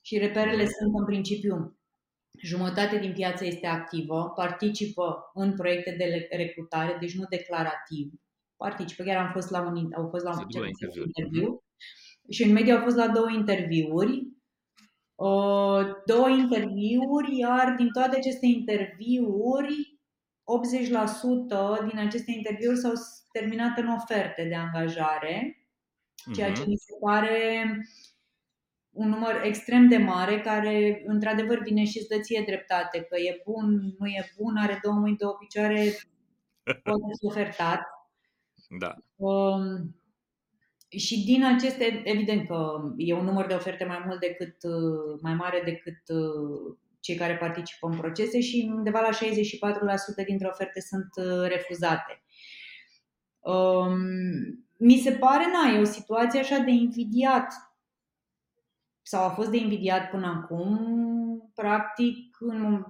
[0.02, 0.78] Și reperele uh-huh.
[0.80, 1.80] sunt în principiu
[2.42, 8.12] jumătate din piață este activă, participă în proiecte de recrutare, deci nu declarativ.
[8.56, 10.46] Participă, chiar am fost la un, au fost la un
[11.06, 11.65] interviu.
[12.26, 14.28] Interviu și în medie au fost la două interviuri.
[16.06, 20.00] Două interviuri, iar din toate aceste interviuri,
[21.84, 22.94] 80% din aceste interviuri s-au
[23.32, 25.58] terminat în oferte de angajare,
[26.34, 26.70] ceea ce mhm.
[26.70, 27.66] mi se pare
[28.96, 33.42] un număr extrem de mare care într-adevăr vine și îți dă ție dreptate că e
[33.46, 35.84] bun, nu e bun, are două mâini, două picioare,
[36.84, 37.82] poate fi ofertat.
[38.80, 38.96] Da.
[39.16, 39.96] Um,
[40.88, 45.34] și din aceste, evident că e un număr de oferte mai mult decât, uh, mai
[45.34, 49.10] mare decât uh, cei care participă în procese și undeva la
[50.24, 52.24] 64% dintre oferte sunt uh, refuzate.
[53.40, 53.98] Um,
[54.78, 57.54] mi se pare, na, e o situație așa de invidiat
[59.02, 61.52] sau a fost de invidiat până acum.
[61.56, 62.86] Practic, în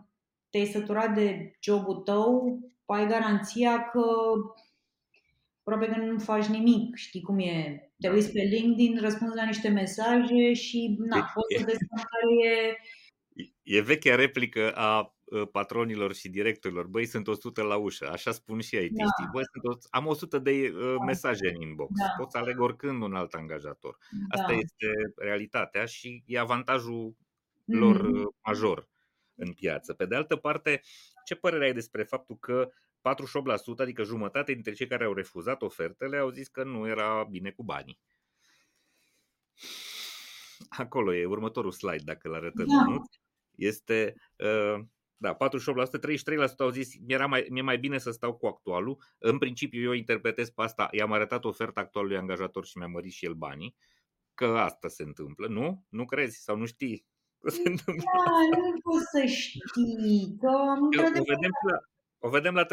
[0.49, 4.03] te-ai săturat de jobul tău, ai garanția că
[5.65, 7.89] probabil că nu faci nimic, știi cum e.
[7.99, 12.75] Te uiți pe LinkedIn, răspunzi la niște mesaje și na, poți să vezi care e...
[13.63, 18.59] E vechea replică a ă, patronilor și directorilor, băi, sunt 100 la ușă, așa spun
[18.59, 19.03] și ei, da.
[19.03, 22.05] știi, băi, sunt, am 100 de uh, mesaje în inbox, da.
[22.17, 23.97] pot să aleg oricând un alt angajator.
[24.11, 24.41] Da.
[24.41, 27.79] Asta este realitatea și e avantajul mm-hmm.
[27.79, 28.11] lor
[28.45, 28.87] major
[29.35, 29.93] în piață.
[29.93, 30.81] Pe de altă parte,
[31.25, 32.69] ce părere ai despre faptul că
[33.05, 37.51] 48%, adică jumătate dintre cei care au refuzat ofertele, au zis că nu era bine
[37.51, 37.99] cu banii.
[40.69, 42.65] Acolo e următorul slide, dacă îl arătăm.
[42.65, 43.01] Da.
[43.55, 44.85] Este, uh,
[45.17, 49.03] da, 48%, 33% au zis mi-era mai, mi-e mai bine să stau cu actualul.
[49.17, 53.25] În principiu eu interpretez pe asta, i-am arătat oferta actualului angajator și mi-a mărit și
[53.25, 53.75] el banii.
[54.33, 55.83] Că asta se întâmplă, nu?
[55.89, 57.05] Nu crezi sau nu știi?
[57.55, 58.03] Se întâmplă.
[58.25, 60.35] Da, nu poți să știi.
[60.39, 60.47] Că,
[61.19, 61.77] o vedem la,
[62.25, 62.67] o vedem la 30%,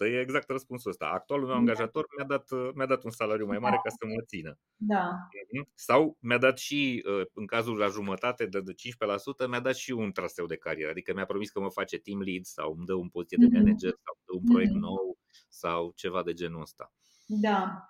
[0.00, 1.06] e exact răspunsul ăsta.
[1.06, 1.60] Actualul meu da.
[1.60, 3.80] angajator mi-a dat, mi-a dat un salariu mai mare da.
[3.80, 4.58] ca să mă țină.
[4.76, 5.04] Da.
[5.52, 5.68] Mhm.
[5.74, 10.12] Sau mi-a dat și, uh, în cazul la jumătate de 15%, mi-a dat și un
[10.12, 10.90] traseu de carieră.
[10.90, 13.56] Adică mi-a promis că mă face team lead sau îmi dă un poziție de mhm.
[13.56, 14.88] manager sau îmi dă un proiect mm-hmm.
[14.88, 15.18] nou
[15.48, 16.92] sau ceva de genul ăsta.
[17.26, 17.86] Da.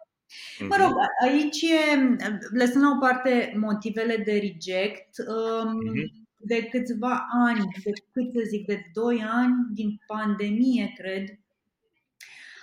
[0.58, 0.92] Mă rog,
[1.24, 2.16] aici e,
[2.58, 8.42] lăsând la o parte motivele de reject, um, mm-hmm de câțiva ani, de cât să
[8.48, 11.24] zic, de 2 ani din pandemie, cred,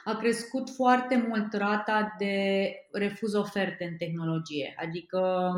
[0.03, 4.75] a crescut foarte mult rata de refuz oferte în tehnologie.
[4.77, 5.51] Adică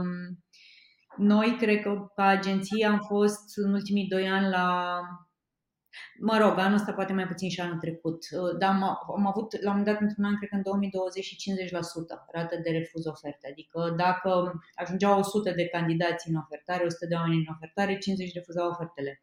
[1.18, 5.00] noi, cred că ca agenție am fost în ultimii doi ani la
[6.20, 8.84] Mă rog, anul ăsta poate mai puțin și anul trecut, uh, dar am,
[9.18, 12.60] am avut la un moment dat într-un an, cred că în 2020 și 50% rată
[12.64, 13.48] de refuz oferte.
[13.52, 18.70] Adică dacă ajungeau 100 de candidați în ofertare, 100 de oameni în ofertare, 50 refuzau
[18.70, 19.22] ofertele.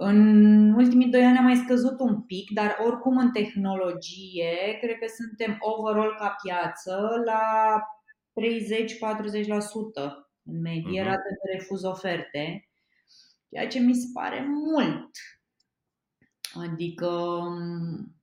[0.00, 5.06] În ultimii doi ani a mai scăzut un pic, dar oricum în tehnologie, cred că
[5.16, 7.42] suntem overall ca piață la
[8.32, 11.04] 30-40% în medie uh-huh.
[11.04, 12.68] rată de refuz oferte,
[13.50, 15.10] ceea ce mi se pare mult.
[16.60, 18.16] Adică mm,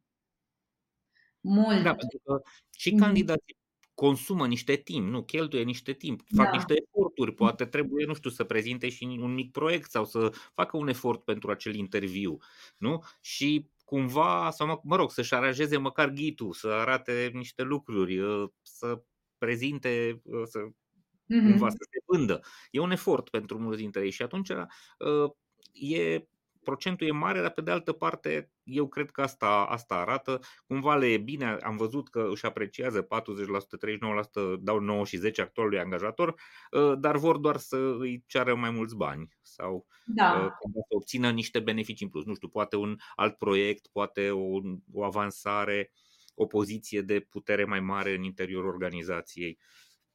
[1.42, 1.84] mult.
[1.84, 2.42] Da, pentru că
[2.78, 3.00] și mm.
[3.00, 3.56] candidații
[3.96, 6.56] consumă niște timp, nu, cheltuie niște timp, fac da.
[6.56, 10.78] niște eforturi, poate trebuie, nu știu, să prezinte și un mic proiect sau să facă
[10.78, 12.38] un efort pentru acel interviu,
[12.78, 13.04] nu?
[13.22, 18.52] Și cumva, sau mă, mă rog, să-și aranjeze măcar ghitul, să arate niște lucruri, ă,
[18.62, 19.04] să
[19.38, 21.50] prezinte, ă, să mm-hmm.
[21.50, 22.42] cumva să se vândă.
[22.72, 25.36] E un efort pentru mulți dintre ei și atunci ă,
[25.74, 26.28] e
[26.66, 30.40] procentul e mare, dar pe de altă parte eu cred că asta, asta arată.
[30.68, 35.42] Cumva le e bine, am văzut că își apreciază 40%, 39%, dau 9 și 10
[35.42, 36.36] actualului angajator,
[36.72, 40.58] ă, dar vor doar să îi ceară mai mulți bani sau da.
[40.72, 42.26] să obțină niște beneficii în plus.
[42.26, 44.60] Nu știu, poate un alt proiect, poate o,
[44.94, 45.92] o avansare,
[46.34, 49.60] o poziție de putere mai mare în interiorul organizației.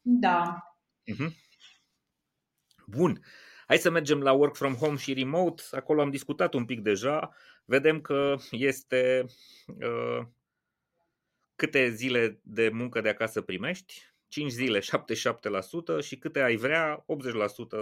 [0.01, 0.59] Da.
[1.13, 1.31] Uh-huh.
[2.87, 3.21] Bun.
[3.71, 5.63] Hai să mergem la work from home și remote.
[5.71, 7.31] Acolo am discutat un pic deja.
[7.65, 9.25] Vedem că este
[9.67, 10.27] uh,
[11.57, 14.03] câte zile de muncă de acasă primești.
[14.29, 14.79] 5 zile
[15.99, 17.05] 77% și câte ai vrea 80%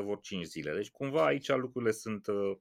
[0.05, 0.75] vor 5 zile.
[0.75, 2.57] Deci cumva aici lucrurile sunt uh,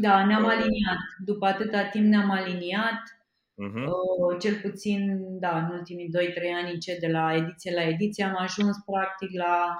[0.00, 0.98] Da, ne-am uh, aliniat.
[1.24, 3.02] După atâta timp ne-am aliniat.
[3.68, 3.84] Uh-huh.
[3.86, 6.10] Uh, cel puțin, da, în ultimii 2-3
[6.62, 9.76] ani ce de la ediție la ediție am ajuns practic la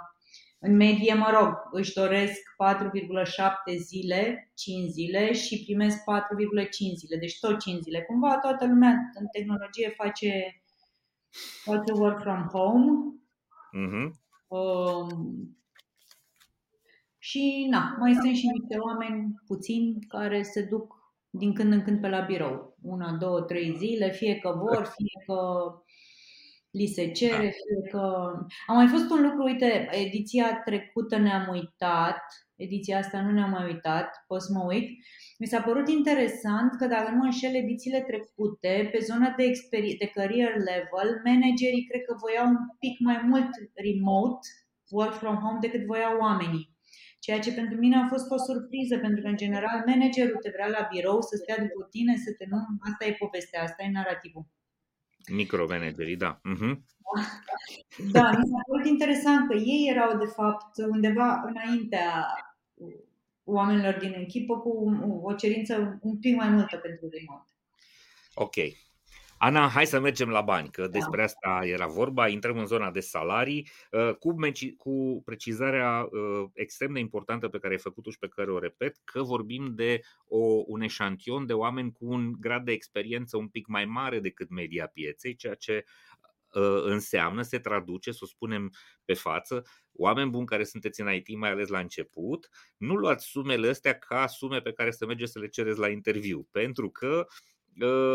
[0.62, 7.38] în medie, mă rog, își doresc 4,7 zile, 5 zile și primesc 4,5 zile, deci
[7.38, 8.02] tot 5 zile.
[8.02, 10.62] Cumva toată lumea în tehnologie face,
[11.64, 12.84] face work from home.
[13.78, 14.10] Uh-huh.
[14.48, 15.58] Um,
[17.18, 21.00] și na, mai sunt și niște oameni puțini care se duc
[21.30, 22.76] din când în când pe la birou.
[22.82, 25.72] Una, două, trei zile, fie că vor, fie că
[26.70, 27.50] li se cere, da.
[27.50, 28.32] fie că...
[28.66, 32.20] A mai fost un lucru, uite, ediția trecută ne-am uitat,
[32.56, 34.88] ediția asta nu ne-am mai uitat, pot să mă uit.
[35.38, 40.06] Mi s-a părut interesant că, dacă nu înșel, edițiile trecute, pe zona de, experi- de
[40.06, 43.50] career level, managerii cred că voiau un pic mai mult
[43.86, 44.46] remote,
[44.90, 46.68] work from home, decât voiau oamenii.
[47.24, 50.68] Ceea ce pentru mine a fost o surpriză, pentru că, în general, managerul te vrea
[50.76, 52.56] la birou să stea după tine, să te nu...
[52.88, 54.44] Asta e povestea, asta e narativul.
[55.28, 56.40] Micromanagerii, da.
[56.40, 56.76] Uh-huh.
[58.12, 62.26] Da, mi s-a părut interesant că ei erau, de fapt, undeva înaintea
[63.44, 67.50] oamenilor din echipă cu o cerință un pic mai multă pentru remote.
[68.34, 68.54] Ok.
[69.42, 70.88] Ana, hai să mergem la bani, că da.
[70.88, 72.28] despre asta era vorba.
[72.28, 74.34] Intrăm în zona de salarii uh, cu,
[74.76, 78.96] cu precizarea uh, extrem de importantă pe care ai făcut-o și pe care o repet,
[79.04, 83.66] că vorbim de o, un eșantion de oameni cu un grad de experiență un pic
[83.66, 85.84] mai mare decât media pieței, ceea ce
[86.52, 88.72] uh, înseamnă, se traduce, să o spunem
[89.04, 93.68] pe față, oameni buni care sunteți în IT, mai ales la început, nu luați sumele
[93.68, 97.59] astea ca sume pe care să mergeți să le cereți la interviu, pentru că Ă,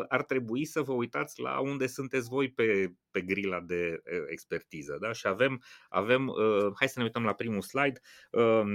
[0.07, 4.97] ar trebui să vă uitați la unde sunteți voi pe, pe grila de expertiză.
[4.99, 5.11] Da?
[5.11, 7.99] Și avem, avem, ă, hai să ne uităm la primul slide,
[8.33, 8.65] ă,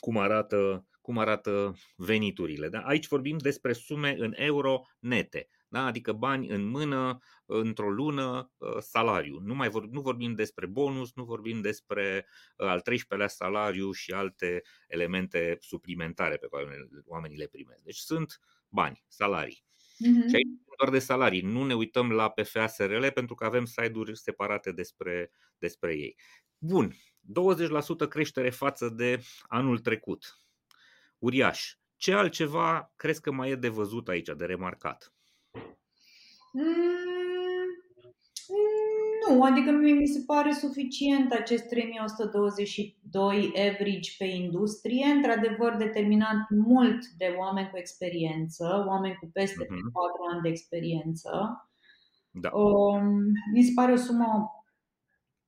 [0.00, 2.68] cum arată, cum arată veniturile.
[2.68, 2.80] Da?
[2.80, 5.84] Aici vorbim despre sume în euro nete, da?
[5.84, 9.38] adică bani în mână, într-o lună, salariu.
[9.38, 14.62] Nu, mai vor, nu vorbim despre bonus, nu vorbim despre al 13-lea salariu și alte
[14.88, 17.82] elemente suplimentare pe care oamenii le primesc.
[17.82, 19.64] Deci sunt bani, salarii.
[19.64, 20.28] Uh-huh.
[20.28, 20.48] Și aici
[20.78, 21.40] doar de salarii.
[21.40, 26.16] Nu ne uităm la PFA SRL pentru că avem site-uri separate despre, despre ei.
[26.58, 26.92] Bun,
[28.04, 30.38] 20% creștere față de anul trecut.
[31.18, 31.74] Uriaș.
[31.96, 35.12] Ce altceva crezi că mai e de văzut aici, de remarcat?
[36.52, 37.32] Mm,
[39.28, 47.06] nu, adică mie mi se pare suficient acest 3122 average pe industrie, într-adevăr determinat mult
[47.06, 49.92] de oameni cu experiență, oameni cu peste uh-huh.
[49.92, 51.30] 4 ani de experiență.
[52.30, 52.50] Da.
[52.52, 53.04] Um,
[53.52, 54.50] mi se pare o sumă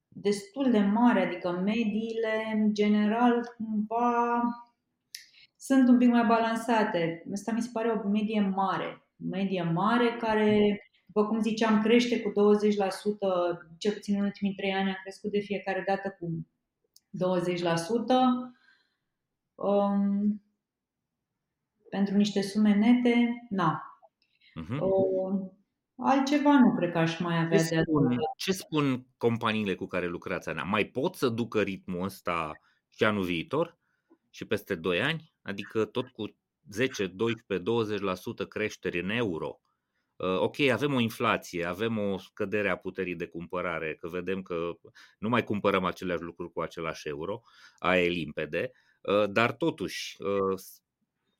[0.09, 4.43] destul de mare, adică mediile, în general, cumva
[5.57, 7.25] sunt un pic mai balansate.
[7.33, 9.07] Asta mi se pare o medie mare.
[9.17, 10.79] Medie mare care
[11.15, 12.35] după cum ziceam, crește cu 20%,
[13.79, 16.47] cel puțin în ultimii trei ani a crescut de fiecare dată cu
[17.11, 18.55] 20%.
[19.55, 20.43] Um,
[21.91, 23.99] pentru niște sume nete, na.
[24.63, 24.79] Uh-huh.
[24.81, 25.51] Uh,
[25.97, 30.07] altceva nu cred că aș mai avea ce de spun, Ce spun companiile cu care
[30.07, 30.63] lucrați, Ana?
[30.63, 32.53] Mai pot să ducă ritmul ăsta
[32.89, 33.79] și anul viitor
[34.31, 35.35] și peste 2 ani?
[35.43, 36.37] Adică tot cu
[36.71, 38.05] 10, 12,
[38.45, 39.64] 20% creștere în euro Uh,
[40.17, 44.71] ok, avem o inflație, avem o scădere a puterii de cumpărare, că vedem că
[45.19, 47.43] nu mai cumpărăm aceleași lucruri cu același euro,
[47.79, 50.61] aia e limpede, uh, dar totuși uh,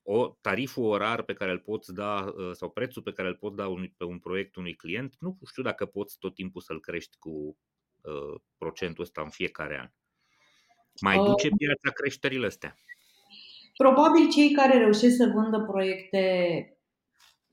[0.03, 3.69] o, tariful orar pe care îl poți da sau prețul pe care îl poți da
[3.69, 7.59] unui, pe un proiect unui client, nu știu dacă poți tot timpul să-l crești cu
[8.01, 9.91] uh, procentul ăsta în fiecare an.
[11.01, 12.75] Mai duce piața creșterile astea?
[13.77, 16.74] Probabil cei care reușesc să vândă proiecte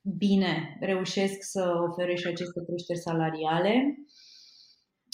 [0.01, 3.95] bine reușesc să ofere și aceste creșteri salariale.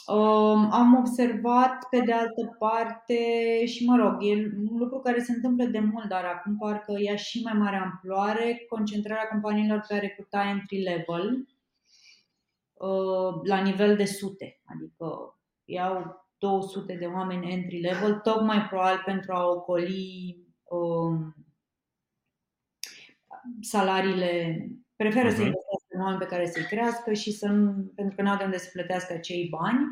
[0.07, 3.15] Um, am observat, pe de altă parte,
[3.65, 7.15] și mă rog, e un lucru care se întâmplă de mult, dar acum parcă ia
[7.15, 11.47] și mai mare amploare, concentrarea companiilor pe a recruta entry level
[12.73, 19.33] uh, la nivel de sute, adică iau 200 de oameni entry level, tocmai probabil pentru
[19.33, 21.35] a ocoli um,
[23.61, 24.61] salariile,
[24.95, 25.35] preferă uh-huh.
[25.35, 25.45] să mhm.
[25.45, 28.43] investească în oameni pe care să-i crească și să nu, pentru că nu au de
[28.43, 29.85] unde să plătească acei bani.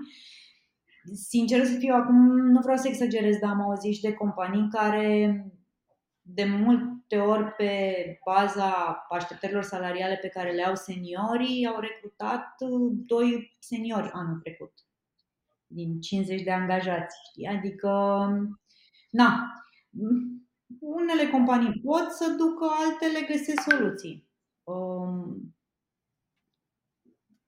[1.14, 5.46] Sincer să fiu, acum nu vreau să exagerez, dar am auzit și de companii care
[6.22, 7.96] de multe ori pe
[8.26, 12.56] baza așteptărilor salariale pe care le au seniorii, au recrutat
[13.06, 14.74] doi seniori anul trecut
[15.68, 17.18] din 50 de angajați.
[17.30, 17.48] Știi?
[17.48, 17.90] Adică,
[19.10, 19.54] na,
[20.86, 24.30] unele companii pot să ducă, altele găsesc soluții.
[24.64, 25.56] Um,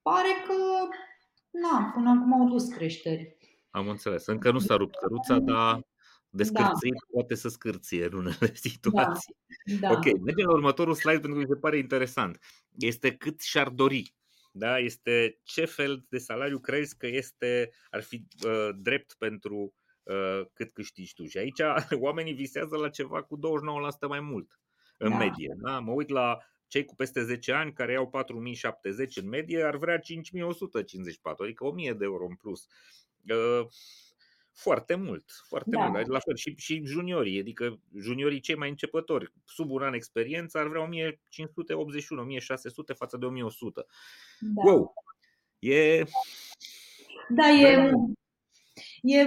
[0.02, 0.54] pare că,
[1.50, 3.38] na, până acum au dus creșteri.
[3.70, 4.26] Am înțeles.
[4.26, 5.88] Încă nu s-a rupt căruța, dar
[6.30, 7.08] de scârțit da.
[7.12, 9.36] poate să scârție în unele situații.
[9.80, 9.88] Da.
[9.88, 9.92] Da.
[9.92, 12.38] Ok, mergem la următorul slide pentru că mi se pare interesant.
[12.78, 14.16] Este cât și-ar dori.
[14.52, 14.78] Da?
[14.78, 19.72] Este ce fel de salariu crezi că este, ar fi uh, drept pentru uh,
[20.53, 21.26] cât câștigi tu.
[21.26, 21.60] Și aici
[22.05, 23.39] oamenii visează la ceva cu 29%
[24.08, 24.60] mai mult
[24.97, 25.18] în da.
[25.18, 25.55] medie.
[25.58, 25.80] Da?
[25.80, 26.38] Mă uit la
[26.68, 31.93] cei cu peste 10 ani care iau 4070 în medie ar vrea 5154, adică 1000
[31.93, 32.68] de euro în plus.
[33.30, 33.68] Uh,
[34.53, 35.88] foarte mult, foarte da.
[35.88, 36.08] mult.
[36.08, 40.68] La fel și, și juniorii, adică juniorii cei mai începători, sub un an experiență, ar
[40.68, 43.86] vrea 1581, 1600 față de 1100.
[44.39, 44.62] Da.
[44.64, 44.93] Wow!
[45.60, 46.03] E...
[47.30, 47.91] Da, e,
[49.02, 49.26] e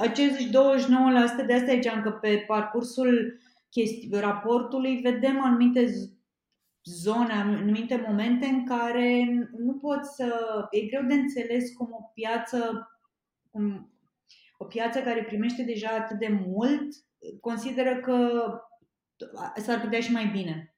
[0.00, 5.86] acești 29% de asta aici, că pe parcursul chesti- raportului vedem anumite
[6.84, 9.24] zone, anumite momente în care
[9.58, 10.34] nu poți să.
[10.70, 12.86] e greu de înțeles cum o piață
[13.50, 13.92] cum
[14.58, 16.94] o piață care primește deja atât de mult
[17.40, 18.42] consideră că
[19.56, 20.71] s-ar putea și mai bine.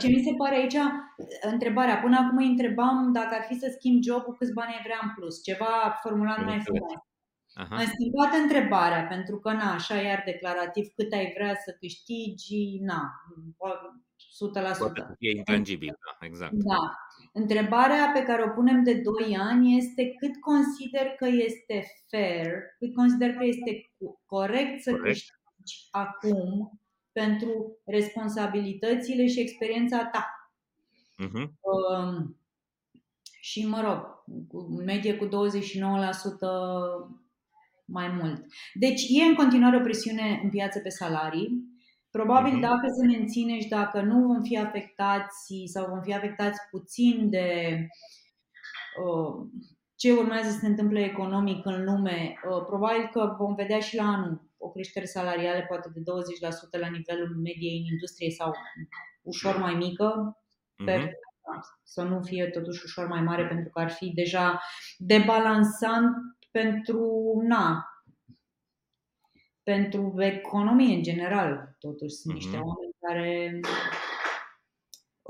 [0.00, 0.76] Ce mi se pare aici,
[1.40, 4.98] întrebarea, până acum îi întrebam dacă ar fi să schimb jobul, câți bani ai vrea
[5.02, 6.92] în plus, ceva formulat mai frumos.
[7.54, 7.76] Aha.
[7.76, 13.10] Am schimbat întrebarea, pentru că, na, așa iar declarativ, cât ai vrea să câștigi, na,
[14.76, 14.78] 100%.
[14.78, 16.52] Poate fie intangibil, da, exact.
[16.52, 16.94] Da.
[17.32, 22.94] Întrebarea pe care o punem de 2 ani este cât consider că este fair, cât
[22.94, 23.92] consider că este
[24.26, 25.06] corect să corect.
[25.06, 26.80] câștigi acum
[27.14, 30.52] pentru responsabilitățile și experiența ta.
[31.24, 31.48] Uh-huh.
[31.60, 32.38] Um,
[33.40, 35.28] și, mă rog, cu medie cu 29%
[37.84, 38.44] mai mult.
[38.74, 41.72] Deci e în continuare o presiune în piață pe salarii.
[42.10, 42.60] Probabil uh-huh.
[42.60, 47.78] dacă se menține și dacă nu vom fi afectați sau vom fi afectați puțin de
[49.04, 49.46] uh,
[49.96, 54.04] ce urmează să se întâmple economic în lume, uh, probabil că vom vedea și la
[54.04, 58.52] anul o creștere salarială poate de 20% la nivelul mediei în industrie sau
[59.22, 60.38] ușor mai mică,
[60.82, 61.08] uh-huh.
[61.82, 64.60] să nu fie totuși ușor mai mare pentru că ar fi deja
[64.98, 66.16] debalansant
[66.50, 67.84] pentru na,
[69.62, 71.76] pentru economie în general.
[71.78, 72.66] Totuși sunt niște mm-hmm.
[72.66, 73.60] oameni care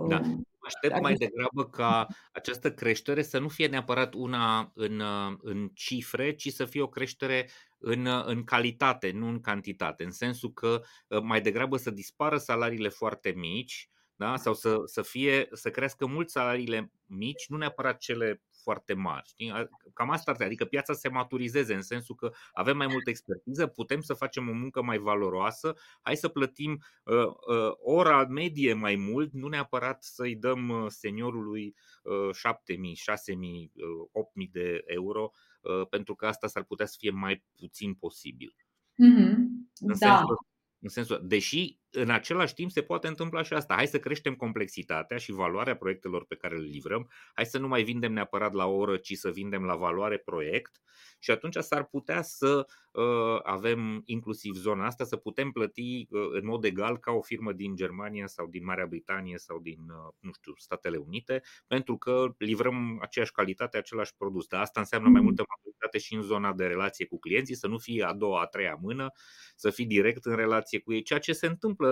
[0.09, 0.20] da.
[0.20, 5.03] Um, aștept mai degrabă ca această creștere să nu fie neapărat una în,
[5.43, 7.49] în cifre, ci să fie o creștere
[7.79, 10.05] în, în calitate, nu în cantitate.
[10.05, 14.37] În sensul că uh, mai degrabă să dispară salariile foarte mici, da?
[14.37, 19.29] sau să, să, fie, să crească mult salariile mici, nu neapărat cele foarte mari.
[19.29, 19.53] Știi?
[19.95, 24.01] Cam asta ar adică piața se maturizeze în sensul că avem mai multă expertiză, putem
[24.01, 29.33] să facem o muncă mai valoroasă, hai să plătim uh, uh, ora medie mai mult,
[29.33, 32.29] nu neapărat să-i dăm uh, seniorului uh,
[32.75, 33.37] 7.000, 6.000,
[33.75, 38.55] uh, 8.000 de euro, uh, pentru că asta s-ar putea să fie mai puțin posibil.
[38.93, 39.35] Mm-hmm.
[39.81, 40.17] În da.
[40.17, 40.53] sensul
[40.85, 43.74] în sensul, deși în același timp se poate întâmpla și asta.
[43.74, 47.11] Hai să creștem complexitatea și valoarea proiectelor pe care le livrăm.
[47.34, 50.82] Hai să nu mai vindem neapărat la oră, ci să vindem la valoare proiect
[51.24, 56.47] și atunci s-ar putea să uh, avem inclusiv zona asta, să putem plăti uh, în
[56.47, 60.32] mod egal ca o firmă din Germania sau din Marea Britanie sau din, uh, nu
[60.32, 64.47] știu, Statele Unite, pentru că livrăm aceeași calitate, același produs.
[64.47, 65.26] Dar asta înseamnă mai mm.
[65.26, 68.47] multă maturitate și în zona de relație cu clienții, să nu fie a doua, a
[68.47, 69.12] treia mână,
[69.57, 71.84] să fii direct în relație cu ei, ceea ce se întâmplă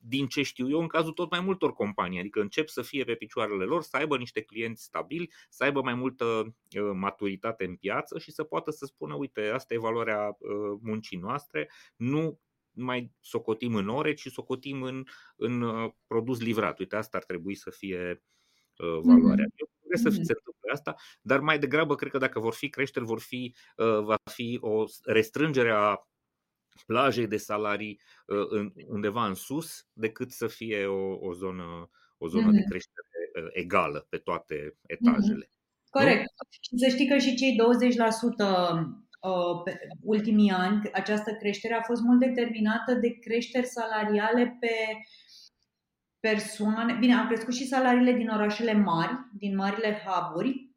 [0.00, 3.14] din ce știu eu, în cazul tot mai multor companii, adică încep să fie pe
[3.14, 8.18] picioarele lor, să aibă niște clienți stabili, să aibă mai multă uh, maturitate în piață
[8.18, 13.74] și să poată să spună, uite, asta e valoarea uh, muncii noastre, nu mai socotim
[13.74, 15.04] în ore, ci socotim în,
[15.36, 16.78] în uh, produs livrat.
[16.78, 18.22] Uite, asta ar trebui să fie
[18.76, 19.44] uh, valoarea.
[19.44, 19.56] Mm-hmm.
[19.56, 20.24] Eu cred să mm-hmm.
[20.24, 24.00] se întâmple asta, dar mai degrabă cred că dacă vor fi creșteri, vor fi, uh,
[24.02, 25.96] va fi o restrângere a
[26.86, 32.48] plajei de salarii uh, undeva în sus, decât să fie o, o zonă, o zonă
[32.48, 32.54] mm-hmm.
[32.54, 33.08] de creștere
[33.42, 34.86] uh, egală pe toate mm-hmm.
[34.86, 35.44] etajele.
[35.44, 35.90] Mm-hmm.
[35.90, 36.24] Corect.
[36.60, 42.02] Și să știi că și cei 20% Uh, pe ultimii ani, această creștere a fost
[42.02, 44.74] mult determinată de creșteri salariale pe
[46.20, 46.96] persoane.
[46.98, 50.70] Bine, au crescut și salariile din orașele mari, din marile huburi.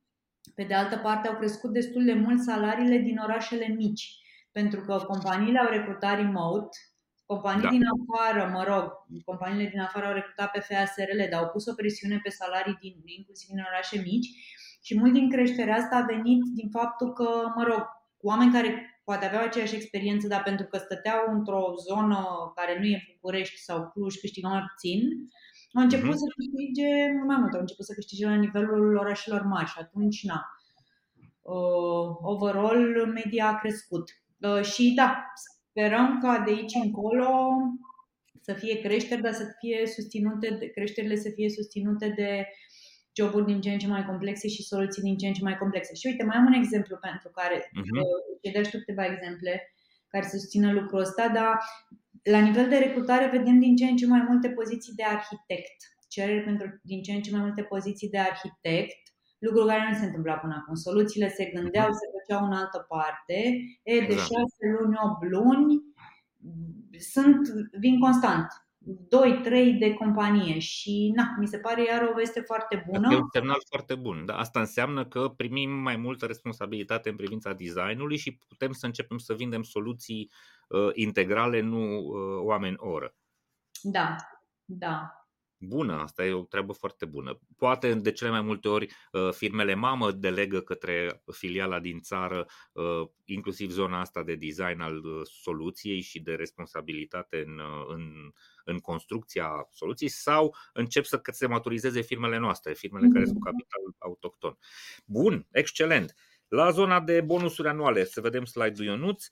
[0.56, 4.16] Pe de altă parte, au crescut destul de mult salariile din orașele mici,
[4.52, 6.78] pentru că companiile au recrutat remote,
[7.26, 7.70] companii da.
[7.70, 8.84] din afară, mă rog,
[9.26, 12.96] companiile din afară au recrutat pe FASRL, dar au pus o presiune pe salarii din,
[13.06, 14.30] inclusiv din orașe mici
[14.82, 17.84] și mult din creșterea asta a venit din faptul că, mă rog,
[18.22, 22.20] oameni care poate aveau aceeași experiență, dar pentru că stăteau într-o zonă
[22.56, 25.00] care nu e București sau Cluj, câștigau mai puțin,
[25.74, 26.24] au început mm-hmm.
[26.24, 26.90] să câștige
[27.28, 30.46] mai mult, au început să câștige la nivelul orașelor mari și atunci, na,
[31.42, 34.10] uh, overall, media a crescut.
[34.42, 35.26] Uh, și da,
[35.70, 37.28] sperăm ca de aici încolo
[38.42, 42.48] să fie creșteri, dar să fie susținute, de, creșterile să fie susținute de
[43.18, 45.96] joburi din ce în ce mai complexe și soluții din ce în ce mai complexe.
[45.96, 48.56] Și uite, mai am un exemplu pentru care, uh-huh.
[48.56, 49.74] uh, și tu câteva exemple
[50.08, 51.58] care să susțină lucrul ăsta, dar
[52.24, 55.78] la nivel de recrutare vedem din ce în ce mai multe poziții de arhitect,
[56.08, 59.02] cereri pentru din ce în ce mai multe poziții de arhitect,
[59.40, 60.76] lucru care nu se întâmpla până acum.
[60.76, 61.98] Soluțiile se gândeau, mhm.
[62.02, 64.22] se făceau în altă parte, e, de exact.
[64.22, 65.82] șase luni, 8 luni,
[67.00, 67.48] sunt,
[67.80, 68.48] vin constant
[68.84, 73.08] 2-3 de companie și na, mi se pare iar o veste foarte bună.
[73.12, 74.26] E un semnal foarte bun.
[74.26, 79.18] Da, asta înseamnă că primim mai multă responsabilitate în privința designului și putem să începem
[79.18, 80.32] să vindem soluții
[80.68, 83.16] uh, integrale, nu uh, oameni oră.
[83.82, 84.16] Da,
[84.66, 85.21] da.
[85.64, 87.40] Bună, asta e o treabă foarte bună.
[87.58, 93.08] Poate de cele mai multe ori uh, firmele mamă delegă către filiala din țară uh,
[93.26, 98.32] inclusiv zona asta de design al uh, soluției și de responsabilitate în, în,
[98.66, 103.52] în construcția soluției sau încep să se maturizeze firmele noastre, firmele care sunt cu mm-hmm.
[103.52, 104.58] capital autohton.
[105.06, 106.16] Bun, excelent.
[106.48, 109.26] La zona de bonusuri anuale, să vedem slide-ul Ionuț,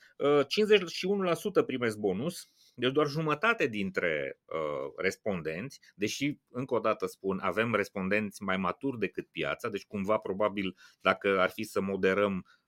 [1.61, 2.49] 51% primesc bonus,
[2.79, 8.99] deci doar jumătate dintre uh, respondenți, deși, încă o dată spun, avem respondenți mai maturi
[8.99, 12.58] decât piața, deci cumva probabil dacă ar fi să moderăm uh,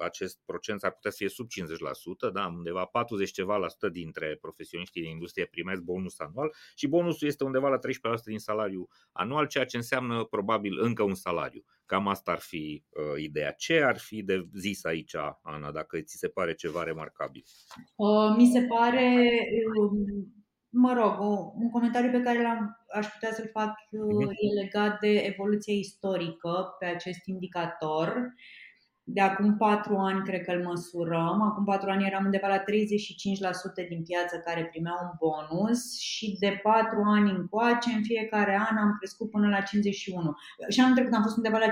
[0.00, 1.46] acest procent ar putea să fie sub
[2.28, 2.46] 50%, da?
[2.46, 7.44] undeva 40 ceva la sută dintre profesioniștii din industrie primesc bonus anual și bonusul este
[7.44, 7.80] undeva la 13%
[8.24, 11.64] din salariu anual, ceea ce înseamnă probabil încă un salariu.
[11.86, 13.52] Cam asta ar fi uh, ideea.
[13.52, 17.44] Ce ar fi de zis aici, Ana, dacă ți se pare ceva remarcabil?
[17.96, 19.28] Uh, mi se pare,
[19.80, 20.26] uh,
[20.68, 21.20] mă rog,
[21.54, 26.76] un comentariu pe care l-am, aș putea să-l fac uh, e legat de evoluția istorică
[26.78, 28.34] pe acest indicator.
[29.08, 31.42] De acum patru ani, cred că îl măsurăm.
[31.42, 36.60] Acum patru ani eram undeva la 35% din piață care primeau un bonus și de
[36.62, 39.62] patru ani încoace, în fiecare an am crescut până la 51%.
[40.68, 41.70] Și anul trecut am fost undeva la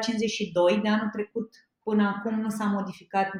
[0.79, 1.49] 52%, de anul trecut
[1.83, 3.31] până acum nu s-a modificat,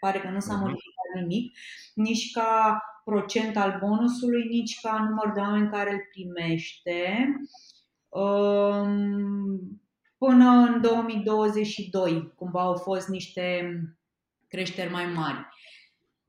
[0.00, 0.62] pare că nu s-a mhm.
[0.62, 1.56] modificat nimic,
[1.94, 7.26] nici ca procent al bonusului, nici ca număr de oameni care îl primește.
[8.08, 9.79] Um,
[10.24, 13.44] până în 2022, cumva au fost niște
[14.48, 15.38] creșteri mai mari.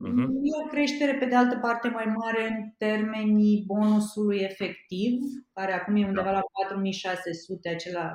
[0.06, 0.26] Uh-huh.
[0.42, 5.18] E o creștere, pe de altă parte, mai mare în termenii bonusului efectiv,
[5.52, 8.12] care acum e undeva la 4600, acela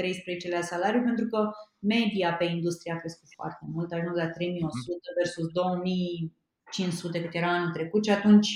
[0.00, 4.70] 13-lea salariu, pentru că media pe industrie a crescut foarte mult, a ajuns la 3100
[4.70, 5.14] mhm.
[5.16, 8.48] versus 2500 cât era anul trecut și atunci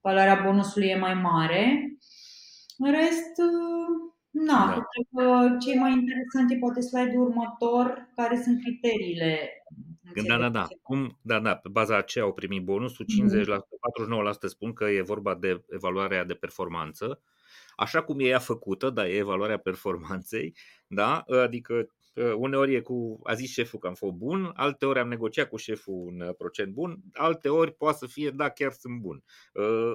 [0.00, 1.62] valoarea bonusului e mai mare.
[2.78, 3.34] În rest,
[4.46, 4.86] na, da.
[4.90, 9.62] cred că ce e mai interesant e poate slide-ul următor, care sunt criteriile
[10.26, 10.66] da, da, da.
[10.82, 13.56] Cum, da, da, pe baza aceea au primit bonusul, 50%, mm-hmm.
[14.34, 17.20] 49% spun că e vorba de evaluarea de performanță,
[17.76, 20.54] așa cum e ea făcută, da, e evaluarea performanței,
[20.86, 21.88] da, adică
[22.36, 25.56] uneori e cu, a zis șeful că am fost bun, alte ori am negociat cu
[25.56, 29.24] șeful un uh, procent bun, alte ori poate să fie, da, chiar sunt bun.
[29.52, 29.92] Uh,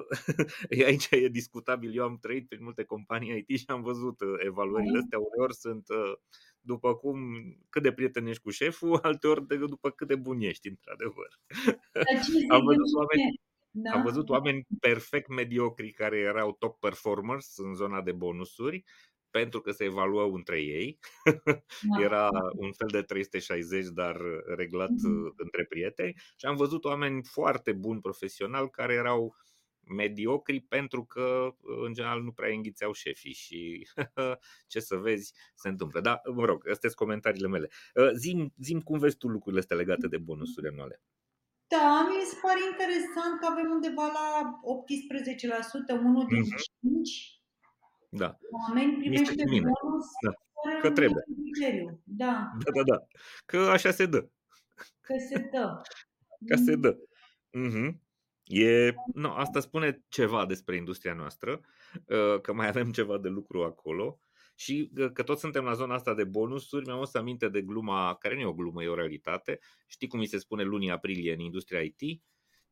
[0.86, 4.98] aici e discutabil, eu am trăit prin multe companii IT și am văzut uh, evaluările
[4.98, 5.86] astea, uneori sunt
[6.60, 7.18] după cum
[7.68, 11.28] cât de prieten ești cu șeful, alte ori de, după cât de bun ești, într-adevăr.
[12.56, 13.42] am văzut oameni
[13.76, 13.90] da.
[13.90, 18.84] Am văzut oameni perfect mediocri care erau top performers în zona de bonusuri
[19.38, 20.98] pentru că se evaluau între ei.
[21.82, 22.02] Da.
[22.02, 24.16] Era un fel de 360, dar
[24.56, 25.34] reglat mm-hmm.
[25.36, 26.14] între prieteni.
[26.36, 29.36] Și am văzut oameni foarte buni profesional care erau
[29.96, 31.54] mediocri pentru că,
[31.84, 33.88] în general, nu prea înghițeau șefii și
[34.72, 36.00] ce să vezi se întâmplă.
[36.00, 37.68] Da, mă rog, astea sunt comentariile mele.
[38.14, 41.02] Zim, zim cum vezi tu lucrurile astea legate de bonusuri anuale.
[41.66, 44.60] Da, mi se pare interesant că avem undeva la
[45.96, 47.02] 18%, unul din uh-huh.
[47.02, 47.33] 5
[48.16, 48.38] da.
[48.68, 50.32] oameni primește bonus da.
[50.80, 51.24] că trebuie.
[51.52, 52.00] Criteriu.
[52.04, 52.50] Da.
[52.64, 53.06] da, da, da.
[53.44, 54.28] Că așa se dă.
[55.00, 55.80] Că se dă.
[56.46, 56.98] Că se dă.
[57.58, 57.90] Uh-huh.
[58.44, 61.60] E, no, asta spune ceva despre industria noastră,
[62.06, 64.18] uh, că mai avem ceva de lucru acolo
[64.54, 68.14] și uh, că tot suntem la zona asta de bonusuri, mi-am să aminte de gluma,
[68.14, 69.58] care nu e o glumă, e o realitate.
[69.86, 72.22] Știi cum mi se spune lunii aprilie în industria IT?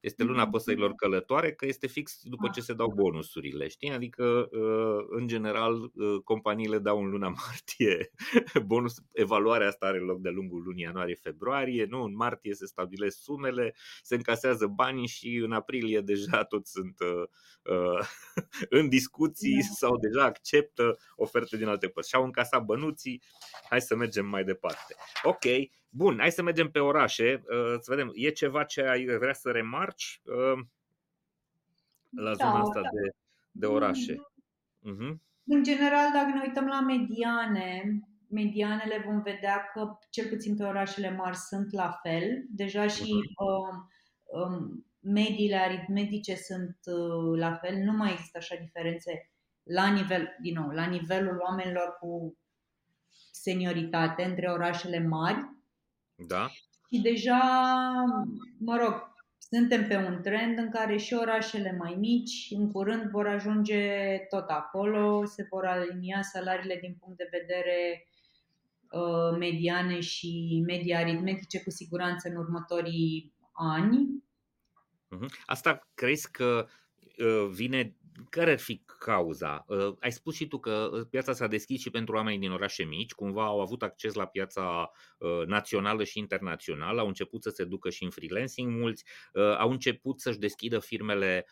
[0.02, 0.50] Este luna mm-hmm.
[0.50, 2.94] păsărilor călătoare, că este fix după ce se dau ah.
[2.94, 3.90] bonusurile, știi?
[3.90, 8.10] Adică, uh, în general, uh, companiile dau în luna martie
[8.64, 12.02] bonus, evaluarea asta are loc de lungul lunii ianuarie-februarie, nu?
[12.02, 18.06] În martie se stabilesc sumele, se încasează banii și în aprilie deja toți sunt uh,
[18.78, 19.66] în discuții da.
[19.74, 22.08] sau deja acceptă oferte din alte părți.
[22.08, 23.22] Și-au încasat bănuții,
[23.68, 24.94] hai să mergem mai departe.
[25.22, 25.44] Ok,
[25.94, 29.50] Bun, hai să mergem pe orașe, uh, să vedem, e ceva ce ai vrea să
[29.50, 30.64] remarci uh,
[32.10, 32.88] la zona da, asta da.
[32.88, 33.14] de,
[33.50, 34.14] de orașe?
[34.14, 35.14] Uh-huh.
[35.44, 41.10] În general, dacă ne uităm la mediane, medianele vom vedea că cel puțin pe orașele
[41.10, 42.44] mari sunt la fel.
[42.48, 43.74] Deja și uh,
[44.24, 49.30] um, mediile aritmetice sunt uh, la fel, nu mai există așa diferențe
[49.62, 52.36] la nivel, din nou, la nivelul oamenilor cu
[53.30, 55.60] senioritate între orașele mari
[56.16, 56.50] da.
[56.90, 57.40] Și deja,
[58.58, 63.26] mă rog, suntem pe un trend în care și orașele mai mici în curând vor
[63.26, 68.06] ajunge tot acolo, se vor alinia salariile din punct de vedere
[68.90, 74.24] uh, mediane și media aritmetice cu siguranță în următorii ani.
[75.08, 75.28] Mhm.
[75.46, 76.66] Asta crezi că
[77.18, 77.96] uh, vine
[78.30, 79.64] care ar fi cauza?
[79.68, 82.84] Uh, ai spus și tu că uh, piața s-a deschis și pentru oamenii din orașe
[82.84, 87.64] mici, cumva au avut acces la piața uh, națională și internațională, au început să se
[87.64, 89.04] ducă și în freelancing mulți,
[89.58, 91.46] au început să-și deschidă firmele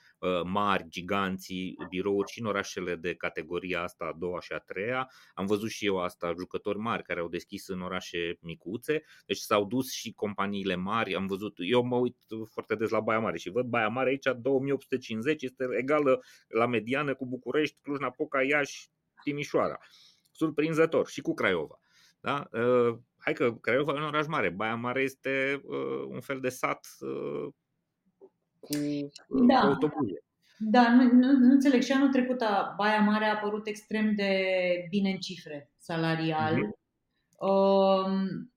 [0.45, 5.11] mari, giganții, birouri și în orașele de categoria asta a doua și a treia.
[5.35, 9.65] Am văzut și eu asta, jucători mari care au deschis în orașe micuțe, deci s-au
[9.65, 12.17] dus și companiile mari, am văzut, eu mă uit
[12.53, 17.15] foarte des la Baia Mare și văd Baia Mare aici 2850 este egală la mediană
[17.15, 18.91] cu București, Cluj-Napoca, Iași,
[19.23, 19.79] Timișoara.
[20.31, 21.09] Surprinzător.
[21.09, 21.81] Și cu Craiova.
[22.21, 22.49] Da?
[22.53, 24.51] Uh, hai că Craiova e un oraș mare.
[24.51, 27.49] Baia Mare este uh, un fel de sat uh,
[29.29, 29.61] cu da.
[29.61, 30.25] autobuze.
[30.59, 31.83] Da, nu, nu, nu înțeleg.
[31.83, 32.39] Și anul trecut
[32.77, 34.33] Baia Mare a apărut extrem de
[34.91, 36.55] bine în cifre salarial.
[36.55, 36.79] Mm-hmm.
[37.41, 38.53] Um,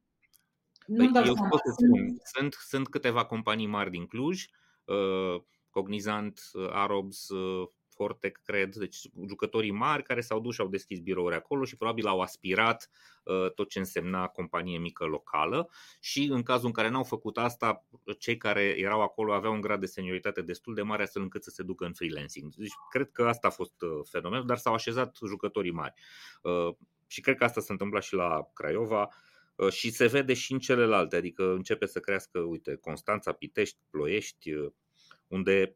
[0.85, 4.45] nu păi, eu pot să spun, sunt, sunt câteva companii mari din Cluj,
[4.85, 10.67] uh, Cognizant, uh, Arobs, uh, Fortec, cred, deci jucătorii mari care s-au dus și au
[10.67, 12.89] deschis birouri acolo și probabil au aspirat
[13.23, 17.85] uh, tot ce însemna companie mică locală și în cazul în care n-au făcut asta,
[18.19, 21.49] cei care erau acolo aveau un grad de senioritate destul de mare astfel încât să
[21.49, 22.55] se ducă în freelancing.
[22.55, 25.93] Deci cred că asta a fost uh, fenomenul, dar s-au așezat jucătorii mari.
[26.41, 26.75] Uh,
[27.07, 29.09] și cred că asta s-a întâmplat și la Craiova
[29.55, 34.53] uh, și se vede și în celelalte, adică începe să crească, uite, Constanța, Pitești, Ploiești,
[34.53, 34.71] uh,
[35.27, 35.75] unde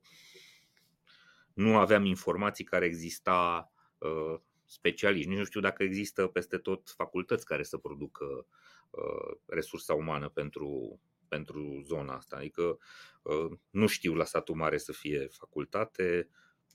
[1.58, 5.30] nu aveam informații care exista uh, specialiști.
[5.30, 8.46] Nici nu știu dacă există peste tot facultăți care să producă
[8.90, 12.36] uh, resursa umană pentru, pentru zona asta.
[12.36, 12.78] Adică
[13.22, 16.30] uh, nu știu la satul mare să fie facultate.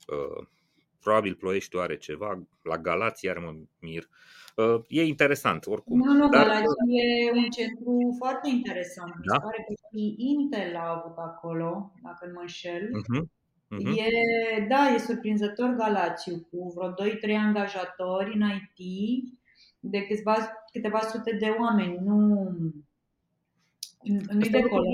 [0.06, 0.46] Uh,
[1.00, 4.08] probabil Ploiești are ceva, la Galați iar mă mir.
[4.56, 5.98] Uh, e interesant oricum.
[5.98, 6.46] Nu, nu, Dar...
[6.46, 9.14] Galați e un centru foarte interesant.
[9.24, 9.34] Da?
[9.34, 12.82] Mi pare că și Intel a avut acolo, dacă nu mă înșel.
[12.82, 13.40] Uh-huh.
[13.72, 13.96] Uh-huh.
[13.96, 19.24] E, da, e surprinzător Galațiu, cu vreo 2-3 angajatori în IT,
[19.80, 20.34] de câțiva,
[20.72, 22.50] câteva sute de oameni, nu,
[24.02, 24.84] nu e de acolo.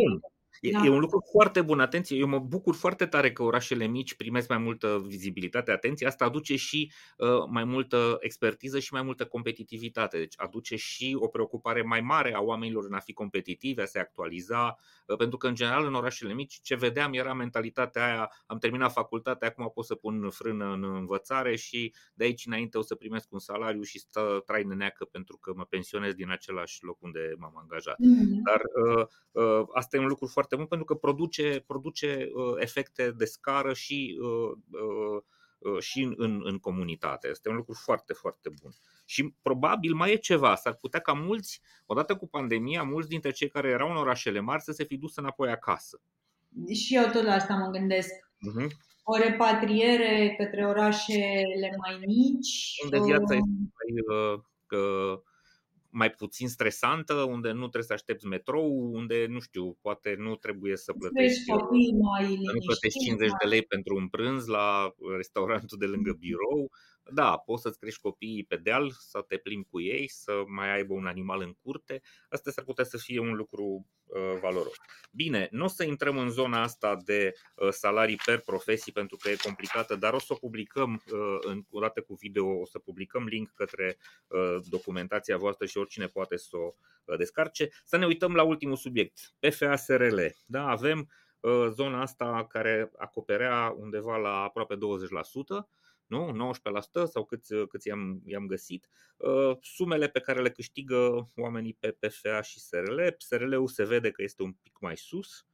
[0.61, 0.85] E, da.
[0.85, 4.49] e un lucru foarte bun, atenție, eu mă bucur foarte tare că orașele mici primesc
[4.49, 10.19] mai multă vizibilitate, atenție, asta aduce și uh, mai multă expertiză și mai multă competitivitate,
[10.19, 13.99] deci aduce și o preocupare mai mare a oamenilor în a fi competitivi, a se
[13.99, 14.77] actualiza,
[15.07, 18.93] uh, pentru că în general în orașele mici ce vedeam era mentalitatea aia, am terminat
[18.93, 23.33] facultatea, acum pot să pun frână în învățare și de aici înainte o să primesc
[23.33, 27.57] un salariu și stă trai neacă pentru că mă pensionez din același loc unde m-am
[27.57, 27.97] angajat.
[27.97, 28.43] Mm-hmm.
[28.45, 33.11] Dar uh, uh, asta e un lucru foarte bun pentru că produce, produce uh, efecte
[33.11, 34.59] de scară și, uh,
[35.61, 37.29] uh, și în, în, în comunitate.
[37.29, 38.71] Este un lucru foarte, foarte bun.
[39.05, 43.49] Și probabil mai e ceva, s-ar putea ca mulți, odată cu pandemia, mulți dintre cei
[43.49, 46.01] care erau în orașele mari să se fi dus înapoi acasă.
[46.75, 48.11] Și eu tot la asta mă gândesc.
[48.11, 48.69] uh-huh.
[49.03, 52.75] o repatriere către orașele mai mici.
[52.85, 55.19] Unde viața este mai, uh,
[55.91, 60.77] mai puțin stresantă, unde nu trebuie să aștepți metrou, unde, nu știu, poate nu trebuie
[60.77, 61.51] să plătești,
[62.01, 66.71] mai nu plătești 50 de lei pentru un prânz la restaurantul de lângă birou.
[67.11, 70.93] Da, poți să-ți crești copiii pe deal, să te plimbi cu ei, să mai aibă
[70.93, 72.03] un animal în curte.
[72.29, 74.75] Asta s-ar putea să fie un lucru uh, valoros.
[75.13, 79.31] Bine, nu o să intrăm în zona asta de uh, salarii per profesii pentru că
[79.31, 83.25] e complicată, dar o să o publicăm uh, în curate cu video, o să publicăm
[83.25, 86.75] link către uh, documentația voastră și oricine poate să o
[87.05, 87.69] uh, descarce.
[87.85, 90.21] Să ne uităm la ultimul subiect, PFA SRL.
[90.47, 91.11] Da, avem
[91.41, 94.79] uh, zona asta care acoperea undeva la aproape 20%
[96.09, 96.53] nu?
[97.05, 101.97] 19% sau câți, câți i-am, i-am găsit, uh, sumele pe care le câștigă oamenii pe
[102.01, 103.01] PFA și SRL.
[103.19, 105.47] SRL-ul se vede că este un pic mai sus,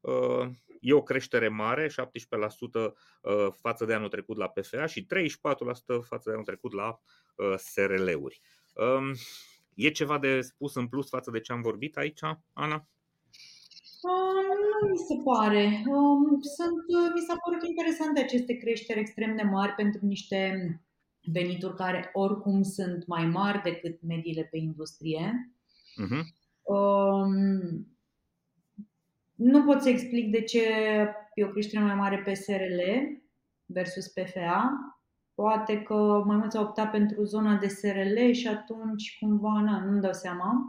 [0.00, 0.48] uh,
[0.80, 5.06] e o creștere mare, 17% uh, față de anul trecut la PFA și 34%
[6.02, 7.00] față de anul trecut la
[7.56, 8.40] SRL-uri.
[8.74, 9.14] Um,
[9.74, 12.20] e ceva de spus în plus față de ce am vorbit aici,
[12.52, 12.86] Ana?
[14.02, 14.49] nu
[14.90, 15.82] mi se pare.
[15.86, 16.84] Um, sunt,
[17.14, 20.80] mi s-a părut interesante aceste creșteri extrem de mari pentru niște
[21.32, 25.52] venituri care oricum sunt mai mari decât mediile pe industrie.
[26.04, 26.22] Uh-huh.
[26.62, 27.86] Um,
[29.34, 30.62] nu pot să explic de ce
[31.34, 32.80] e o creștere mai mare pe SRL
[33.66, 34.70] versus PFA.
[35.34, 40.00] Poate că mai mulți au optat pentru zona de SRL și atunci cumva, na, nu-mi
[40.00, 40.66] dau seama.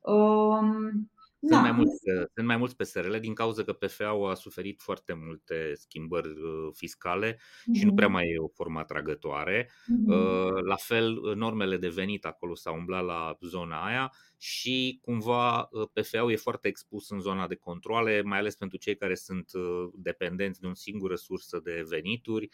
[0.00, 1.10] Um,
[1.48, 1.60] sunt, da.
[1.60, 2.02] mai mulți,
[2.34, 7.34] sunt mai mulți PSRL din cauza că PFA-ul a suferit foarte multe schimbări uh, fiscale
[7.34, 7.78] mm-hmm.
[7.78, 9.64] și nu prea mai e o formă atragătoare.
[9.64, 10.64] Mm-hmm.
[10.66, 14.12] La fel, normele de venit acolo s-au umblat la zona aia
[14.46, 18.96] și cumva uh, PFA-ul e foarte expus în zona de controle, mai ales pentru cei
[18.96, 19.50] care sunt
[19.94, 22.48] dependenți de o singură sursă de venituri.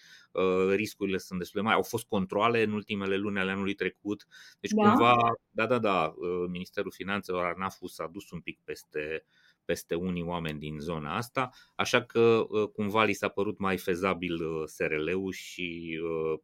[0.75, 1.79] Riscurile sunt destul de mari.
[1.79, 4.27] Au fost controle în ultimele luni ale anului trecut.
[4.61, 4.89] Deci da.
[4.89, 5.17] cumva,
[5.51, 6.15] da, da, da,
[6.49, 9.25] Ministerul Finanțelor Arnafu s-a dus un pic peste peste,
[9.65, 14.45] peste unii oameni din zona asta, așa că uh, cumva li s-a părut mai fezabil
[14.45, 16.41] uh, SRL-ul și, uh,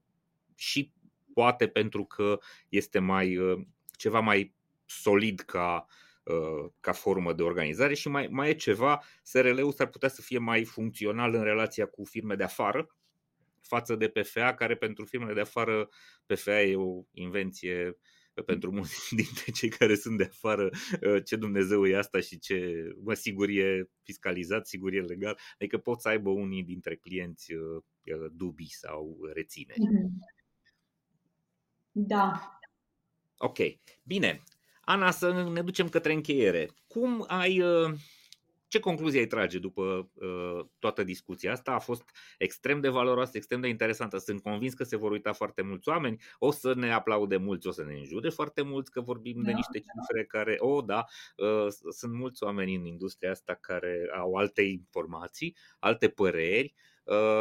[0.55, 0.93] și
[1.35, 2.39] poate pentru că
[2.69, 3.39] este mai
[3.97, 4.57] ceva mai
[4.89, 5.87] solid ca,
[6.81, 10.65] ca formă de organizare și mai, mai e ceva, SRL-ul s-ar putea să fie mai
[10.65, 12.97] funcțional în relația cu firme de afară
[13.69, 15.89] față de PFA, care pentru firmele de afară
[16.27, 17.99] PFA e o invenție
[18.35, 20.71] uh, pentru mulți dintre cei care sunt de afară
[21.03, 25.79] uh, ce Dumnezeu e asta și ce, mă, sigur e fiscalizat, sigur e legal, adică
[25.79, 29.81] pot să aibă unii dintre clienți uh, uh, dubii sau rețineri.
[29.81, 30.37] Mm-hmm.
[31.93, 32.59] Da.
[33.37, 33.59] Ok,
[34.03, 34.43] bine.
[34.89, 36.71] Ana, să ne ducem către încheiere.
[36.87, 37.63] Cum ai
[38.69, 41.73] ce concluzie ai trage după uh, toată discuția asta?
[41.73, 44.19] A fost extrem de valoroasă, extrem de interesantă.
[44.19, 46.21] Sunt convins că se vor uita foarte mulți oameni.
[46.39, 49.53] O să ne aplaude mulți, o să ne înjure foarte mulți că vorbim da, de
[49.53, 50.39] niște cifre da.
[50.39, 51.05] care, o, oh, da,
[51.37, 56.98] uh, sunt mulți oameni în industria asta care au alte informații, alte păreri uh,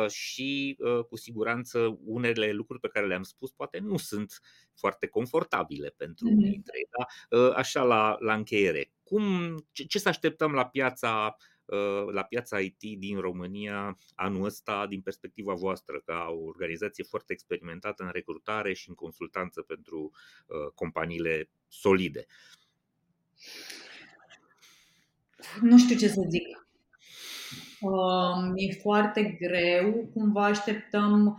[0.08, 4.42] și uh, cu siguranță unele lucruri pe care le-am spus poate nu sunt
[4.74, 6.88] foarte confortabile pentru unii dintre ei.
[6.98, 7.54] Da?
[7.54, 11.36] Așa la, la încheiere, cum, ce, ce să așteptăm la piața,
[11.66, 17.34] uh, la piața IT din România anul ăsta din perspectiva voastră ca o organizație foarte
[17.34, 20.12] experimentată în recrutare și în consultanță pentru
[20.48, 22.26] uh, companiile solide?
[25.62, 26.67] Nu știu ce să zic.
[27.82, 30.10] Um, e foarte greu.
[30.14, 31.38] Cumva așteptăm.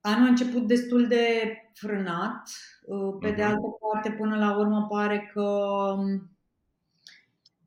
[0.00, 2.50] Anul a început destul de frânat.
[2.86, 3.50] Uh, pe de mhm.
[3.50, 5.94] altă parte, până la urmă, pare că,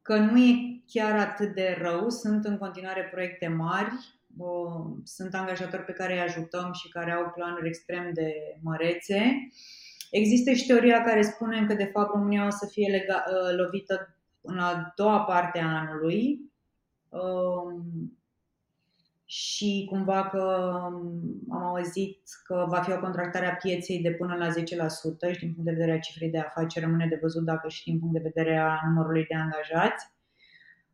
[0.02, 2.10] că nu e chiar atât de rău.
[2.10, 3.94] Sunt în continuare proiecte mari,
[4.38, 9.48] uh, sunt angajatori pe care îi ajutăm și care au planuri extrem de mărețe.
[10.12, 14.16] Există și teoria care spune că, de fapt, România o să fie lega- uh, lovită
[14.42, 16.51] în a doua parte a anului
[19.26, 24.36] și cumva că um, am auzit că va fi o contractare a pieței de până
[24.36, 24.52] la 10%
[25.32, 28.00] și din punct de vedere a cifrei de afaceri rămâne de văzut dacă și din
[28.00, 30.12] punct de vedere a numărului de angajați.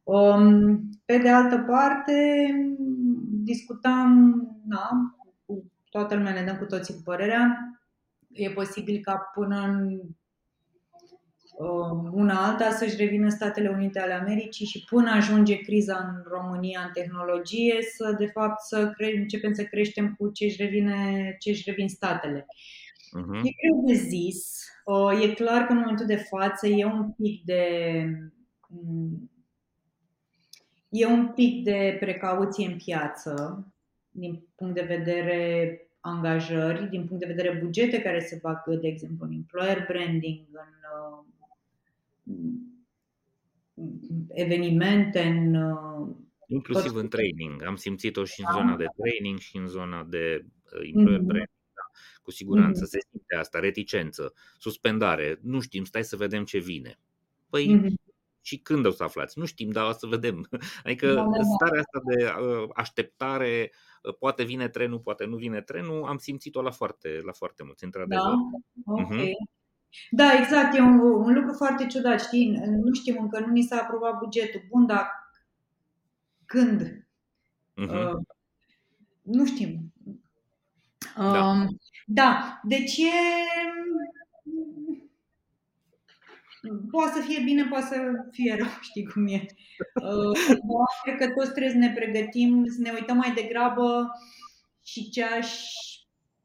[0.04, 2.46] Um, pe de altă parte,
[3.30, 5.16] discutam na,
[5.46, 7.58] cu toată lumea, ne dăm cu toții cu părerea.
[8.32, 10.17] E posibil ca până în Um,
[12.12, 16.92] una alta să-și revină Statele Unite ale Americii și până ajunge criza în România în
[16.94, 21.64] tehnologie, să de fapt să cre- începem să creștem cu ce își revine, ce își
[21.66, 22.42] revin statele.
[22.42, 23.44] Uh-huh.
[23.44, 24.66] E greu de zis.
[24.86, 27.64] Uh, e clar că în momentul de față e un pic de
[28.68, 29.32] mm,
[30.90, 33.66] e un pic de precauție în piață
[34.12, 39.26] din punct de vedere angajări, din punct de vedere bugete care se fac, de exemplu,
[39.26, 41.26] în employer branding, în uh,
[44.28, 46.16] evenimente, în uh,
[46.48, 47.64] Inclusiv în training.
[47.64, 48.58] Am simțit-o și în da.
[48.58, 51.26] zona de training și în zona de uh, employer mm-hmm.
[51.26, 51.50] branding.
[51.74, 52.00] Da.
[52.22, 52.90] Cu siguranță mm-hmm.
[52.90, 55.40] se simte asta, reticență, suspendare.
[55.42, 57.00] Nu știm, stai să vedem ce vine.
[57.50, 58.08] Păi mm-hmm
[58.48, 59.40] și când o să aflați?
[59.40, 60.48] Nu știm, dar o să vedem.
[60.84, 61.44] Adică da, da, da.
[61.44, 63.72] starea asta de uh, așteptare,
[64.04, 67.84] uh, poate vine trenul, poate nu vine trenul, am simțit-o la foarte, la foarte mulți,
[67.84, 68.34] într-adevăr.
[68.86, 68.94] Da?
[68.94, 69.28] Okay.
[69.28, 69.56] Uh-huh.
[70.12, 73.78] Da, exact, e un, un lucru foarte ciudat, știi, nu știm încă, nu ni s-a
[73.78, 74.62] aprobat bugetul.
[74.70, 75.32] Bun, dar
[76.46, 76.82] când?
[76.82, 78.14] Uh-huh.
[78.14, 78.26] Uh,
[79.22, 79.94] nu știm.
[81.16, 81.52] Da.
[81.52, 81.68] Uh,
[82.06, 83.12] da, deci e
[86.92, 87.96] poate să fie bine, poate să
[88.32, 89.46] fie rău, știi cum e.
[90.04, 90.40] Uh,
[91.04, 94.12] cred că toți trebuie să ne pregătim, să ne uităm mai degrabă
[94.84, 95.50] și ce aș,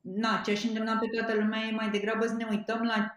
[0.00, 3.16] na, ce aș îndemna pe toată lumea e mai degrabă să ne uităm la,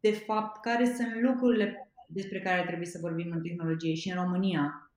[0.00, 4.92] de fapt, care sunt lucrurile despre care trebuie să vorbim în tehnologie și în România.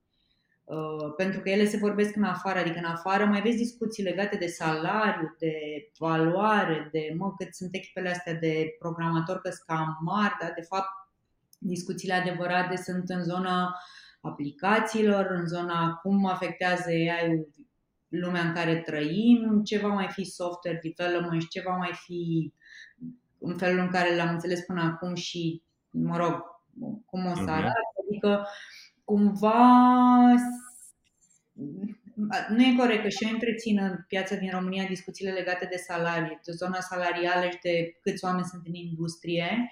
[0.64, 4.36] Uh, pentru că ele se vorbesc în afară, adică în afară mai vezi discuții legate
[4.36, 5.54] de salariu, de
[5.98, 11.04] valoare, de mă, cât sunt echipele astea de programatori că cam mari, dar de fapt
[11.66, 13.74] Discuțiile adevărate sunt în zona
[14.20, 17.48] aplicațiilor, în zona cum afectează AI-ul
[18.08, 22.52] lumea în care trăim, ce va mai fi software development și ce va mai fi
[23.44, 26.42] în felul în care l-am înțeles până acum și, mă rog,
[27.06, 27.50] cum o să mhm.
[27.50, 27.94] arate.
[28.08, 28.46] Adică,
[29.04, 29.54] cumva,
[32.48, 36.40] nu e corect că și eu întrețin în piața din România discuțiile legate de salarii,
[36.44, 39.68] de zona salarială și de câți oameni sunt în industrie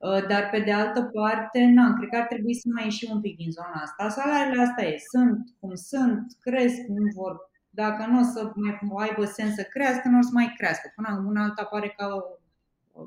[0.00, 3.20] Uh, dar pe de altă parte, nu, cred că ar trebui să mai ieșim un
[3.20, 4.08] pic din zona asta.
[4.08, 7.36] Salariile astea e, sunt cum sunt, cresc, nu vor,
[7.70, 10.92] dacă nu o să mai aibă sens să crească, nu o să mai crească.
[10.94, 12.06] Până în alta pare că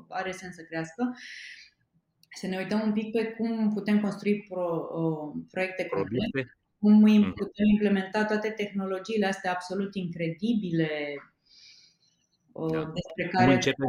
[0.08, 1.16] are sens să crească.
[2.36, 7.32] Să ne uităm un pic pe cum putem construi pro, uh, proiecte concrete, cum mhm.
[7.32, 10.88] putem implementa toate tehnologiile astea absolut incredibile
[12.52, 12.92] uh, da.
[12.94, 13.44] despre care.
[13.44, 13.86] Cum începem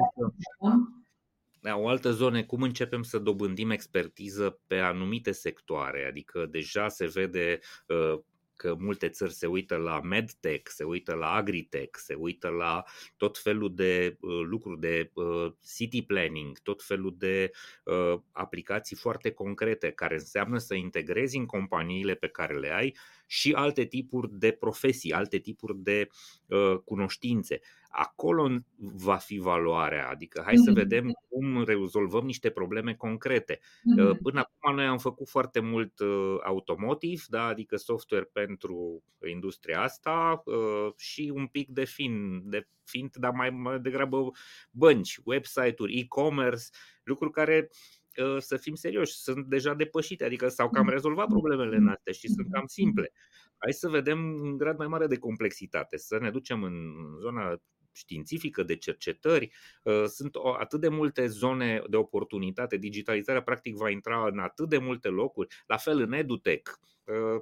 [1.65, 7.05] da, o altă zonă, cum începem să dobândim expertiză pe anumite sectoare, adică deja se
[7.05, 8.19] vede uh,
[8.55, 12.83] că multe țări se uită la medtech, se uită la agritech, se uită la
[13.17, 17.51] tot felul de uh, lucruri de uh, city planning, tot felul de
[17.83, 22.95] uh, aplicații foarte concrete care înseamnă să integrezi în companiile pe care le ai
[23.25, 26.07] și alte tipuri de profesii, alte tipuri de
[26.45, 27.59] uh, cunoștințe
[27.95, 30.09] acolo va fi valoarea.
[30.09, 30.79] Adică hai să mhm.
[30.79, 33.59] vedem cum rezolvăm niște probleme concrete.
[33.83, 34.21] Mhm.
[34.21, 37.43] Până acum noi am făcut foarte mult uh, automotiv, da?
[37.45, 43.49] adică software pentru industria asta uh, și un pic de fin, de fiind, dar mai,
[43.49, 44.31] mai degrabă
[44.71, 46.65] bănci, website-uri, e-commerce,
[47.03, 48.04] lucruri care uh,
[48.39, 52.47] să fim serioși, sunt deja depășite, adică s-au cam rezolvat problemele în astea și sunt
[52.51, 53.11] cam simple.
[53.57, 57.61] Hai să vedem un grad mai mare de complexitate, să ne ducem în zona
[57.95, 59.51] științifică, de cercetări.
[59.83, 62.77] Uh, sunt atât de multe zone de oportunitate.
[62.77, 65.55] Digitalizarea practic va intra în atât de multe locuri.
[65.67, 66.71] La fel în EduTech.
[67.03, 67.41] Uh,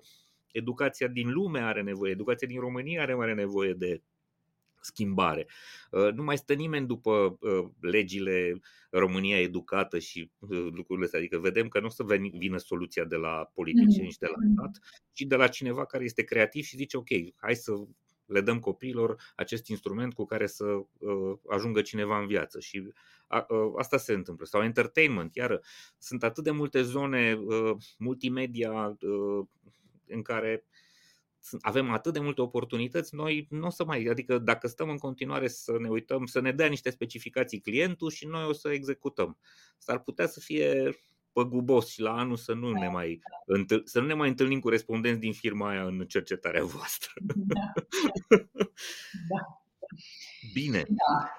[0.51, 4.01] educația din lume are nevoie, educația din România are mare nevoie de
[4.83, 5.47] schimbare.
[5.91, 7.37] Uh, nu mai stă nimeni după
[7.79, 11.19] legile România educată și lucrurile astea.
[11.19, 12.05] Adică vedem că nu o să
[12.37, 14.53] vină soluția de la politicieni și de la mhm.
[14.53, 14.79] stat,
[15.13, 17.73] ci de la cineva care este creativ și zice ok, hai să
[18.25, 22.59] le dăm copiilor acest instrument cu care să uh, ajungă cineva în viață.
[22.59, 22.93] Și
[23.27, 24.45] a, uh, asta se întâmplă.
[24.45, 25.61] Sau entertainment, iară,
[25.97, 29.45] sunt atât de multe zone uh, multimedia uh,
[30.07, 30.65] în care
[31.61, 35.47] avem atât de multe oportunități, noi nu o să mai, adică dacă stăm în continuare
[35.47, 39.37] să ne uităm, să ne dea niște specificații clientul și noi o să executăm.
[39.77, 40.97] S-ar putea să fie
[41.31, 44.69] păgubos și la anul să nu ne mai, întâl- să nu ne mai întâlnim cu
[44.69, 47.11] respondenți din firma aia în cercetarea voastră.
[47.35, 47.71] Da.
[49.29, 49.63] da.
[50.53, 50.83] Bine.
[50.87, 51.37] Da.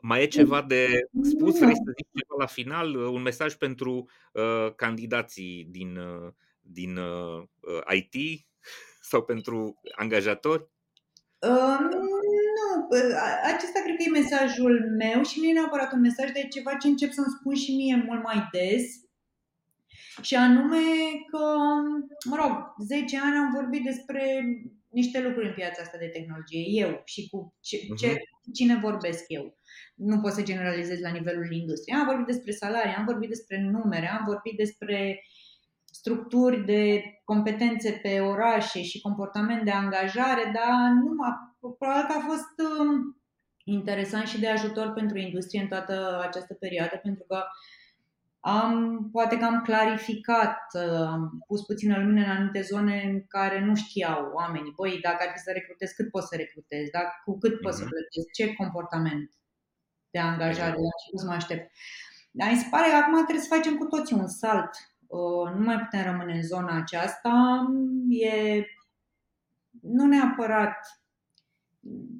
[0.00, 1.58] Mai e ceva de spus?
[1.58, 2.94] Vrei să zici ceva la final?
[2.94, 7.42] Un mesaj pentru uh, candidații din, uh, din uh,
[7.92, 8.46] IT
[9.10, 10.72] sau pentru angajatori?
[11.48, 11.90] Um,
[13.44, 16.88] acesta cred că e mesajul meu și nu e neapărat un mesaj, de ceva ce
[16.88, 18.84] încep să-mi spun și mie mult mai des.
[20.22, 20.84] Și anume
[21.30, 21.44] că,
[22.28, 22.52] mă rog,
[22.86, 24.44] 10 ani am vorbit despre
[24.90, 27.96] niște lucruri în piața asta de tehnologie, eu și cu ce, mhm.
[27.96, 28.22] ce,
[28.54, 29.58] cine vorbesc eu.
[29.94, 31.98] Nu pot să generalizez la nivelul industriei.
[31.98, 35.20] Am vorbit despre salarii, am vorbit despre numere, am vorbit despre
[36.04, 42.26] structuri de competențe pe orașe și comportament de angajare, dar nu m-a, probabil că a
[42.30, 43.22] fost um,
[43.64, 47.42] interesant și de ajutor pentru industrie în toată această perioadă, pentru că
[48.40, 53.64] am, poate că am clarificat, uh, am pus puțină lumină în anumite zone în care
[53.64, 54.72] nu știau oamenii.
[54.76, 56.90] Băi, dacă ar fi să recrutez, cât poți să recrutezi?
[56.90, 57.92] Dacă, cu cât poți să mhm.
[57.92, 58.32] plătezi?
[58.36, 59.30] Ce comportament
[60.10, 60.70] de angajare?
[60.70, 61.70] La ce să mă aștept?
[62.30, 64.70] Dar mi se pare că acum trebuie să facem cu toții un salt.
[65.16, 67.64] Uh, nu mai putem rămâne în zona aceasta.
[68.08, 68.64] E
[69.80, 70.76] nu neapărat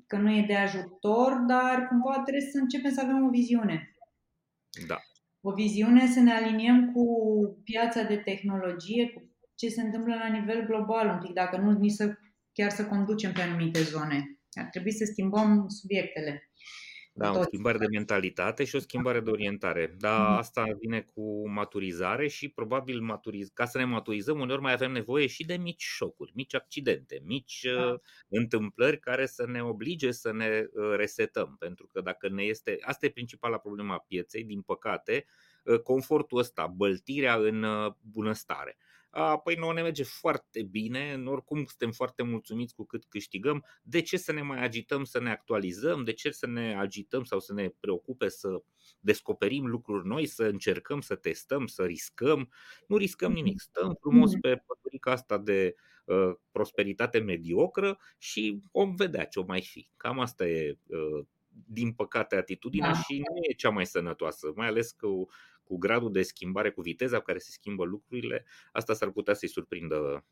[0.06, 3.96] că nu e de ajutor, dar cumva trebuie să începem să avem o viziune.
[4.86, 4.98] Da
[5.46, 7.04] o viziune să ne aliniem cu
[7.64, 9.22] piața de tehnologie, cu
[9.54, 12.14] ce se întâmplă la nivel global un pic, dacă nu nici să,
[12.52, 14.38] chiar să conducem pe anumite zone.
[14.52, 16.50] Ar trebui să schimbăm subiectele.
[17.16, 19.95] Da, o schimbare de mentalitate și o schimbare de orientare.
[19.99, 20.36] Dar mm.
[20.36, 25.27] asta vine cu maturizare și probabil maturiz- ca să ne maturizăm, uneori mai avem nevoie
[25.27, 27.86] și de mici șocuri, mici accidente, mici da.
[27.86, 31.57] uh, întâmplări care să ne oblige să ne uh, resetăm.
[31.59, 32.78] Pentru că dacă ne este.
[32.81, 35.24] Asta e principala problema a pieței, din păcate,
[35.65, 38.77] uh, confortul ăsta, băltirea în uh, bunăstare.
[39.16, 44.01] Uh, păi nu ne merge foarte bine, oricum suntem foarte mulțumiți cu cât câștigăm, de
[44.01, 47.53] ce să ne mai agităm să ne actualizăm, de ce să ne agităm sau să
[47.53, 48.62] ne preocupe să
[49.01, 52.51] descoperim lucruri noi, să încercăm să testăm, să riscăm,
[52.86, 53.43] nu riscăm mhm.
[53.43, 54.41] nimic, stăm frumos mhm.
[54.41, 55.74] pe păturica asta de
[56.05, 59.89] uh, prosperitate mediocră și om vedea ce o mai fi.
[59.97, 61.27] Cam asta e uh,
[61.66, 62.99] din păcate atitudinea da.
[62.99, 65.07] și nu e cea mai sănătoasă, mai ales că
[65.65, 69.49] cu gradul de schimbare, cu viteza cu care se schimbă lucrurile, asta s-ar putea să-i
[69.49, 70.24] surprindă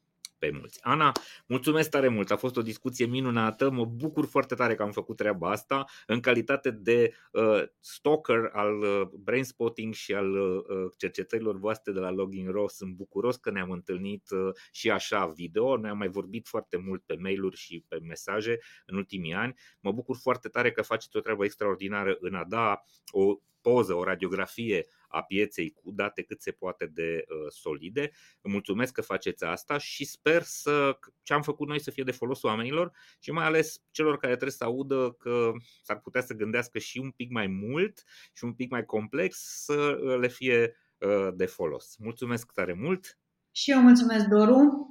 [0.42, 0.78] pe mulți.
[0.82, 1.12] Ana,
[1.46, 5.16] mulțumesc tare mult, a fost o discuție minunată, mă bucur foarte tare că am făcut
[5.16, 10.64] treaba asta în calitate de uh, stalker al uh, brainspotting și al uh,
[10.96, 12.68] cercetărilor voastre de la Login Raw.
[12.68, 17.16] Sunt bucuros că ne-am întâlnit uh, și așa video, ne-am mai vorbit foarte mult pe
[17.20, 19.54] mail-uri și pe mesaje în ultimii ani.
[19.80, 24.04] Mă bucur foarte tare că faceți o treabă extraordinară în a da o poză, o
[24.04, 28.10] radiografie a pieței cu date cât se poate de uh, solide.
[28.42, 32.42] Mulțumesc că faceți asta și sper să ce am făcut noi să fie de folos
[32.42, 35.52] oamenilor și mai ales celor care trebuie să audă că
[35.82, 38.02] s-ar putea să gândească și un pic mai mult
[38.32, 41.96] și un pic mai complex să uh, le fie uh, de folos.
[41.98, 43.18] Mulțumesc tare mult!
[43.50, 44.86] Și eu mulțumesc, Doru!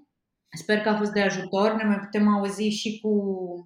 [0.57, 1.73] Sper că a fost de ajutor.
[1.73, 3.11] Ne mai putem auzi și cu,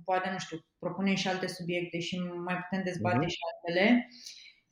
[0.06, 3.30] poate, nu știu, propunem și alte subiecte și mai putem dezbate mm-hmm.
[3.30, 4.08] și altele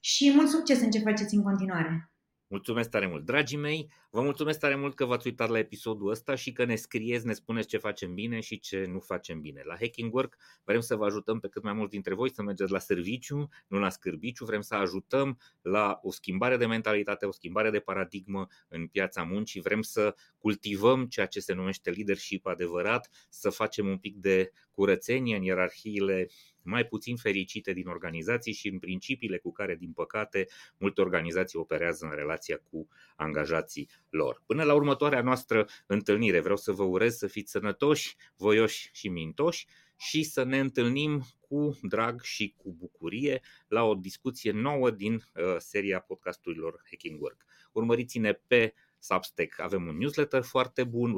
[0.06, 2.12] și mult succes în ce faceți în continuare!
[2.48, 3.92] Mulțumesc tare mult, dragii mei!
[4.10, 7.34] Vă mulțumesc tare mult că v-ați uitat la episodul ăsta și că ne scrieți, ne
[7.34, 9.62] spuneți ce facem bine și ce nu facem bine.
[9.66, 12.72] La Hacking Work vrem să vă ajutăm pe cât mai mult dintre voi să mergeți
[12.72, 14.46] la serviciu, nu la scârbiciu.
[14.46, 19.62] Vrem să ajutăm la o schimbare de mentalitate, o schimbare de paradigmă în piața muncii.
[19.62, 25.36] Vrem să cultivăm ceea ce se numește leadership adevărat, să facem un pic de curățenie
[25.36, 26.28] în ierarhiile
[26.64, 32.06] mai puțin fericite din organizații și în principiile cu care, din păcate, multe organizații operează
[32.06, 34.42] în relația cu angajații lor.
[34.46, 39.68] Până la următoarea noastră întâlnire, vreau să vă urez să fiți sănătoși, voioși și mintoși
[39.98, 45.56] și să ne întâlnim cu drag și cu bucurie la o discuție nouă din uh,
[45.58, 47.46] seria podcasturilor Hacking Work.
[47.72, 48.74] Urmăriți-ne pe
[49.04, 51.12] Substack avem un newsletter foarte bun,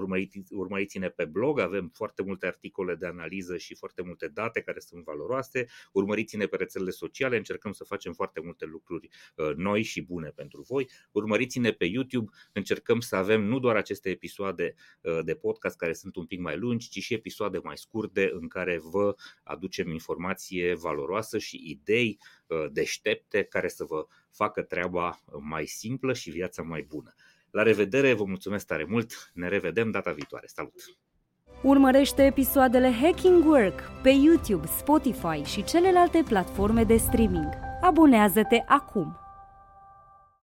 [0.49, 5.03] urmăriți-ne pe blog, avem foarte multe articole de analiză și foarte multe date care sunt
[5.03, 10.29] valoroase, urmăriți-ne pe rețelele sociale, încercăm să facem foarte multe lucruri uh, noi și bune
[10.29, 15.77] pentru voi, urmăriți-ne pe YouTube, încercăm să avem nu doar aceste episoade uh, de podcast
[15.77, 19.89] care sunt un pic mai lungi, ci și episoade mai scurte în care vă aducem
[19.89, 26.61] informație valoroasă și idei uh, deștepte care să vă facă treaba mai simplă și viața
[26.61, 27.13] mai bună.
[27.55, 30.47] La revedere, vă mulțumesc tare mult, ne revedem data viitoare.
[30.47, 30.73] Salut!
[31.61, 37.49] Urmărește episoadele Hacking Work pe YouTube, Spotify și celelalte platforme de streaming.
[37.81, 39.24] Abonează-te acum!